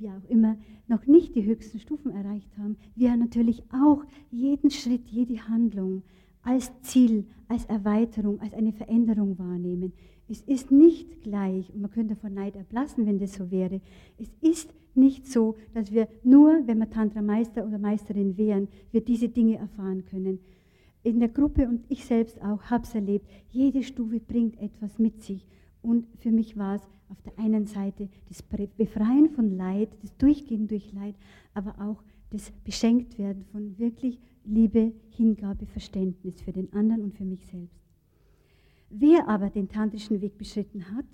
wie 0.00 0.08
auch 0.08 0.28
immer, 0.28 0.56
noch 0.88 1.06
nicht 1.06 1.34
die 1.34 1.44
höchsten 1.44 1.78
Stufen 1.78 2.10
erreicht 2.10 2.50
haben, 2.58 2.76
wir 2.96 3.16
natürlich 3.16 3.62
auch 3.72 4.04
jeden 4.30 4.70
Schritt, 4.70 5.08
jede 5.08 5.48
Handlung 5.48 6.02
als 6.42 6.72
Ziel, 6.80 7.26
als 7.48 7.66
Erweiterung, 7.66 8.40
als 8.40 8.54
eine 8.54 8.72
Veränderung 8.72 9.38
wahrnehmen. 9.38 9.92
Es 10.28 10.40
ist 10.42 10.70
nicht 10.70 11.22
gleich, 11.22 11.72
und 11.74 11.82
man 11.82 11.90
könnte 11.90 12.16
vor 12.16 12.30
Neid 12.30 12.56
erblassen, 12.56 13.06
wenn 13.06 13.18
das 13.18 13.34
so 13.34 13.50
wäre, 13.50 13.80
es 14.18 14.30
ist 14.40 14.72
nicht 14.94 15.26
so, 15.26 15.56
dass 15.74 15.92
wir 15.92 16.08
nur, 16.22 16.66
wenn 16.66 16.78
wir 16.78 16.90
Tantra-Meister 16.90 17.66
oder 17.66 17.78
Meisterin 17.78 18.36
wären, 18.36 18.68
wir 18.90 19.02
diese 19.02 19.28
Dinge 19.28 19.56
erfahren 19.56 20.04
können. 20.04 20.40
In 21.02 21.20
der 21.20 21.28
Gruppe 21.28 21.68
und 21.68 21.84
ich 21.88 22.04
selbst 22.04 22.40
auch 22.42 22.62
habe 22.64 22.84
es 22.84 22.94
erlebt, 22.94 23.26
jede 23.50 23.82
Stufe 23.82 24.20
bringt 24.20 24.60
etwas 24.60 24.98
mit 24.98 25.22
sich. 25.22 25.46
Und 25.82 26.06
für 26.18 26.30
mich 26.30 26.56
war 26.56 26.76
es 26.76 26.82
auf 27.10 27.20
der 27.22 27.38
einen 27.38 27.66
Seite 27.66 28.08
das 28.28 28.42
Befreien 28.42 29.30
von 29.30 29.56
Leid, 29.56 29.90
das 30.02 30.16
Durchgehen 30.16 30.68
durch 30.68 30.92
Leid, 30.92 31.14
aber 31.54 31.74
auch 31.80 32.02
das 32.30 32.50
Beschenktwerden 32.64 33.44
von 33.44 33.78
wirklich 33.78 34.18
Liebe, 34.44 34.92
Hingabe, 35.10 35.66
Verständnis 35.66 36.40
für 36.40 36.52
den 36.52 36.72
anderen 36.72 37.02
und 37.02 37.14
für 37.14 37.24
mich 37.24 37.46
selbst. 37.46 37.80
Wer 38.88 39.28
aber 39.28 39.50
den 39.50 39.68
tantrischen 39.68 40.20
Weg 40.20 40.38
beschritten 40.38 40.96
hat, 40.96 41.06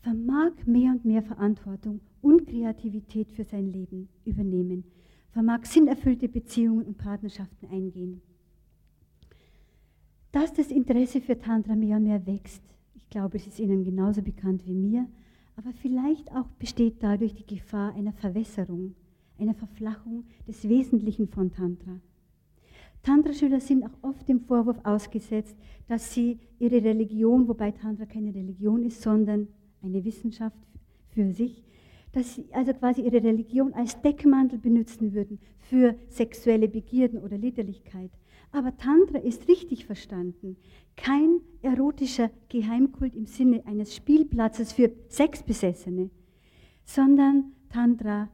vermag 0.00 0.52
mehr 0.66 0.92
und 0.92 1.04
mehr 1.04 1.22
Verantwortung 1.22 2.00
und 2.22 2.46
Kreativität 2.46 3.30
für 3.32 3.44
sein 3.44 3.72
Leben 3.72 4.08
übernehmen, 4.24 4.84
vermag 5.30 5.64
sinnerfüllte 5.64 6.28
Beziehungen 6.28 6.86
und 6.86 6.98
Partnerschaften 6.98 7.66
eingehen. 7.70 8.22
Dass 10.32 10.52
das 10.52 10.70
Interesse 10.70 11.20
für 11.20 11.38
Tantra 11.38 11.74
mehr 11.74 11.96
und 11.96 12.04
mehr 12.04 12.24
wächst, 12.26 12.62
ich 13.10 13.12
glaube, 13.12 13.38
es 13.38 13.46
ist 13.48 13.58
Ihnen 13.58 13.82
genauso 13.82 14.22
bekannt 14.22 14.64
wie 14.66 14.72
mir. 14.72 15.04
Aber 15.56 15.72
vielleicht 15.72 16.30
auch 16.30 16.46
besteht 16.60 17.02
dadurch 17.02 17.34
die 17.34 17.44
Gefahr 17.44 17.92
einer 17.96 18.12
Verwässerung, 18.12 18.94
einer 19.36 19.54
Verflachung 19.54 20.26
des 20.46 20.68
Wesentlichen 20.68 21.26
von 21.26 21.50
Tantra. 21.50 21.98
Tantra-Schüler 23.02 23.58
sind 23.58 23.84
auch 23.84 23.98
oft 24.02 24.28
dem 24.28 24.38
Vorwurf 24.38 24.78
ausgesetzt, 24.84 25.56
dass 25.88 26.14
sie 26.14 26.38
ihre 26.60 26.84
Religion, 26.84 27.48
wobei 27.48 27.72
Tantra 27.72 28.06
keine 28.06 28.32
Religion 28.32 28.84
ist, 28.84 29.02
sondern 29.02 29.48
eine 29.82 30.04
Wissenschaft 30.04 30.60
für 31.08 31.32
sich, 31.32 31.64
dass 32.12 32.36
sie 32.36 32.44
also 32.52 32.72
quasi 32.74 33.00
ihre 33.00 33.24
Religion 33.24 33.74
als 33.74 34.00
Deckmantel 34.00 34.60
benutzen 34.60 35.14
würden 35.14 35.40
für 35.58 35.96
sexuelle 36.06 36.68
Begierden 36.68 37.18
oder 37.18 37.36
Liederlichkeit. 37.36 38.12
Aber 38.52 38.76
Tantra 38.76 39.18
ist 39.18 39.48
richtig 39.48 39.86
verstanden 39.86 40.56
kein 41.00 41.40
erotischer 41.62 42.30
Geheimkult 42.48 43.14
im 43.16 43.26
Sinne 43.26 43.64
eines 43.66 43.94
Spielplatzes 43.94 44.72
für 44.72 44.92
Sexbesessene, 45.08 46.10
sondern 46.84 47.52
Tantra 47.70 48.28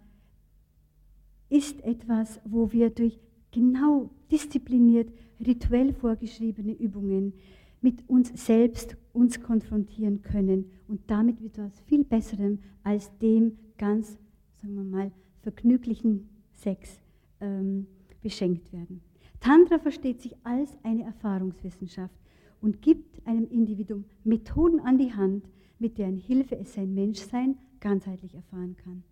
ist 1.49 1.83
etwas, 1.85 2.41
wo 2.45 2.73
wir 2.73 2.91
durch 2.91 3.21
genau 3.53 4.11
diszipliniert, 4.31 5.13
rituell 5.45 5.93
vorgeschriebene 5.93 6.73
Übungen 6.73 7.35
mit 7.81 8.09
uns 8.09 8.33
selbst 8.35 8.97
uns 9.13 9.41
konfrontieren 9.41 10.23
können 10.23 10.71
und 10.89 11.01
damit 11.07 11.41
mit 11.41 11.57
etwas 11.57 11.81
viel 11.87 12.05
Besserem 12.05 12.59
als 12.83 13.17
dem 13.19 13.59
ganz, 13.79 14.19
sagen 14.61 14.75
wir 14.75 14.83
mal, 14.83 15.13
vergnüglichen 15.43 16.29
Sex 16.53 17.01
ähm, 17.41 17.87
beschenkt 18.23 18.73
werden. 18.73 19.01
Tantra 19.47 19.79
versteht 19.79 20.21
sich 20.21 20.35
als 20.43 20.77
eine 20.83 21.05
Erfahrungswissenschaft 21.05 22.19
und 22.61 22.83
gibt 22.83 23.25
einem 23.29 23.47
Individuum 23.49 24.05
Methoden 24.25 24.81
an 24.81 24.99
die 24.99 25.15
Hand, 25.15 25.49
mit 25.79 25.99
deren 25.99 26.17
Hilfe 26.17 26.59
es 26.59 26.75
sein 26.75 26.93
Menschsein 26.93 27.57
ganzheitlich 27.79 28.35
erfahren 28.35 28.75
kann. 28.83 29.05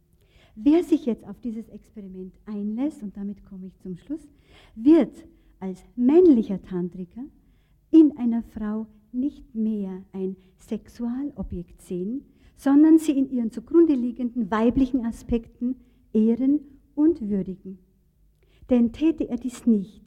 Wer 0.56 0.82
sich 0.82 1.06
jetzt 1.06 1.24
auf 1.24 1.38
dieses 1.38 1.68
Experiment 1.68 2.34
einlässt, 2.46 3.04
und 3.04 3.16
damit 3.16 3.44
komme 3.44 3.68
ich 3.68 3.78
zum 3.78 3.96
Schluss, 3.96 4.26
wird 4.74 5.24
als 5.60 5.84
männlicher 5.94 6.60
Tantriker 6.60 7.22
in 7.92 8.16
einer 8.16 8.42
Frau 8.42 8.88
nicht 9.12 9.54
mehr 9.54 10.02
ein 10.12 10.34
Sexualobjekt 10.58 11.80
sehen, 11.80 12.24
sondern 12.56 12.98
sie 12.98 13.16
in 13.16 13.30
ihren 13.30 13.52
zugrunde 13.52 13.94
liegenden 13.94 14.50
weiblichen 14.50 15.06
Aspekten 15.06 15.76
ehren 16.12 16.58
und 16.96 17.20
würdigen. 17.20 17.78
Denn 18.68 18.90
täte 18.90 19.28
er 19.28 19.36
dies 19.36 19.64
nicht, 19.64 20.04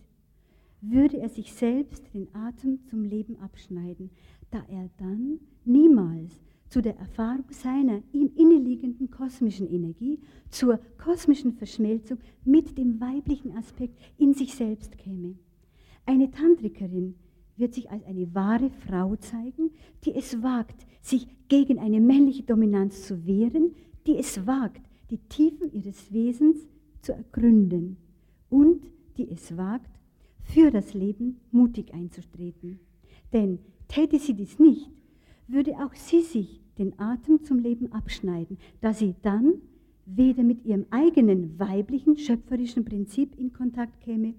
würde 0.81 1.17
er 1.17 1.29
sich 1.29 1.53
selbst 1.53 2.13
den 2.13 2.27
Atem 2.33 2.79
zum 2.89 3.03
Leben 3.03 3.37
abschneiden, 3.39 4.11
da 4.51 4.63
er 4.69 4.89
dann 4.97 5.39
niemals 5.65 6.41
zu 6.69 6.81
der 6.81 6.97
Erfahrung 6.97 7.45
seiner 7.49 8.01
ihm 8.11 8.31
inneliegenden 8.35 9.09
kosmischen 9.09 9.71
Energie, 9.71 10.19
zur 10.49 10.79
kosmischen 10.97 11.53
Verschmelzung 11.53 12.19
mit 12.43 12.77
dem 12.77 12.99
weiblichen 12.99 13.55
Aspekt 13.55 13.97
in 14.17 14.33
sich 14.33 14.53
selbst 14.53 14.97
käme. 14.97 15.35
Eine 16.05 16.29
Tantrikerin 16.31 17.15
wird 17.55 17.73
sich 17.73 17.89
als 17.89 18.03
eine 18.05 18.33
wahre 18.35 18.69
Frau 18.69 19.15
zeigen, 19.15 19.71
die 20.03 20.13
es 20.13 20.41
wagt, 20.43 20.85
sich 21.01 21.27
gegen 21.47 21.79
eine 21.79 21.99
männliche 21.99 22.43
Dominanz 22.43 23.07
zu 23.07 23.25
wehren, 23.25 23.71
die 24.05 24.17
es 24.17 24.45
wagt, 24.45 24.81
die 25.09 25.17
Tiefen 25.17 25.71
ihres 25.71 26.11
Wesens 26.13 26.67
zu 27.01 27.13
ergründen 27.13 27.97
und 28.49 28.85
die 29.17 29.29
es 29.29 29.55
wagt, 29.57 29.96
für 30.47 30.71
das 30.71 30.93
Leben 30.93 31.39
mutig 31.51 31.93
einzutreten. 31.93 32.79
Denn 33.33 33.59
täte 33.87 34.19
sie 34.19 34.33
dies 34.33 34.59
nicht, 34.59 34.89
würde 35.47 35.73
auch 35.83 35.93
sie 35.93 36.21
sich 36.21 36.61
den 36.77 36.97
Atem 36.99 37.43
zum 37.43 37.59
Leben 37.59 37.91
abschneiden, 37.91 38.57
da 38.81 38.93
sie 38.93 39.15
dann 39.21 39.55
weder 40.05 40.43
mit 40.43 40.63
ihrem 40.65 40.85
eigenen 40.89 41.59
weiblichen 41.59 42.17
schöpferischen 42.17 42.85
Prinzip 42.85 43.37
in 43.37 43.51
Kontakt 43.51 43.99
käme, 44.01 44.33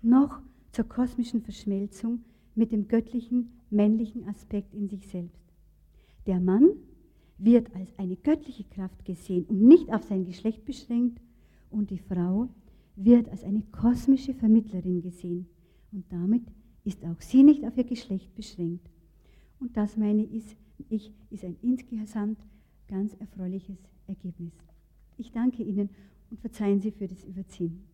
noch 0.00 0.40
zur 0.72 0.86
kosmischen 0.86 1.42
Verschmelzung 1.42 2.24
mit 2.54 2.72
dem 2.72 2.88
göttlichen 2.88 3.50
männlichen 3.70 4.26
Aspekt 4.28 4.74
in 4.74 4.88
sich 4.88 5.06
selbst. 5.06 5.42
Der 6.26 6.40
Mann 6.40 6.70
wird 7.38 7.74
als 7.74 7.90
eine 7.98 8.16
göttliche 8.16 8.64
Kraft 8.64 9.04
gesehen 9.04 9.44
und 9.46 9.62
nicht 9.62 9.92
auf 9.92 10.04
sein 10.04 10.24
Geschlecht 10.24 10.64
beschränkt 10.64 11.20
und 11.70 11.90
die 11.90 11.98
Frau 11.98 12.48
wird 12.96 13.28
als 13.28 13.44
eine 13.44 13.62
kosmische 13.72 14.34
Vermittlerin 14.34 15.02
gesehen. 15.02 15.46
Und 15.92 16.04
damit 16.10 16.42
ist 16.84 17.04
auch 17.04 17.20
sie 17.20 17.42
nicht 17.42 17.64
auf 17.64 17.76
ihr 17.76 17.84
Geschlecht 17.84 18.34
beschränkt. 18.34 18.90
Und 19.60 19.76
das 19.76 19.96
meine 19.96 20.24
ich, 20.24 20.56
ist 20.88 21.44
ein 21.44 21.56
insgesamt 21.62 22.38
ganz 22.88 23.14
erfreuliches 23.14 23.78
Ergebnis. 24.06 24.52
Ich 25.16 25.30
danke 25.32 25.62
Ihnen 25.62 25.90
und 26.30 26.40
verzeihen 26.40 26.80
Sie 26.80 26.90
für 26.90 27.06
das 27.06 27.24
Überziehen. 27.24 27.84